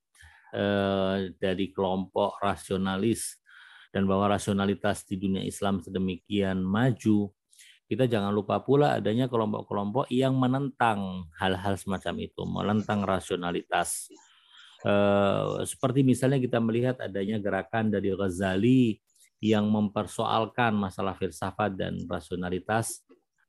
[0.52, 3.40] uh, dari kelompok rasionalis
[3.88, 7.32] dan bahwa rasionalitas di dunia Islam sedemikian maju,
[7.88, 14.12] kita jangan lupa pula adanya kelompok-kelompok yang menentang hal-hal semacam itu, menentang rasionalitas.
[14.84, 19.00] Uh, seperti misalnya kita melihat adanya gerakan dari Ghazali
[19.40, 23.00] yang mempersoalkan masalah filsafat dan rasionalitas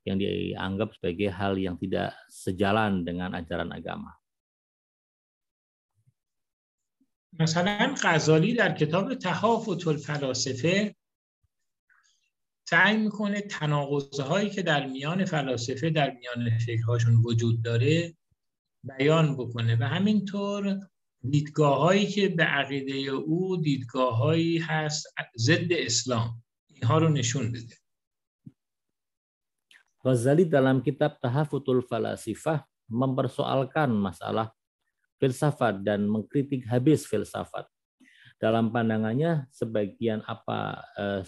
[0.06, 4.18] yang dianggap sebagai hal yang tidak sejalan dengan ajaran agama.
[7.40, 10.96] مثلا غزالی در کتاب تحافت الفلاسفه
[12.68, 18.14] سعی می‌کنه تناقض هایی که در میان فلاسفه در میان فکرهاشون وجود داره
[18.84, 20.80] بیان بکنه و همینطور
[21.30, 25.08] دیدگاه هایی که به عقیده او دیدگاه هایی هست
[25.38, 27.81] ضد اسلام اینها رو نشون بده
[30.03, 34.55] Ghazali dalam kitab Tahafutul Falasifah mempersoalkan masalah
[35.19, 37.67] filsafat dan mengkritik habis filsafat.
[38.37, 41.23] Dalam pandangannya, sebagian apa eh,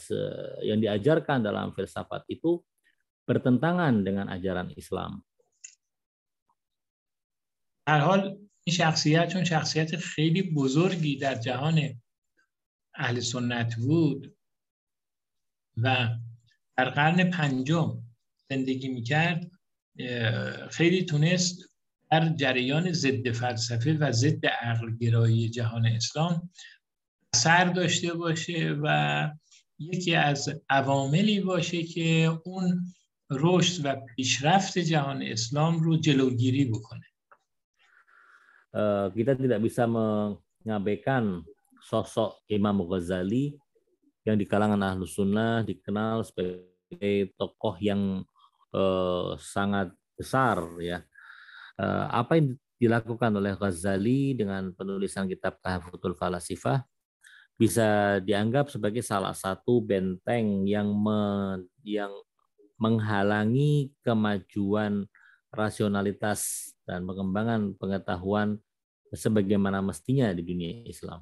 [0.69, 2.61] yang diajarkan dalam filsafat itu
[3.25, 5.25] bertentangan dengan ajaran Islam.
[7.89, 8.21] هر حال
[8.65, 12.03] این شخصیت چون شخصیت خیلی بزرگی در جهان
[12.95, 14.37] اهل سنت بود
[15.77, 16.09] و
[16.77, 18.03] در قرن پنجم
[18.50, 19.52] زندگی می‌کرد
[20.70, 21.70] خیلی تونست
[22.12, 26.50] در جریان ضد فلسفه و ضد عقل گرایی جهان اسلام
[27.34, 29.30] اثر داشته باشه و
[29.80, 32.94] یکی از عواملی باشه که اون
[33.32, 37.08] رشد و پیشرفت جهان اسلام رو جلوگیری بکنه.
[39.14, 41.46] kita tidak bisa mengabaikan
[41.86, 43.54] sosok Imam Ghazali
[44.26, 48.26] yang di kalangan ahlu sunnah dikenal sebagai tokoh yang
[48.75, 51.03] eh, sangat besar ya.
[51.79, 56.83] Eh, apa yang dilakukan oleh Ghazali dengan penulisan kitab Tahfutul Falasifah
[57.59, 61.19] bisa dianggap sebagai salah satu benteng yang me,
[61.83, 62.15] yang
[62.79, 65.11] menghalangi kemajuan
[65.51, 68.63] rasionalitas dan pengembangan pengetahuan
[69.11, 71.19] sebagaimana mestinya di dunia Islam.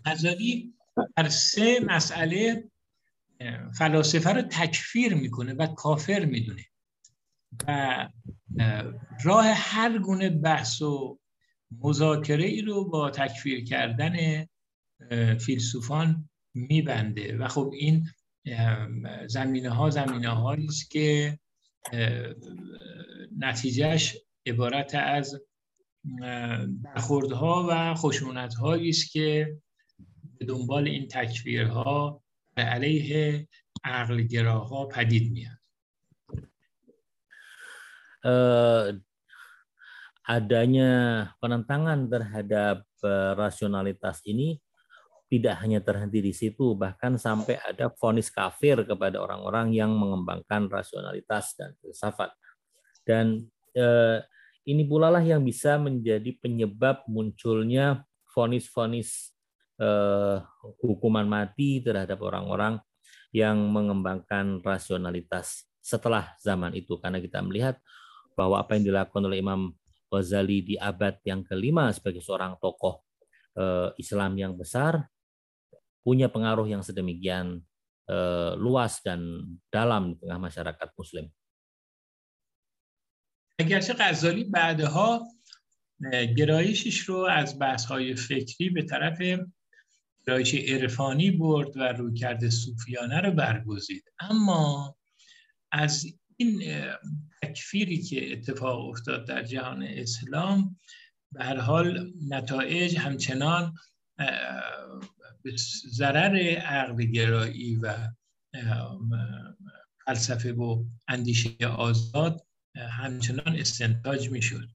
[0.00, 0.76] Ghazali
[1.16, 2.64] در سه مسئله
[3.77, 6.65] فلاسفه رو تکفیر می‌کنه و کافر می‌دونه.
[7.67, 8.09] و
[9.23, 11.19] راه هر گونه بحث و
[11.79, 14.45] مذاکره ای رو با تکفیر کردن
[15.39, 17.37] فیلسوفان میبنده.
[17.37, 18.05] و خب این
[19.27, 21.39] زمینه ها زمینه هایی است که
[23.37, 25.41] نتیجهش عبارت از
[26.67, 29.57] برخوردها و خشونت است که
[30.47, 32.23] دنبال این تکفیرها
[32.56, 33.48] علیه
[33.84, 35.58] عقل گراها پدید میاد
[38.26, 38.90] uh,
[40.26, 40.90] adanya
[41.38, 44.58] penentangan terhadap uh, rasionalitas ini
[45.26, 51.58] tidak hanya terhenti di situ, bahkan sampai ada vonis kafir kepada orang-orang yang mengembangkan rasionalitas
[51.58, 52.30] dan filsafat.
[53.02, 53.42] Dan
[53.74, 54.22] uh,
[54.66, 59.34] ini pula lah yang bisa menjadi penyebab munculnya vonis-vonis
[59.80, 60.40] uh,
[60.80, 62.80] hukuman mati terhadap orang-orang
[63.34, 67.78] yang mengembangkan rasionalitas setelah zaman itu karena kita melihat
[68.34, 69.72] bahwa apa yang dilakukan oleh Imam
[70.10, 73.02] Ghazali di abad yang kelima sebagai seorang tokoh
[73.58, 75.06] uh, Islam yang besar
[76.06, 77.58] punya pengaruh yang sedemikian
[78.06, 81.26] uh, luas dan dalam di tengah masyarakat muslim.
[83.58, 85.28] اگرچه غزالی بعدها
[86.36, 89.18] گرایشش رو از بحث های فکری به طرف
[90.27, 94.03] گرایش عرفانی برد و رویکرد صوفیانه رو برگزید.
[94.19, 94.95] اما
[95.71, 96.05] از
[96.37, 96.63] این
[97.41, 100.79] تکفیری که اتفاق افتاد در جهان اسلام
[101.31, 103.73] به هر حال نتایج همچنان
[105.43, 105.51] به
[105.97, 107.93] ضرر عقل گرایی و
[110.05, 112.45] فلسفه و اندیشه آزاد
[112.75, 114.67] همچنان استنتاج می‌شد.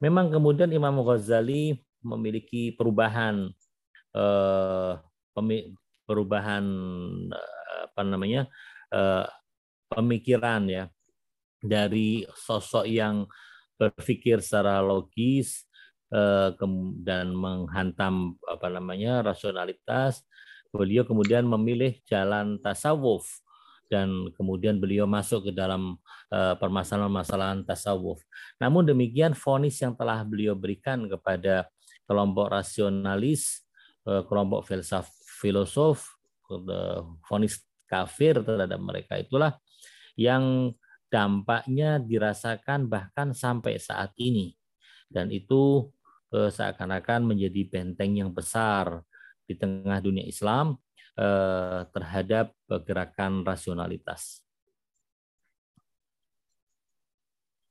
[0.00, 3.52] Memang kemudian Imam Ghazali memiliki perubahan
[4.14, 4.92] eh,
[6.06, 6.64] perubahan
[7.86, 8.50] apa namanya
[8.90, 9.26] eh,
[9.90, 10.84] pemikiran ya
[11.60, 13.28] dari sosok yang
[13.76, 15.64] berpikir secara logis
[16.12, 16.50] eh,
[17.00, 20.24] dan menghantam apa namanya rasionalitas,
[20.70, 23.26] beliau kemudian memilih jalan tasawuf
[23.90, 25.98] dan kemudian beliau masuk ke dalam
[26.30, 28.22] uh, permasalahan-permasalahan tasawuf.
[28.62, 31.66] Namun demikian vonis yang telah beliau berikan kepada
[32.06, 33.66] kelompok rasionalis,
[34.05, 35.09] kelompok filsaf
[35.41, 36.13] filosof,
[37.25, 39.57] vonis kafir terhadap mereka itulah
[40.17, 40.73] yang
[41.09, 44.57] dampaknya dirasakan bahkan sampai saat ini.
[45.05, 45.89] Dan itu
[46.33, 49.05] uh, seakan-akan menjadi benteng yang besar
[49.45, 50.81] di tengah dunia Islam
[51.15, 52.51] Eh, terhadap
[52.83, 54.43] gerakan rasionalitas.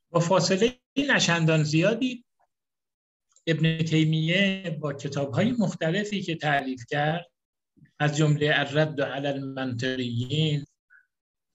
[0.09, 2.24] با فاصله نشندان زیادی
[3.50, 7.26] ابن تیمیه با کتاب های مختلفی که تعلیف کرد
[8.00, 10.66] از جمله الرد علی المنطقیین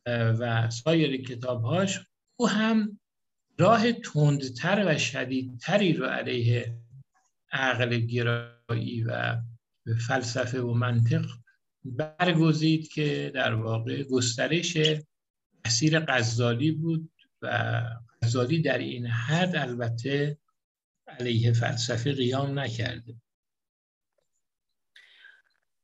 [0.06, 2.00] و سایر کتابهاش
[2.36, 3.00] او هم
[3.58, 6.78] راه تندتر و شدیدتری رو علیه
[7.52, 9.36] عقل گرایی و
[10.06, 11.24] فلسفه و منطق
[11.84, 14.76] برگزید که در واقع گسترش
[15.66, 17.10] مسیر غزالی بود
[17.42, 17.82] و
[18.22, 20.38] غزالی در این حد البته
[21.13, 23.15] علیه falsafe قیام نکرده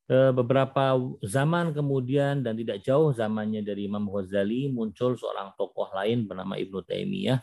[0.06, 6.61] beberapa zaman kemudian dan tidak jauh zamannya dari Imam Ghazali muncul seorang tokoh lain bernama
[6.61, 7.41] Ibnu Taimiyah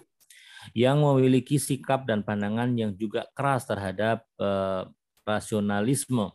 [0.71, 4.87] yang memiliki sikap dan pandangan yang juga keras terhadap uh,
[5.27, 6.31] rasionalisme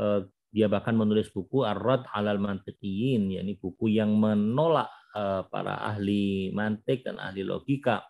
[0.00, 0.24] uh,
[0.54, 4.86] dia bahkan menulis buku Ar-Rad Alal Mantiqiyin, yakni buku yang menolak
[5.18, 8.06] uh, para ahli mantik dan ahli logika.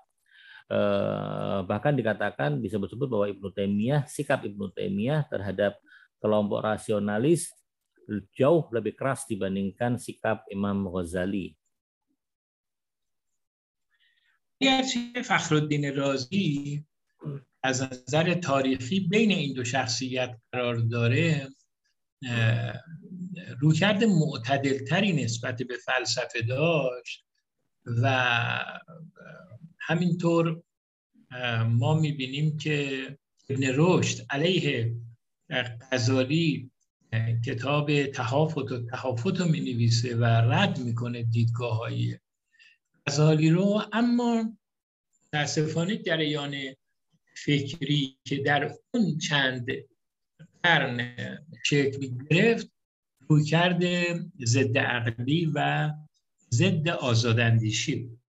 [0.69, 5.77] Uh, bahkan dikatakan disebut-sebut bahwa Ibnu Taimiyah, sikap Ibnu Taimiyah terhadap
[6.25, 7.53] kelompok rasionalis
[8.33, 11.57] jauh lebih keras dibandingkan sikap Imam Ghazali.
[14.63, 16.85] گرچه فخرالدین رازی
[17.63, 21.49] از نظر تاریخی بین این دو شخصیت قرار داره
[23.61, 27.25] رویکرد معتدلتری نسبت به فلسفه داشت
[28.02, 28.36] و
[29.80, 30.62] همینطور
[31.68, 33.18] ما می‌بینیم که
[33.50, 34.96] ابن رشد علیه
[35.92, 36.72] غزالی
[37.46, 42.18] کتاب تحافت و تحافت رو می نویسه و رد می‌کنه دیدگاه های
[43.08, 43.82] غزالی رو.
[43.94, 44.58] اما
[45.34, 46.56] متاسفانه جریان
[47.46, 49.68] فکری که در اون چند
[50.64, 51.16] قرن
[51.66, 52.72] شکل گرفت
[53.28, 55.90] روی کرده ضد عقلی و
[56.55, 58.25] ضد آزاداندیشی بود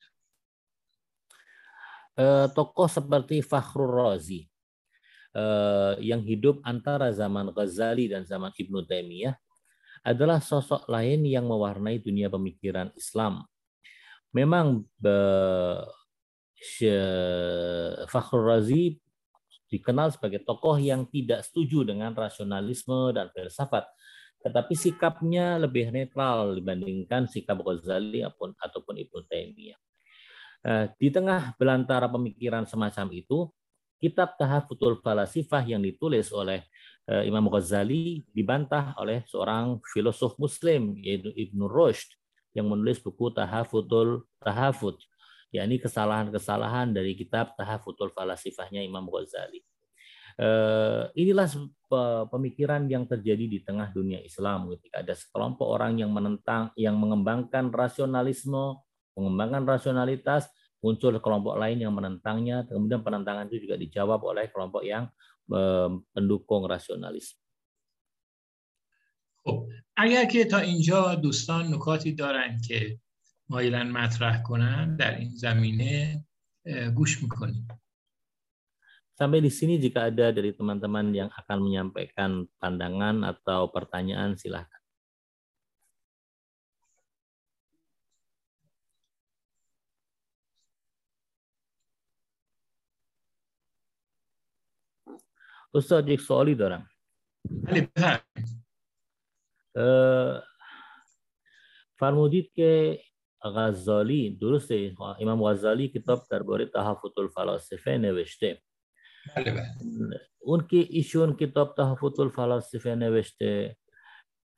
[2.55, 4.47] tokoh seperti Fakhrul Razi
[5.99, 9.35] yang hidup antara zaman Ghazali dan zaman Ibnu Taimiyah
[10.07, 13.43] adalah sosok lain yang mewarnai dunia pemikiran Islam.
[14.31, 14.87] Memang
[18.07, 18.95] Fakhrul Razi
[19.67, 23.91] dikenal sebagai tokoh yang tidak setuju dengan rasionalisme dan filsafat,
[24.40, 29.80] tetapi sikapnya lebih netral dibandingkan sikap Ghazali ataupun, ataupun Ibnu Taimiyah.
[30.60, 33.48] Eh, di tengah belantara pemikiran semacam itu,
[34.00, 36.64] kitab Tahafutul Falasifah yang ditulis oleh
[37.08, 42.16] eh, Imam Ghazali dibantah oleh seorang filosof muslim yaitu Ibnu Rushd
[42.56, 45.00] yang menulis buku Tahafutul Tahafut
[45.50, 49.66] yakni kesalahan-kesalahan dari kitab Tahafutul Falasifahnya Imam Ghazali.
[50.39, 51.47] Eh, inilah
[52.27, 57.71] pemikiran yang terjadi di tengah dunia Islam ketika ada sekelompok orang yang menentang, yang mengembangkan
[57.71, 58.83] rasionalisme,
[59.15, 60.51] mengembangkan rasionalitas,
[60.83, 65.07] muncul kelompok lain yang menentangnya, kemudian penentangan itu juga dijawab oleh kelompok yang
[65.55, 67.39] eh, pendukung rasionalisme.
[69.45, 72.99] خب اگر که تا اینجا دوستان نکاتی دارن که
[73.49, 76.25] مایلن مطرح کنن در این زمینه
[76.95, 77.69] گوش میکنیم
[79.19, 84.83] Sampai di sini jika ada dari teman-teman yang akan menyampaikan pandangan atau pertanyaan silahkan.
[95.75, 96.89] Ustaz یک سوالی دارم.
[101.99, 103.01] فرمودید که
[103.45, 108.68] غزالی درسته امام غزالی کتاب درباره تحفظ الفلاسفه نوشته بله بله
[110.40, 113.78] اون که ایشون کتاب تحفظ الفلاسفه نوشته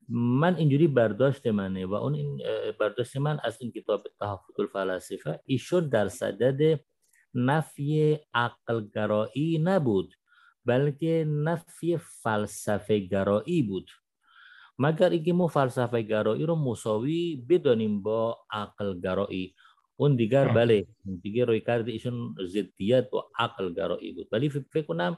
[0.10, 2.42] من اینجوری برداشت منه و اون این
[2.80, 6.80] برداشت من از این کتاب تحفظ الفلاسفه ایشون در صدد
[7.34, 10.14] نفی عقل گرایی نبود
[10.66, 13.90] بلکه نفی فلسفه گرایی بود.
[14.80, 19.56] مگر اینکه ما فلسفه گرایی رو مساوی بدانیم با عقل گرایی
[19.96, 20.48] اون دیگر.
[20.48, 20.88] بله
[21.22, 25.18] دیگه روی کرد ایشون ضدیت و عقل گرایی بود ولی فکر کنم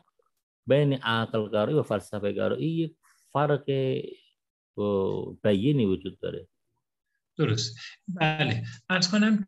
[0.68, 2.96] بین عقل گرایی و فلسفه گرایی یک
[3.32, 3.64] فرق
[4.78, 6.48] اه، بیینی وجود داره
[7.38, 7.76] درست
[8.08, 9.48] بله ارز کنم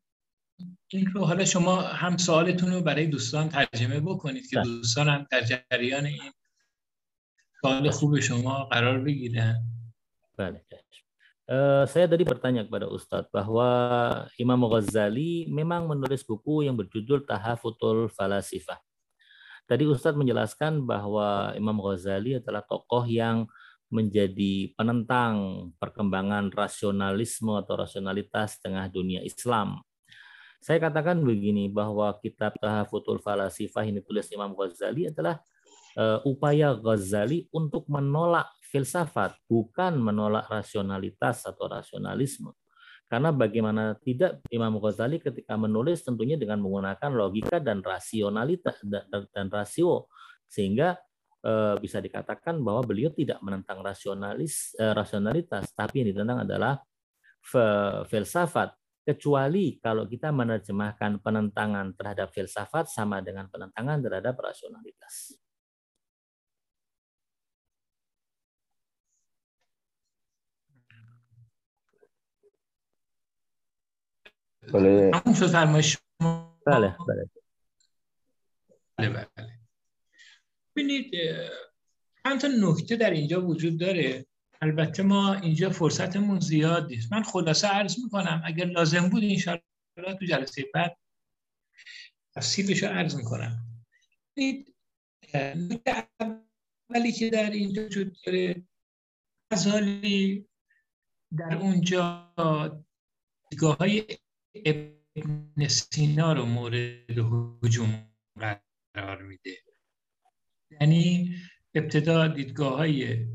[0.88, 4.66] این رو حالا شما هم سوالتون رو برای دوستان ترجمه بکنید که بله.
[4.66, 6.32] دوستان هم در جریان این
[7.62, 9.76] سوال خوب شما قرار بگیرن
[10.38, 11.05] Baik.
[11.46, 13.70] Eh, saya tadi bertanya kepada Ustadz bahwa
[14.42, 18.82] Imam Ghazali memang menulis buku yang berjudul Tahafutul Falasifah.
[19.70, 23.46] Tadi Ustadz menjelaskan bahwa Imam Ghazali adalah tokoh yang
[23.94, 29.86] menjadi penentang perkembangan rasionalisme atau rasionalitas tengah dunia Islam.
[30.58, 35.38] Saya katakan begini bahwa kitab Tahafutul Falasifah ini tulis Imam Ghazali adalah
[35.94, 42.52] eh, upaya Ghazali untuk menolak filsafat, bukan menolak rasionalitas atau rasionalisme.
[43.08, 50.12] Karena bagaimana tidak Imam Ghazali ketika menulis tentunya dengan menggunakan logika dan rasionalitas dan, rasio
[50.50, 51.00] sehingga
[51.46, 56.82] eh, bisa dikatakan bahwa beliau tidak menentang rasionalis eh, rasionalitas tapi yang ditentang adalah
[58.10, 58.74] filsafat
[59.06, 65.45] kecuali kalau kita menerjemahkan penentangan terhadap filsafat sama dengan penentangan terhadap rasionalitas.
[74.74, 76.60] Boleh تموم شد فرمایش شما.
[76.66, 77.30] Bale, bale.
[78.98, 79.60] بله بله.
[80.76, 81.12] ببینید
[82.24, 84.26] چند تا نکته در اینجا وجود داره.
[84.62, 87.14] البته ما اینجا فرصتمون زیاد نیست.
[87.14, 90.98] من خلاصه عرض می‌کنم اگر لازم بود انشاءالله تو جلسه بعد
[92.36, 93.58] تفصیلش رو عرض می‌کنم.
[96.90, 98.64] اولی که در اینجا وجود داره
[99.52, 100.48] غزالی
[101.38, 102.34] در اونجا
[103.50, 104.06] دیدگاه های
[104.66, 107.20] ابن سینا رو مورد
[107.64, 108.10] هجوم
[108.94, 109.52] قرار میده.
[110.82, 111.36] یعنی
[111.76, 113.26] ابتدا دیدگاه های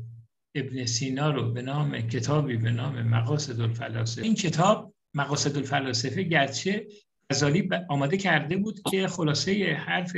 [0.55, 6.87] ابن سینا رو به نام کتابی به نام مقاصد الفلاسفه این کتاب مقاصد الفلاسفه گرچه
[7.29, 10.15] غزالی آماده کرده بود که خلاصه حرف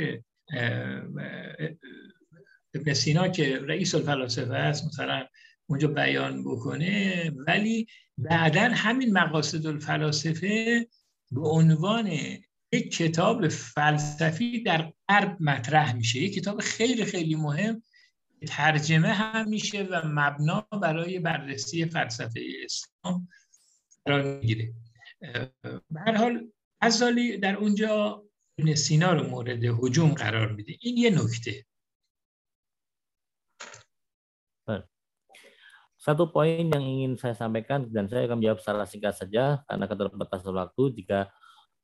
[2.74, 5.26] ابن سینا که رئیس الفلاسفه است مثلا
[5.66, 7.32] اونجا بیان بکنه.
[7.46, 7.86] ولی
[8.18, 10.86] بعدا همین مقاصد الفلاسفه
[11.30, 12.06] به عنوان
[12.72, 16.18] یک کتاب فلسفی در غرب مطرح میشه.
[16.18, 17.82] یک کتاب خیلی خیلی مهم.
[18.46, 23.28] ترجمه هم میشه و مبنا برای بررسی فلسفه اسلام
[24.04, 24.72] قرار می‌گیره.
[25.90, 28.22] به هر حال غزالی در اونجا
[28.58, 30.72] ابن سینا رو مورد هجوم قرار میده.
[30.80, 31.64] این یه نکته.
[36.04, 40.52] Satu poin yang ingin saya sampaikan dan saya akan menjawab secara singkat saja karena keterbatasan
[40.52, 41.00] waktu.
[41.00, 41.32] Jika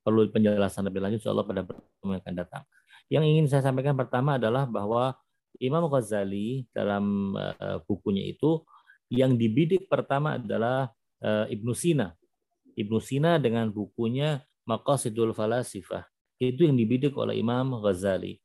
[0.05, 2.63] perlu penjelasan lebih lanjut, insya Allah pada pertemuan yang akan datang.
[3.09, 5.17] Yang ingin saya sampaikan pertama adalah bahwa
[5.57, 8.61] Imam Ghazali dalam eh, bukunya itu
[9.09, 10.93] yang dibidik pertama adalah
[11.25, 12.13] eh, Ibnu Sina.
[12.77, 16.05] Ibnu Sina dengan bukunya Maqasidul Falasifah.
[16.37, 18.37] Itu yang dibidik oleh Imam Ghazali.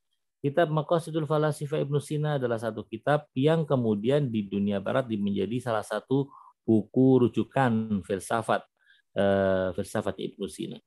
[0.45, 5.85] Kitab Maqasidul Falasifah Ibnu Sina adalah satu kitab yang kemudian di dunia barat menjadi salah
[5.85, 6.33] satu
[6.65, 8.65] buku rujukan filsafat
[9.13, 10.81] eh, filsafat Ibnu Sina.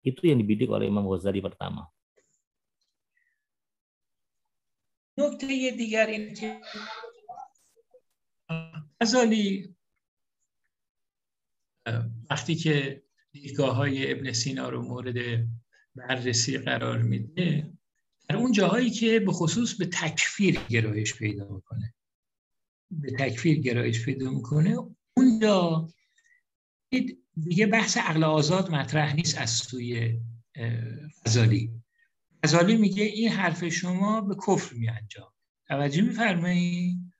[0.00, 1.92] Itu yang dibidik oleh Imam Ghazali pertama.
[5.18, 6.60] نکته دیگر این که
[9.00, 9.76] غزالی
[12.30, 13.02] وقتی که
[13.32, 15.46] دیدگاه های ابن سینا رو مورد
[15.94, 17.72] بررسی قرار میده
[18.29, 21.93] در اون جاهایی که به خصوص به تکفیر گرایش پیدا می‌کنه.
[22.91, 24.77] به تکفیر گرایش پیدا می‌کنه.
[25.17, 25.89] اونجا
[27.43, 30.19] دیگه بحث عقل آزاد مطرح نیست از سوی
[31.25, 31.71] غزالی.
[32.43, 35.31] غزالی میگه این حرف شما به کفر می انجام.
[35.67, 37.13] توجه میفرمایید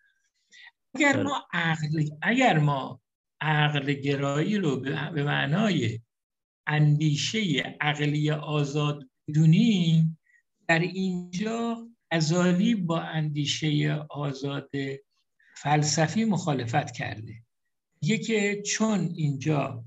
[0.96, 3.02] اگر ما عقل اگر ما
[3.42, 6.00] عقل گرایی رو به معنای
[6.68, 7.40] اندیشه
[7.82, 10.19] عقلی آزاد بدونیم
[10.70, 14.70] در اینجا غزالی با اندیشه آزاد
[15.56, 17.34] فلسفی مخالفت کرده.
[18.28, 19.86] که چون اینجا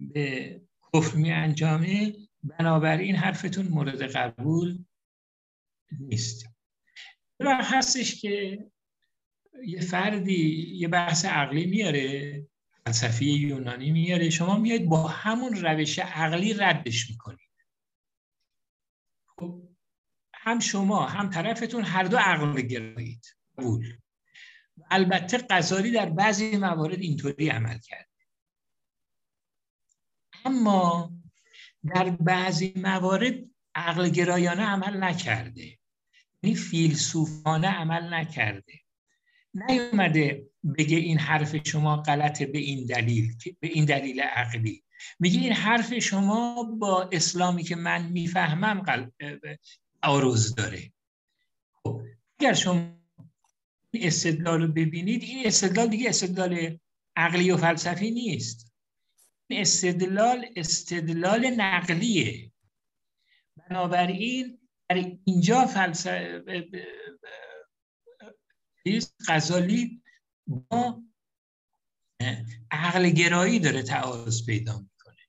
[0.00, 0.60] به
[0.94, 2.12] کفر می انجامه
[2.42, 4.84] بنابراین حرفتون مورد قبول
[6.00, 6.46] نیست.
[7.40, 8.64] و هستش که
[9.66, 12.46] یه فردی یه بحث عقلی میاره
[12.84, 17.38] فلسفی یونانی میاره شما میاد با همون روش عقلی ردش می‌کنید
[19.26, 19.72] خب
[20.44, 23.36] هم شما هم طرفتون هر دو عقل گرایید.
[23.58, 23.96] قبول.
[24.90, 28.08] البته غزالی در بعضی موارد اینطوری عمل کرد.
[30.44, 31.12] اما
[31.94, 33.34] در بعضی موارد
[33.74, 35.78] عقل گرایانه عمل نکرده.
[36.42, 38.80] یعنی فیلسوفانه عمل نکرده.
[39.54, 40.46] نیومده
[40.78, 44.84] بگه این حرف شما غلطه به این دلیل به این دلیل عقلی.
[45.20, 48.82] میگه این حرف شما با اسلامی که من می‌فهمم
[50.02, 50.92] تعارض داره.
[51.72, 52.02] خب
[52.38, 53.02] اگر شما
[53.90, 56.78] این استدلال رو ببینید این استدلال دیگه استدلال
[57.16, 58.72] عقلی و فلسفی نیست.
[59.50, 62.52] این استدلال استدلال نقلیه.
[63.56, 64.58] بنابراین
[64.88, 66.70] در اینجا فلسفه
[69.28, 70.02] غزالی
[70.46, 71.02] با
[72.70, 75.22] عقل گرایی داره تعارض پیدا می‌کنه.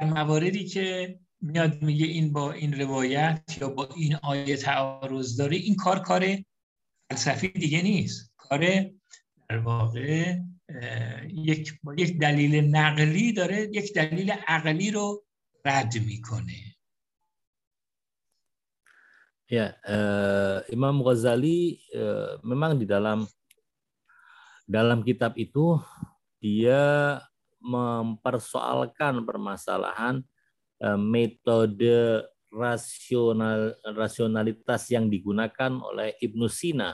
[0.00, 5.56] در مواردی که میاد میگه این با این روایت یا با این آیه تعارض داره
[5.56, 6.38] این کار کار
[7.10, 8.32] فلسفی دیگه نیست.
[8.36, 8.60] کار
[9.48, 10.38] در واقع
[11.28, 15.24] یک یک دلیل نقلی داره یک دلیل عقلی رو
[15.64, 16.72] رد می‌کنه.
[19.52, 23.28] Ya, uh, Imam Ghazali uh, memang di dalam
[24.64, 25.76] dalam kitab itu
[26.40, 27.20] dia
[27.60, 30.24] mempersoalkan permasalahan
[30.98, 36.92] metode rasional rasionalitas yang digunakan oleh Ibnu Sina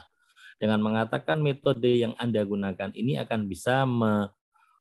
[0.58, 4.30] dengan mengatakan metode yang Anda gunakan ini akan bisa me,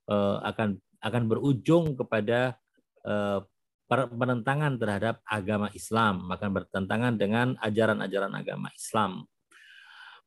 [0.09, 2.57] uh, akan akan berujung kepada
[3.05, 3.45] uh,
[3.87, 9.23] penentangan terhadap agama Islam, akan bertentangan dengan ajaran-ajaran agama Islam.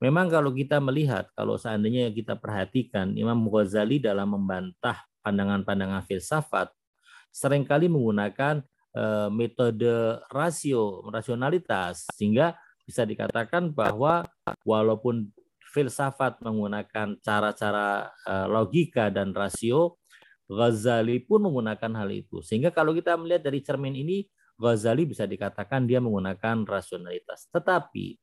[0.00, 6.72] Memang kalau kita melihat, kalau seandainya kita perhatikan, Imam Ghazali dalam membantah pandangan-pandangan filsafat,
[7.30, 8.62] sering kali menggunakan
[8.94, 14.26] eh, metode rasio, rasionalitas, sehingga bisa dikatakan bahwa
[14.66, 15.30] walaupun
[15.70, 19.98] filsafat menggunakan cara-cara eh, logika dan rasio,
[20.50, 22.42] Ghazali pun menggunakan hal itu.
[22.42, 24.26] Sehingga kalau kita melihat dari cermin ini,
[24.58, 27.46] Ghazali bisa dikatakan dia menggunakan rasionalitas.
[27.54, 28.18] Tetapi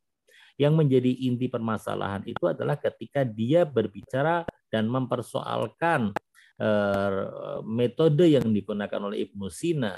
[0.59, 6.11] yang menjadi inti permasalahan itu adalah ketika dia berbicara dan mempersoalkan
[7.65, 9.93] metode yang digunakan oleh Ibnu Sina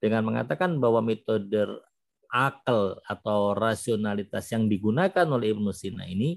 [0.00, 1.84] dengan mengatakan bahwa metode
[2.28, 6.36] akal atau rasionalitas yang digunakan oleh Ibnu Sina ini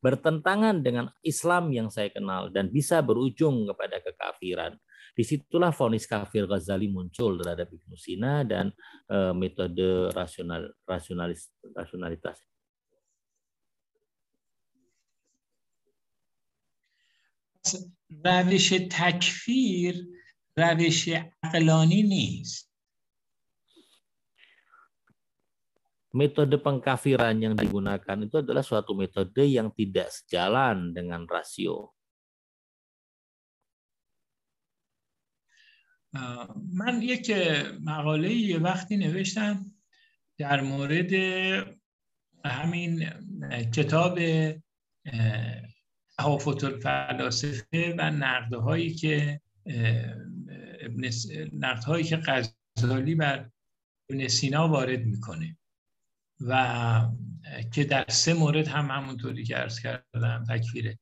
[0.00, 4.80] bertentangan dengan Islam yang saya kenal dan bisa berujung kepada kekafiran.
[5.12, 8.72] Di situlah vonis kafir Ghazali muncul terhadap Ibnu Sina dan
[9.12, 12.49] uh, metode rasional rasionalis rasionalitas.
[18.25, 19.95] روش تکفیر
[20.57, 21.09] روش
[21.43, 22.65] عقلانی نیست
[26.15, 31.91] metode pengkafiran yang digunakan itu adalah suatu metode yang tidak sejalan dengan rasio.
[36.71, 37.27] من یک
[37.83, 39.65] مقاله یه وقتی نوشتم
[40.39, 41.13] در مورد
[42.45, 43.09] همین
[43.75, 44.19] کتاب
[46.20, 49.40] تحافت الفلاسفه و نقدهایی که
[50.80, 51.10] ابن
[51.52, 52.16] نقدهایی که
[52.76, 53.50] غزالی بر
[54.10, 55.58] ابن سینا وارد می‌کنه
[56.40, 57.08] و
[57.72, 60.96] که در سه مورد هم همونطوری که ارز کردم تکفیر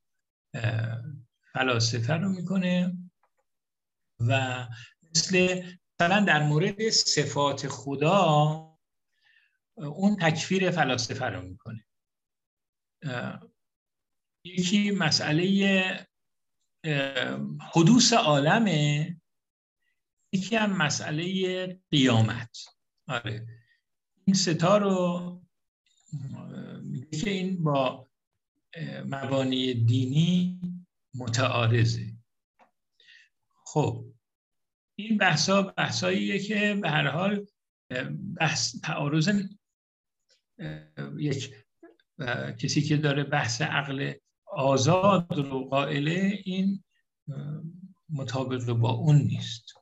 [1.52, 2.96] فلاسفه رو می‌کنه
[4.20, 4.66] و
[5.10, 5.62] مثل
[6.00, 8.24] مثلا در مورد صفات خدا
[9.76, 11.84] اون تکفیر فلاسفه رو می‌کنه.
[14.48, 16.06] یکی مسئله
[17.74, 19.16] حدوث عالمه
[20.32, 22.58] یکی هم مسئله قیامت.
[23.08, 23.46] آره.
[24.24, 25.42] این ستا رو
[27.20, 28.06] که این با
[29.04, 30.60] مبانی دینی
[31.14, 32.12] متعارضه.
[33.64, 34.04] خب
[34.94, 37.46] این بحثا بحثاییه که به هر حال
[38.36, 39.30] بحث تعارض
[41.18, 41.54] یک
[42.58, 44.14] کسی که داره بحث عقل
[44.57, 46.83] آزاد رو قائله این
[48.09, 49.73] مطابق با اون نیست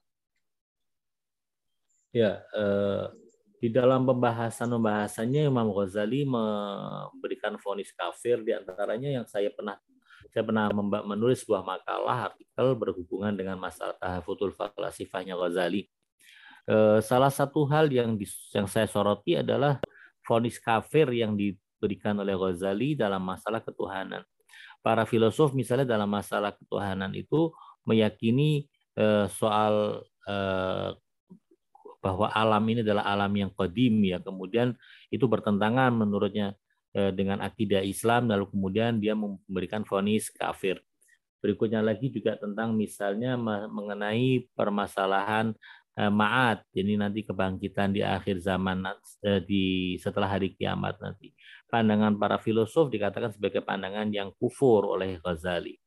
[2.13, 2.43] یا
[3.61, 9.77] di dalam pembahasan-pembahasannya Imam Ghazali memberikan vonis kafir di antaranya yang saya pernah
[10.34, 10.73] saya pernah
[11.05, 15.85] menulis sebuah makalah artikel berhubungan dengan masalah tahafutul falasifahnya Ghazali.
[16.69, 19.81] Eh, salah satu hal yang di, yang saya soroti adalah
[20.26, 24.26] vonis kafir yang diberikan oleh Ghazali dalam masalah ketuhanan.
[24.86, 27.50] Para filosof misalnya dalam masalah ketuhanan itu
[27.82, 29.98] meyakini eh, soal
[30.30, 30.94] eh,
[31.98, 34.22] bahwa alam ini adalah alam yang kodim ya.
[34.22, 34.78] Kemudian
[35.10, 36.54] itu bertentangan menurutnya
[36.94, 40.78] eh, dengan akidah Islam lalu kemudian dia memberikan vonis kafir.
[41.42, 43.34] Berikutnya lagi juga tentang misalnya
[43.66, 45.50] mengenai permasalahan
[45.98, 48.86] eh, ma'at, ini nanti kebangkitan di akhir zaman
[49.26, 51.35] eh, di setelah hari kiamat nanti
[51.72, 55.80] Pandangan para filosof dikatakan sebagai pandangan yang kufur oleh Ghazali.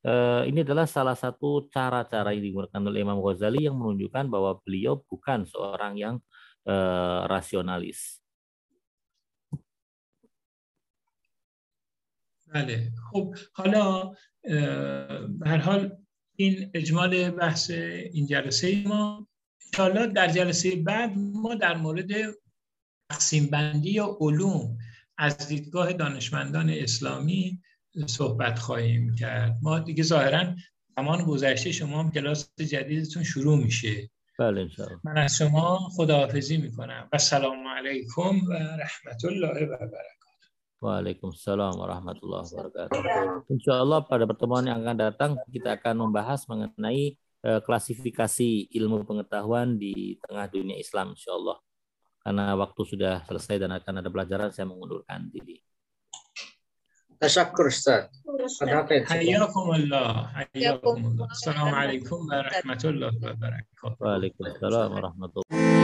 [0.00, 5.04] Eh, ini adalah salah satu cara-cara yang digunakan oleh Imam Ghazali yang menunjukkan bahwa beliau
[5.04, 6.16] bukan seorang yang
[6.64, 8.20] eh, rasionalis.
[12.54, 14.12] بله خب حالا
[15.38, 15.98] به هر حال
[16.36, 17.70] این اجمال بحث
[18.12, 19.28] این جلسه ما
[19.66, 22.10] انشاءالله در جلسه بعد ما در مورد
[23.10, 24.78] تقسیم بندی یا علوم
[25.17, 27.61] از دیدگاه دانشمندان اسلامی
[28.07, 29.57] صحبت خواهیم کرد.
[29.61, 30.55] ما دیگه ظاهرا
[30.97, 34.09] زمان گذشته شما هم کلاس جدیدتون شروع میشه.
[34.39, 34.99] بله شما.
[35.03, 40.41] من از شما خداحافظی می‌کنم و سلام علیکم و رحمت الله و برکات
[40.81, 42.91] و علیکم السلام و رحمت الله و برکات
[43.51, 47.15] انشاءالله pada pertemuan yang akan datang kita akan membahas mengenai
[47.45, 51.55] klasifikasi ilmu pengetahuan di tengah dunia Islam insyaallah
[52.24, 55.56] Karena waktu sudah selesai dan akan ada pelajaran saya mengundurkan diri.
[57.20, 58.08] Tasyakur Ustaz.
[58.64, 59.04] Hafiz.
[59.12, 60.08] حیاکم الله
[60.56, 65.83] حیاکم الله السلام علیکم و رحمت الله و برکاته Waalaikumsalam warahmatullahi